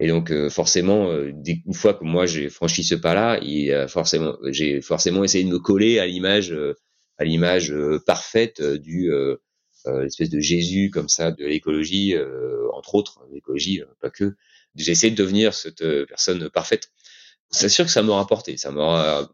et 0.00 0.08
donc 0.08 0.32
forcément, 0.48 1.12
une 1.12 1.74
fois 1.74 1.94
que 1.94 2.04
moi 2.04 2.26
j'ai 2.26 2.48
franchi 2.48 2.82
ce 2.84 2.94
pas-là, 2.96 3.38
il 3.42 3.86
forcément, 3.88 4.36
j'ai 4.50 4.80
forcément 4.80 5.22
essayé 5.24 5.44
de 5.44 5.50
me 5.50 5.58
coller 5.58 5.98
à 6.00 6.06
l'image, 6.06 6.54
à 7.18 7.24
l'image 7.24 7.72
parfaite 8.06 8.60
du 8.62 9.12
euh, 9.86 10.06
espèce 10.06 10.30
de 10.30 10.40
Jésus 10.40 10.90
comme 10.90 11.10
ça 11.10 11.30
de 11.30 11.44
l'écologie, 11.44 12.14
euh, 12.14 12.70
entre 12.72 12.94
autres, 12.94 13.20
l'écologie, 13.32 13.82
euh, 13.82 13.86
pas 14.00 14.08
que. 14.08 14.34
J'ai 14.76 14.92
essayé 14.92 15.10
de 15.10 15.16
devenir 15.16 15.54
cette 15.54 15.84
personne 16.06 16.50
parfaite. 16.50 16.90
C'est 17.50 17.68
sûr 17.68 17.84
que 17.84 17.90
ça 17.92 18.02
m'aura 18.02 18.22
apporté, 18.22 18.56
ça 18.56 18.72
m'aura, 18.72 19.30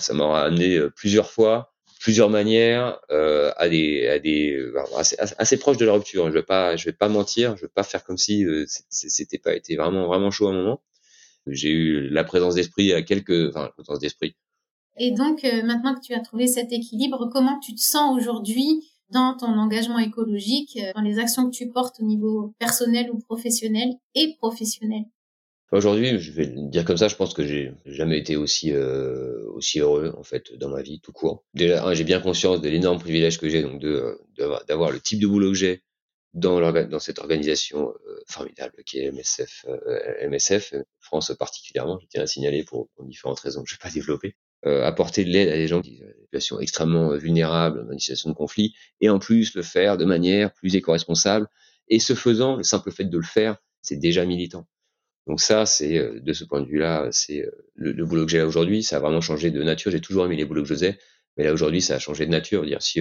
ça 0.00 0.12
m'aura 0.12 0.42
amené 0.42 0.80
plusieurs 0.96 1.30
fois, 1.30 1.71
plusieurs 2.02 2.30
manières 2.30 2.98
euh, 3.10 3.52
à 3.56 3.68
des, 3.68 4.08
à 4.08 4.18
des 4.18 4.58
assez, 4.96 5.16
assez 5.18 5.56
proches 5.56 5.76
de 5.76 5.86
la 5.86 5.92
rupture. 5.92 6.28
Je 6.28 6.34
vais 6.34 6.42
pas, 6.42 6.76
je 6.76 6.86
vais 6.86 6.92
pas 6.92 7.08
mentir, 7.08 7.56
je 7.56 7.62
vais 7.62 7.72
pas 7.72 7.84
faire 7.84 8.04
comme 8.04 8.18
si 8.18 8.44
euh, 8.44 8.64
c'était 8.88 9.38
pas 9.38 9.54
été 9.54 9.76
vraiment 9.76 10.06
vraiment 10.06 10.30
chaud 10.30 10.48
à 10.48 10.50
un 10.50 10.54
moment. 10.54 10.82
J'ai 11.46 11.70
eu 11.70 12.08
la 12.08 12.24
présence 12.24 12.54
d'esprit 12.54 12.92
à 12.92 13.02
quelques, 13.02 13.48
enfin 13.48 13.62
la 13.62 13.68
présence 13.70 13.98
d'esprit. 13.98 14.36
Et 14.98 15.12
donc 15.12 15.42
maintenant 15.64 15.94
que 15.94 16.00
tu 16.00 16.12
as 16.12 16.20
trouvé 16.20 16.46
cet 16.46 16.72
équilibre, 16.72 17.30
comment 17.32 17.58
tu 17.60 17.74
te 17.74 17.80
sens 17.80 18.16
aujourd'hui 18.16 18.82
dans 19.12 19.36
ton 19.36 19.58
engagement 19.58 19.98
écologique, 19.98 20.78
euh, 20.80 20.92
dans 20.94 21.02
les 21.02 21.18
actions 21.18 21.48
que 21.48 21.54
tu 21.54 21.68
portes 21.68 22.00
au 22.00 22.04
niveau 22.04 22.54
personnel 22.58 23.10
ou 23.12 23.18
professionnel 23.18 23.90
et 24.14 24.34
professionnel? 24.38 25.04
Aujourd'hui, 25.72 26.18
je 26.18 26.32
vais 26.32 26.44
le 26.44 26.68
dire 26.70 26.84
comme 26.84 26.98
ça, 26.98 27.08
je 27.08 27.16
pense 27.16 27.34
que 27.34 27.46
j'ai 27.46 27.72
jamais 27.86 28.18
été 28.18 28.36
aussi 28.36 28.72
euh, 28.72 29.42
aussi 29.54 29.80
heureux 29.80 30.14
en 30.18 30.22
fait 30.22 30.52
dans 30.58 30.68
ma 30.68 30.82
vie 30.82 31.00
tout 31.00 31.12
court. 31.12 31.44
Déjà, 31.54 31.94
j'ai 31.94 32.04
bien 32.04 32.20
conscience 32.20 32.60
de 32.60 32.68
l'énorme 32.68 32.98
privilège 32.98 33.38
que 33.38 33.48
j'ai 33.48 33.62
donc 33.62 33.80
de 33.80 34.18
d'avoir 34.68 34.90
le 34.90 35.00
type 35.00 35.20
de 35.20 35.26
boulot 35.26 35.48
que 35.50 35.56
j'ai 35.56 35.82
dans 36.34 36.60
dans 36.86 36.98
cette 36.98 37.18
organisation 37.18 37.88
euh, 38.06 38.20
formidable 38.28 38.82
qui 38.84 38.98
est 38.98 39.10
MSF 39.10 39.66
MSF 40.28 40.74
France 41.00 41.32
particulièrement, 41.38 41.98
je 42.00 42.06
tiens 42.06 42.22
à 42.22 42.26
signaler 42.26 42.64
pour, 42.64 42.88
pour 42.94 43.04
différentes 43.06 43.40
raisons 43.40 43.62
que 43.62 43.70
je 43.70 43.74
vais 43.74 43.82
pas 43.82 43.90
développer 43.90 44.36
euh, 44.64 44.84
apporter 44.86 45.24
de 45.24 45.30
l'aide 45.30 45.48
à 45.48 45.56
des 45.56 45.66
gens 45.66 45.82
qui 45.82 45.96
sont 45.96 46.04
des 46.04 46.14
situations 46.22 46.60
extrêmement 46.60 47.10
euh, 47.10 47.16
vulnérables, 47.16 47.84
dans 47.84 47.92
des 47.92 47.98
situations 47.98 48.30
de 48.30 48.34
conflit, 48.36 48.74
et 49.00 49.10
en 49.10 49.18
plus 49.18 49.56
le 49.56 49.62
faire 49.62 49.96
de 49.96 50.04
manière 50.04 50.52
plus 50.52 50.76
éco-responsable. 50.76 51.48
Et 51.88 51.98
ce 51.98 52.14
faisant, 52.14 52.54
le 52.56 52.62
simple 52.62 52.92
fait 52.92 53.04
de 53.04 53.18
le 53.18 53.24
faire, 53.24 53.56
c'est 53.80 53.96
déjà 53.96 54.24
militant. 54.24 54.68
Donc 55.26 55.40
ça, 55.40 55.66
c'est 55.66 55.98
euh, 55.98 56.20
de 56.20 56.32
ce 56.32 56.44
point 56.44 56.60
de 56.60 56.66
vue-là, 56.66 57.08
c'est 57.12 57.46
le, 57.74 57.92
le, 57.92 58.04
boulot 58.04 58.24
que 58.24 58.30
j'ai 58.32 58.42
aujourd'hui. 58.42 58.82
Ça 58.82 58.96
a 58.96 59.00
vraiment 59.00 59.20
changé 59.20 59.50
de 59.50 59.62
nature. 59.62 59.90
J'ai 59.90 60.00
toujours 60.00 60.26
aimé 60.26 60.36
les 60.36 60.44
boulots 60.44 60.62
que 60.62 60.68
je 60.68 60.74
faisais, 60.74 60.98
mais 61.36 61.44
là 61.44 61.52
aujourd'hui, 61.52 61.80
ça 61.80 61.96
a 61.96 61.98
changé 61.98 62.26
de 62.26 62.30
nature. 62.30 62.64
Dire 62.64 62.82
si 62.82 63.00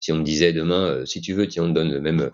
si 0.00 0.12
on 0.12 0.16
me 0.16 0.24
disait 0.24 0.52
demain, 0.52 1.06
si 1.06 1.20
tu 1.20 1.32
veux, 1.32 1.46
tiens, 1.46 1.64
on 1.64 1.68
te 1.68 1.74
donne 1.74 1.92
le 1.92 2.00
même 2.00 2.30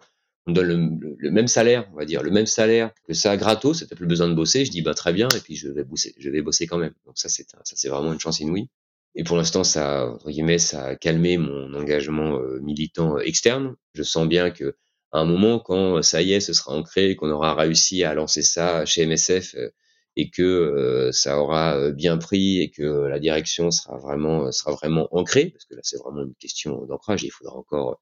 on 0.49 0.53
donne 0.53 0.99
le, 1.19 1.31
même 1.31 1.47
salaire, 1.47 1.87
on 1.93 1.97
va 1.97 2.07
dire, 2.07 2.23
le 2.23 2.31
même 2.31 2.47
salaire 2.47 2.91
que 3.07 3.13
ça 3.13 3.37
gratos, 3.37 3.85
t'as 3.87 3.95
plus 3.95 4.07
besoin 4.07 4.29
de 4.29 4.35
bosser. 4.35 4.65
Je 4.65 4.71
dis 4.71 4.81
bah 4.81 4.95
très 4.95 5.13
bien, 5.13 5.29
et 5.37 5.41
puis 5.41 5.57
je 5.57 5.69
vais 5.69 5.85
bosser, 5.85 6.15
je 6.19 6.31
vais 6.31 6.41
bosser 6.41 6.67
quand 6.67 6.79
même. 6.79 6.95
Donc 7.07 7.19
ça 7.19 7.29
c'est 7.29 7.49
ça 7.51 7.59
c'est 7.65 7.89
vraiment 7.89 8.13
une 8.15 8.19
chance 8.19 8.41
inouïe. 8.41 8.69
Et 9.15 9.25
pour 9.25 9.37
l'instant, 9.37 9.63
ça 9.63 10.07
entre 10.07 10.31
guillemets, 10.31 10.59
ça 10.59 10.85
a 10.87 10.97
calmé 10.97 11.37
mon 11.37 11.75
engagement 11.75 12.39
euh, 12.39 12.61
militant 12.61 13.19
externe. 13.19 13.77
Je 13.93 14.03
sens 14.03 14.27
bien 14.27 14.51
que 14.51 14.75
à 15.13 15.21
un 15.21 15.25
moment, 15.25 15.59
quand 15.59 16.03
ça 16.03 16.23
y 16.23 16.33
est, 16.33 16.41
ce 16.41 16.53
sera 16.53 16.73
ancré, 16.75 17.17
qu'on 17.17 17.31
aura 17.31 17.55
réussi 17.55 18.05
à 18.05 18.15
lancer 18.15 18.43
ça 18.43 18.85
chez 18.85 19.07
MSF 19.07 19.55
euh, 19.57 19.71
et 20.17 20.31
que 20.31 20.43
euh, 20.43 21.13
ça 21.13 21.39
aura 21.41 21.91
bien 21.93 22.19
pris 22.19 22.61
et 22.61 22.71
que 22.71 22.83
la 22.83 23.19
direction 23.19 23.71
sera 23.71 23.99
vraiment 23.99 24.51
sera 24.53 24.73
vraiment 24.73 25.09
ancrée, 25.13 25.51
parce 25.51 25.65
que 25.65 25.75
là 25.75 25.81
c'est 25.85 25.99
vraiment 25.99 26.23
une 26.23 26.35
question 26.35 26.85
d'ancrage. 26.87 27.23
Il 27.25 27.31
faudra 27.31 27.57
encore 27.57 28.01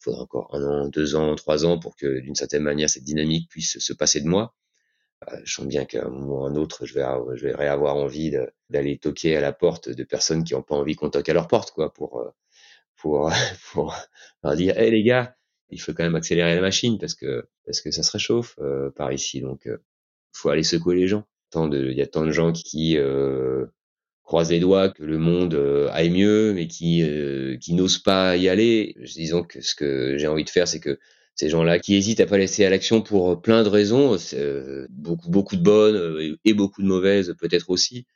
il 0.00 0.04
faudra 0.04 0.22
encore 0.22 0.48
un 0.54 0.62
an, 0.64 0.88
deux 0.88 1.14
ans, 1.16 1.34
trois 1.36 1.64
ans 1.66 1.78
pour 1.78 1.96
que 1.96 2.20
d'une 2.20 2.34
certaine 2.34 2.62
manière 2.62 2.90
cette 2.90 3.04
dynamique 3.04 3.48
puisse 3.50 3.78
se 3.78 3.92
passer 3.92 4.20
de 4.20 4.28
moi. 4.28 4.54
Euh, 5.30 5.40
je 5.44 5.54
sens 5.54 5.66
bien 5.66 5.84
qu'à 5.84 6.04
un 6.04 6.08
moment 6.08 6.42
ou 6.42 6.46
un 6.46 6.56
autre, 6.56 6.86
je 6.86 6.94
vais, 6.94 7.04
je 7.36 7.46
vais 7.46 7.66
avoir 7.66 7.96
envie 7.96 8.32
d'aller 8.70 8.98
toquer 8.98 9.36
à 9.36 9.40
la 9.40 9.52
porte 9.52 9.88
de 9.88 10.04
personnes 10.04 10.44
qui 10.44 10.54
n'ont 10.54 10.62
pas 10.62 10.74
envie 10.74 10.96
qu'on 10.96 11.10
toque 11.10 11.28
à 11.28 11.34
leur 11.34 11.48
porte, 11.48 11.72
quoi, 11.72 11.92
pour, 11.92 12.20
euh, 12.20 12.30
pour, 12.96 13.30
pour 13.72 13.94
leur 14.42 14.56
dire, 14.56 14.78
hé 14.78 14.90
les 14.90 15.02
gars, 15.02 15.36
il 15.72 15.80
faut 15.80 15.92
quand 15.92 16.04
même 16.04 16.14
accélérer 16.14 16.54
la 16.54 16.60
machine 16.60 16.98
parce 16.98 17.14
que, 17.14 17.46
parce 17.66 17.80
que 17.80 17.90
ça 17.90 18.02
se 18.02 18.12
réchauffe 18.12 18.56
euh, 18.60 18.90
par 18.90 19.12
ici. 19.12 19.40
Donc, 19.40 19.62
il 19.66 19.78
faut 20.32 20.50
aller 20.50 20.62
secouer 20.62 20.96
les 20.96 21.08
gens. 21.08 21.24
Tant 21.50 21.68
de, 21.68 21.90
il 21.90 21.96
y 21.96 22.02
a 22.02 22.06
tant 22.06 22.24
de 22.24 22.30
gens 22.30 22.52
qui, 22.52 22.96
croise 24.24 24.50
les 24.50 24.60
doigts 24.60 24.88
que 24.88 25.02
le 25.02 25.18
monde 25.18 25.54
euh, 25.54 25.88
aille 25.92 26.10
mieux, 26.10 26.52
mais 26.54 26.66
qui 26.66 27.02
euh, 27.02 27.56
qui 27.58 27.74
n'osent 27.74 27.98
pas 27.98 28.36
y 28.36 28.48
aller. 28.48 28.96
Disons 29.14 29.42
que 29.42 29.60
ce 29.60 29.74
que 29.74 30.16
j'ai 30.18 30.26
envie 30.26 30.44
de 30.44 30.50
faire, 30.50 30.68
c'est 30.68 30.80
que 30.80 30.98
ces 31.34 31.48
gens-là 31.48 31.78
qui 31.78 31.94
hésitent 31.94 32.20
à 32.20 32.26
pas 32.26 32.38
laisser 32.38 32.64
à 32.64 32.70
l'action 32.70 33.02
pour 33.02 33.40
plein 33.40 33.62
de 33.62 33.68
raisons, 33.68 34.16
euh, 34.34 34.86
beaucoup 34.90 35.30
beaucoup 35.30 35.56
de 35.56 35.62
bonnes 35.62 36.36
et 36.44 36.54
beaucoup 36.54 36.82
de 36.82 36.86
mauvaises 36.86 37.34
peut-être 37.38 37.70
aussi. 37.70 38.06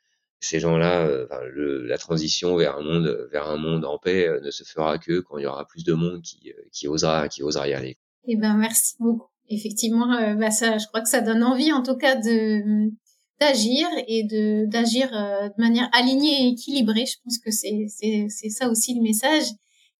Ces 0.40 0.60
gens-là, 0.60 1.08
la 1.54 1.98
transition 1.98 2.56
vers 2.56 2.76
un 2.76 2.82
monde 2.82 3.28
vers 3.32 3.48
un 3.48 3.56
monde 3.56 3.84
en 3.84 3.98
paix 3.98 4.28
ne 4.42 4.50
se 4.50 4.64
fera 4.64 4.98
que 4.98 5.20
quand 5.20 5.38
il 5.38 5.44
y 5.44 5.46
aura 5.46 5.66
plus 5.66 5.82
de 5.82 5.94
monde 5.94 6.20
qui 6.22 6.52
qui 6.72 6.88
osera 6.88 7.28
qui 7.28 7.42
osera 7.42 7.68
y 7.68 7.72
aller. 7.72 7.96
Eh 8.28 8.36
ben 8.36 8.54
merci 8.54 8.94
beaucoup. 8.98 9.30
Effectivement, 9.48 10.08
bah 10.36 10.50
ça, 10.50 10.78
je 10.78 10.86
crois 10.88 11.00
que 11.00 11.08
ça 11.08 11.20
donne 11.20 11.42
envie 11.42 11.72
en 11.72 11.82
tout 11.82 11.96
cas 11.96 12.16
de 12.16 12.90
d'agir 13.40 13.86
et 14.08 14.24
de 14.24 14.66
d'agir 14.66 15.10
euh, 15.14 15.48
de 15.48 15.54
manière 15.58 15.88
alignée 15.92 16.46
et 16.46 16.48
équilibrée. 16.48 17.04
Je 17.06 17.16
pense 17.22 17.38
que 17.38 17.50
c'est 17.50 18.50
ça 18.50 18.68
aussi 18.68 18.94
le 18.94 19.02
message. 19.02 19.44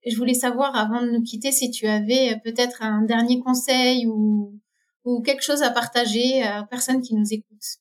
je 0.07 0.17
voulais 0.17 0.35
savoir 0.35 0.75
avant 0.77 1.03
de 1.03 1.11
nous 1.11 1.23
quitter 1.23 1.53
si 1.53 1.71
tu 1.71 1.87
avais 1.87 2.41
peut-être 2.45 2.83
un 2.83 3.03
dernier 3.03 3.41
conseil 3.41 4.07
ou, 4.07 4.59
ou 5.05 5.23
quelque 5.23 5.43
chose 5.43 5.63
à 5.63 5.71
partager 5.71 6.43
aux 6.61 6.67
personnes 6.67 7.03
qui 7.03 7.15
nous 7.15 7.33
écoutent. 7.33 7.81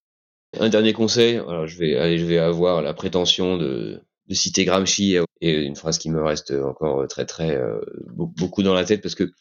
Un 0.60 0.70
dernier 0.70 0.94
conseil, 0.94 1.42
je 1.66 1.78
vais, 1.78 2.38
avoir 2.38 2.82
la 2.82 2.94
prétention 2.94 3.58
de, 3.58 4.02
citer 4.32 4.66
Gramsci 4.66 5.18
et 5.42 5.54
une 5.54 5.76
phrase 5.76 5.98
qui 5.98 6.10
me 6.10 6.24
reste 6.24 6.52
encore 6.52 7.08
très 7.08 7.26
très 7.26 7.56
euh, 7.56 7.80
beaucoup 8.16 8.64
dans 8.64 8.74
la 8.74 8.84
tête 8.84 9.02
parce 9.02 9.14
que 9.14 9.32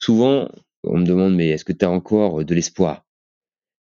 souvent 0.00 0.48
on 0.82 0.98
me 0.98 1.04
demande 1.04 1.36
mais 1.36 1.50
est-ce 1.50 1.64
que 1.64 1.72
tu 1.72 1.84
as 1.84 1.90
encore 1.90 2.44
de 2.44 2.54
l'espoir? 2.54 3.04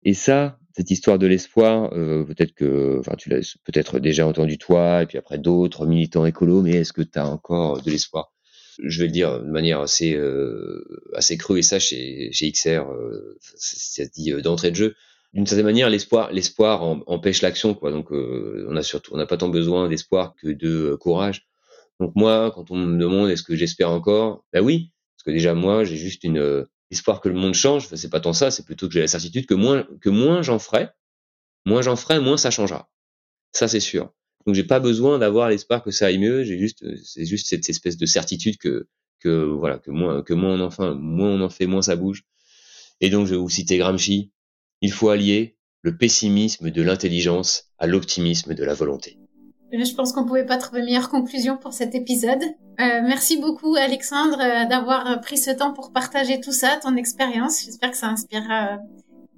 Et 0.05 0.15
ça, 0.15 0.59
cette 0.77 0.91
histoire 0.91 1.19
de 1.19 1.27
l'espoir, 1.27 1.93
euh, 1.95 2.25
peut-être 2.25 2.53
que, 2.55 2.99
enfin, 2.99 3.15
tu 3.17 3.31
l'as 3.31 3.57
peut-être 3.65 4.01
déjà 4.01 4.27
entendu 4.27 4.59
toi, 4.59 5.03
et 5.03 5.07
puis 5.07 5.19
après 5.19 5.39
d'autres 5.39 5.87
militants 5.87 6.27
écolos, 6.27 6.63
mais 6.63 6.73
est-ce 6.73 6.93
que 6.93 7.03
tu 7.03 7.19
as 7.19 7.27
encore 7.27 7.81
de 7.81 7.91
l'espoir? 7.91 8.33
Je 8.83 9.01
vais 9.01 9.07
le 9.07 9.13
dire 9.13 9.41
de 9.41 9.51
manière 9.51 9.81
assez 9.81 10.15
euh, 10.15 10.85
crue 11.39 11.61
et 11.61 11.63
ça 11.63 11.79
chez, 11.79 12.31
chez 12.33 12.51
XR, 12.51 12.91
euh, 12.91 13.39
c'est 13.41 14.13
dit 14.13 14.33
d'entrée 14.43 14.73
de 14.73 14.77
jeu. 14.77 14.95
D'une 15.35 15.47
certaine 15.47 15.67
manière, 15.67 15.91
l'espoir, 15.91 16.33
l'espoir 16.33 16.83
empêche 16.83 17.43
l'action, 17.43 17.75
quoi. 17.75 17.91
Donc, 17.91 18.11
on 18.13 18.77
a 18.77 18.83
surtout, 18.83 19.13
on 19.15 19.19
n'a 19.19 19.27
pas 19.27 19.37
tant 19.37 19.49
besoin 19.49 19.89
d'espoir 19.89 20.35
que 20.41 20.49
de 20.49 20.95
courage. 20.95 21.47
Donc 22.01 22.13
moi, 22.17 22.51
quand 22.55 22.71
on 22.71 22.77
me 22.77 22.99
demande 22.99 23.31
est-ce 23.31 23.43
que 23.43 23.55
j'espère 23.57 23.91
encore, 23.91 24.45
ben 24.53 24.63
oui, 24.65 24.93
parce 25.17 25.25
que 25.25 25.31
déjà 25.31 25.55
moi, 25.55 25.85
j'ai 25.85 25.97
juste 25.97 26.25
une 26.25 26.67
espoir 26.91 27.21
que 27.21 27.29
le 27.29 27.35
monde 27.35 27.55
change, 27.55 27.89
c'est 27.95 28.11
pas 28.11 28.21
tant 28.21 28.33
ça, 28.33 28.51
c'est 28.51 28.65
plutôt 28.65 28.89
que 28.89 28.95
j'ai 28.95 29.01
la 29.01 29.09
certitude 29.09 29.47
que 29.47 29.55
moins, 29.55 29.87
que 30.01 30.11
moins 30.11 30.43
j'en 30.43 30.59
ferai, 30.59 30.89
moins 31.65 31.83
j'en 31.83 31.97
ferai, 31.97 32.21
moins 32.21 32.37
ça 32.37 32.51
changera. 32.51 32.91
Ça, 33.53 33.69
c'est 33.69 33.81
sûr. 33.81 34.13
Donc, 34.47 34.55
j'ai 34.55 34.65
pas 34.65 34.81
besoin 34.81 35.19
d'avoir 35.19 35.49
l'espoir 35.49 35.83
que 35.83 35.91
ça 35.91 36.07
aille 36.07 36.19
mieux, 36.19 36.45
j'ai 36.45 36.59
juste, 36.59 36.85
c'est 37.03 37.25
juste 37.25 37.49
cette 37.49 37.69
espèce 37.69 37.97
de 37.97 38.07
certitude 38.07 38.59
que, 38.59 38.89
que, 39.21 39.45
voilà, 39.45 39.79
que 39.79 39.91
moins, 39.91 40.23
que 40.23 40.35
moins 40.35 40.61
on 40.61 40.65
en 40.65 40.71
fait, 40.71 40.95
moins 40.95 41.31
on 41.31 41.41
en 41.41 41.49
fait, 41.51 41.67
moins 41.67 41.83
ça 41.83 41.97
bouge. 41.97 42.25
Et 43.01 43.11
donc, 43.11 43.27
je 43.27 43.33
vais 43.33 43.41
vous 43.41 43.49
citer 43.49 43.79
Gramsci. 43.79 44.33
Il 44.85 44.93
faut 44.93 45.09
allier 45.09 45.57
le 45.81 45.97
pessimisme 45.97 46.71
de 46.71 46.83
l'intelligence 46.83 47.71
à 47.79 47.87
l'optimisme 47.87 48.53
de 48.53 48.65
la 48.65 48.75
volonté. 48.75 49.17
Je 49.73 49.95
pense 49.95 50.13
qu'on 50.13 50.27
pouvait 50.27 50.45
pas 50.45 50.59
trouver 50.59 50.83
meilleure 50.83 51.09
conclusion 51.09 51.57
pour 51.57 51.73
cet 51.73 51.95
épisode. 51.95 52.43
Euh, 52.43 53.01
merci 53.03 53.41
beaucoup 53.41 53.77
Alexandre 53.77 54.39
euh, 54.39 54.69
d'avoir 54.69 55.23
pris 55.23 55.39
ce 55.39 55.51
temps 55.53 55.73
pour 55.73 55.91
partager 55.91 56.39
tout 56.39 56.53
ça, 56.53 56.79
ton 56.83 56.97
expérience. 56.97 57.65
J'espère 57.65 57.93
que 57.93 57.97
ça 57.97 58.09
inspirera 58.09 58.75
euh, 58.75 58.77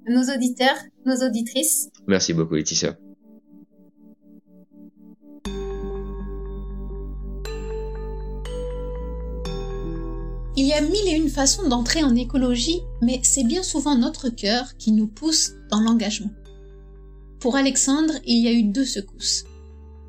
nos 0.09 0.23
auditeurs, 0.35 0.75
nos 1.05 1.15
auditrices. 1.25 1.91
Merci 2.07 2.33
beaucoup 2.33 2.55
Laetitia. 2.55 2.97
Il 10.57 10.65
y 10.65 10.73
a 10.73 10.81
mille 10.81 11.07
et 11.07 11.15
une 11.15 11.29
façons 11.29 11.69
d'entrer 11.69 12.03
en 12.03 12.15
écologie, 12.15 12.81
mais 13.01 13.21
c'est 13.23 13.45
bien 13.45 13.63
souvent 13.63 13.95
notre 13.95 14.27
cœur 14.27 14.75
qui 14.77 14.91
nous 14.91 15.07
pousse 15.07 15.51
dans 15.71 15.79
l'engagement. 15.79 16.31
Pour 17.39 17.55
Alexandre, 17.55 18.15
il 18.25 18.43
y 18.43 18.47
a 18.49 18.51
eu 18.51 18.63
deux 18.63 18.85
secousses 18.85 19.45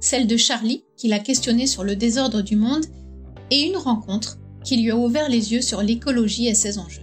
celle 0.00 0.26
de 0.26 0.36
Charlie, 0.36 0.84
qui 0.96 1.08
l'a 1.08 1.18
questionné 1.18 1.66
sur 1.66 1.84
le 1.84 1.96
désordre 1.96 2.42
du 2.42 2.56
monde, 2.56 2.86
et 3.50 3.62
une 3.62 3.76
rencontre 3.76 4.38
qui 4.64 4.76
lui 4.76 4.90
a 4.90 4.96
ouvert 4.96 5.28
les 5.28 5.52
yeux 5.52 5.62
sur 5.62 5.82
l'écologie 5.82 6.46
et 6.46 6.54
ses 6.54 6.78
enjeux. 6.78 7.02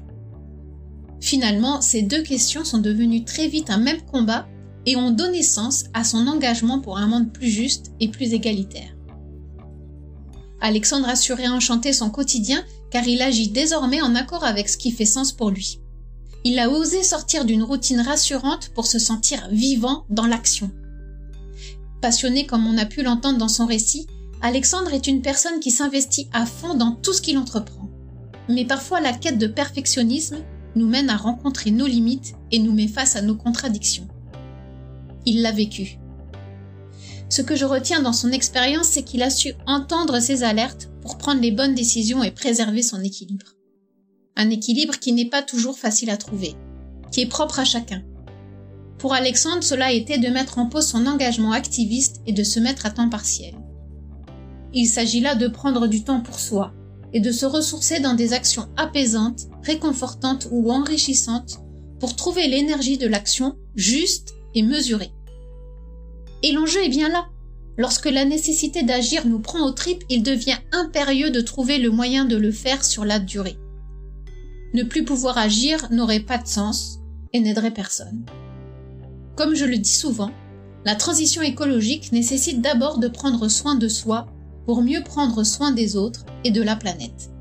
Finalement, 1.19 1.81
ces 1.81 2.03
deux 2.03 2.21
questions 2.21 2.63
sont 2.63 2.77
devenues 2.77 3.23
très 3.23 3.47
vite 3.47 3.69
un 3.69 3.79
même 3.79 4.01
combat 4.01 4.47
et 4.85 4.95
ont 4.95 5.11
donné 5.11 5.41
sens 5.41 5.85
à 5.93 6.03
son 6.03 6.27
engagement 6.27 6.79
pour 6.79 6.97
un 6.97 7.07
monde 7.07 7.33
plus 7.33 7.49
juste 7.49 7.91
et 7.99 8.09
plus 8.09 8.33
égalitaire. 8.33 8.95
Alexandre 10.61 11.09
a 11.09 11.15
su 11.15 11.33
réenchanter 11.33 11.93
son 11.93 12.11
quotidien 12.11 12.63
car 12.91 13.07
il 13.07 13.21
agit 13.21 13.49
désormais 13.49 14.01
en 14.01 14.15
accord 14.15 14.43
avec 14.43 14.69
ce 14.69 14.77
qui 14.77 14.91
fait 14.91 15.05
sens 15.05 15.31
pour 15.31 15.49
lui. 15.49 15.79
Il 16.43 16.59
a 16.59 16.69
osé 16.69 17.01
sortir 17.01 17.43
d'une 17.43 17.63
routine 17.63 18.01
rassurante 18.01 18.69
pour 18.75 18.85
se 18.85 18.99
sentir 18.99 19.47
vivant 19.51 20.05
dans 20.09 20.27
l'action. 20.27 20.71
Passionné 22.01 22.45
comme 22.45 22.67
on 22.67 22.77
a 22.77 22.85
pu 22.85 23.01
l'entendre 23.01 23.39
dans 23.39 23.47
son 23.47 23.65
récit, 23.65 24.05
Alexandre 24.41 24.93
est 24.93 25.07
une 25.07 25.23
personne 25.23 25.59
qui 25.59 25.71
s'investit 25.71 26.29
à 26.33 26.45
fond 26.45 26.75
dans 26.75 26.91
tout 26.91 27.13
ce 27.13 27.21
qu'il 27.21 27.37
entreprend. 27.37 27.89
Mais 28.47 28.65
parfois 28.65 29.01
la 29.01 29.13
quête 29.13 29.39
de 29.39 29.47
perfectionnisme 29.47 30.37
nous 30.75 30.87
mène 30.87 31.09
à 31.09 31.17
rencontrer 31.17 31.71
nos 31.71 31.87
limites 31.87 32.35
et 32.51 32.59
nous 32.59 32.73
met 32.73 32.87
face 32.87 33.15
à 33.15 33.21
nos 33.21 33.35
contradictions. 33.35 34.07
Il 35.25 35.41
l'a 35.41 35.51
vécu. 35.51 35.97
Ce 37.29 37.41
que 37.41 37.55
je 37.55 37.65
retiens 37.65 38.01
dans 38.01 38.13
son 38.13 38.31
expérience, 38.31 38.87
c'est 38.87 39.03
qu'il 39.03 39.23
a 39.23 39.29
su 39.29 39.53
entendre 39.65 40.19
ses 40.19 40.43
alertes 40.43 40.89
pour 41.01 41.17
prendre 41.17 41.41
les 41.41 41.51
bonnes 41.51 41.75
décisions 41.75 42.23
et 42.23 42.31
préserver 42.31 42.83
son 42.83 43.01
équilibre. 43.01 43.55
Un 44.35 44.49
équilibre 44.49 44.99
qui 44.99 45.13
n'est 45.13 45.29
pas 45.29 45.41
toujours 45.41 45.77
facile 45.77 46.09
à 46.09 46.17
trouver, 46.17 46.55
qui 47.11 47.21
est 47.21 47.29
propre 47.29 47.59
à 47.59 47.65
chacun. 47.65 48.03
Pour 48.97 49.13
Alexandre, 49.13 49.63
cela 49.63 49.91
était 49.91 50.17
de 50.17 50.27
mettre 50.27 50.57
en 50.57 50.67
pause 50.67 50.87
son 50.87 51.05
engagement 51.05 51.51
activiste 51.51 52.21
et 52.25 52.33
de 52.33 52.43
se 52.43 52.59
mettre 52.59 52.85
à 52.85 52.91
temps 52.91 53.09
partiel. 53.09 53.55
Il 54.73 54.87
s'agit 54.87 55.21
là 55.21 55.35
de 55.35 55.47
prendre 55.47 55.87
du 55.87 56.03
temps 56.03 56.21
pour 56.21 56.39
soi 56.39 56.73
et 57.13 57.21
de 57.21 57.31
se 57.31 57.45
ressourcer 57.45 57.99
dans 57.99 58.13
des 58.13 58.33
actions 58.33 58.67
apaisantes, 58.77 59.47
réconfortantes 59.63 60.47
ou 60.51 60.71
enrichissantes 60.71 61.59
pour 61.99 62.15
trouver 62.15 62.47
l'énergie 62.47 62.97
de 62.97 63.07
l'action 63.07 63.55
juste 63.75 64.33
et 64.53 64.63
mesurée. 64.63 65.11
Et 66.45 66.51
l'enjeu 66.51 66.83
est 66.85 66.89
bien 66.89 67.09
là. 67.09 67.25
Lorsque 67.75 68.05
la 68.05 68.23
nécessité 68.23 68.83
d'agir 68.83 69.25
nous 69.25 69.39
prend 69.39 69.67
aux 69.67 69.71
tripes, 69.71 70.03
il 70.11 70.21
devient 70.21 70.59
impérieux 70.71 71.31
de 71.31 71.41
trouver 71.41 71.79
le 71.79 71.89
moyen 71.89 72.25
de 72.25 72.35
le 72.35 72.51
faire 72.51 72.85
sur 72.85 73.03
la 73.03 73.17
durée. 73.17 73.57
Ne 74.75 74.83
plus 74.83 75.03
pouvoir 75.03 75.39
agir 75.39 75.87
n'aurait 75.89 76.19
pas 76.19 76.37
de 76.37 76.47
sens 76.47 76.99
et 77.33 77.39
n'aiderait 77.39 77.73
personne. 77.73 78.27
Comme 79.35 79.55
je 79.55 79.65
le 79.65 79.79
dis 79.79 79.95
souvent, 79.95 80.29
la 80.85 80.93
transition 80.93 81.41
écologique 81.41 82.11
nécessite 82.11 82.61
d'abord 82.61 82.99
de 82.99 83.07
prendre 83.07 83.47
soin 83.47 83.73
de 83.73 83.87
soi 83.87 84.27
pour 84.67 84.83
mieux 84.83 85.01
prendre 85.01 85.43
soin 85.43 85.71
des 85.71 85.95
autres 85.95 86.25
et 86.43 86.51
de 86.51 86.61
la 86.61 86.75
planète. 86.75 87.31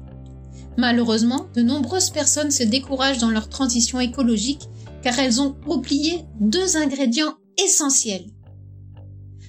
Malheureusement, 0.79 1.45
de 1.55 1.61
nombreuses 1.61 2.09
personnes 2.09 2.51
se 2.51 2.63
découragent 2.63 3.19
dans 3.19 3.31
leur 3.31 3.51
transition 3.51 4.01
écologique 4.01 4.67
car 5.03 5.19
elles 5.19 5.43
ont 5.43 5.57
oublié 5.67 6.25
deux 6.41 6.79
ingrédients 6.79 7.35
essentiels. 7.63 8.25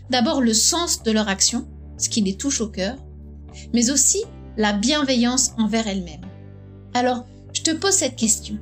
D'abord 0.10 0.42
le 0.42 0.54
sens 0.54 1.04
de 1.04 1.12
leur 1.12 1.28
action, 1.30 1.68
ce 1.98 2.10
qui 2.10 2.22
les 2.22 2.38
touche 2.38 2.62
au 2.62 2.68
cœur, 2.68 2.98
mais 3.74 3.90
aussi 3.90 4.24
la 4.58 4.74
bienveillance 4.74 5.52
envers 5.58 5.88
elles-mêmes. 5.88 6.26
Alors, 6.94 7.26
je 7.54 7.62
te 7.62 7.72
pose 7.72 7.94
cette 7.94 8.16
question. 8.16 8.58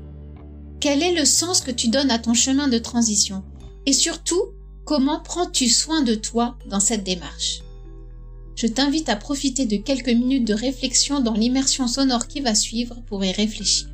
Quel 0.80 1.02
est 1.02 1.16
le 1.16 1.26
sens 1.26 1.62
que 1.62 1.72
tu 1.72 1.90
donnes 1.90 2.12
à 2.12 2.20
ton 2.20 2.34
chemin 2.34 2.68
de 2.68 2.78
transition? 2.78 3.44
Et 3.86 3.94
surtout, 3.94 4.42
comment 4.86 5.22
prends-tu 5.22 5.70
soin 5.70 6.02
de 6.02 6.16
toi 6.16 6.58
dans 6.70 6.80
cette 6.80 7.04
démarche? 7.04 7.62
Je 8.56 8.68
t'invite 8.68 9.10
à 9.10 9.16
profiter 9.16 9.66
de 9.66 9.78
quelques 9.78 10.10
minutes 10.10 10.48
de 10.48 10.54
réflexion 10.54 11.20
dans 11.20 11.34
l'immersion 11.34 11.88
sonore 11.88 12.28
qui 12.28 12.42
va 12.42 12.54
suivre 12.54 13.02
pour 13.08 13.24
y 13.26 13.32
réfléchir. 13.32 13.93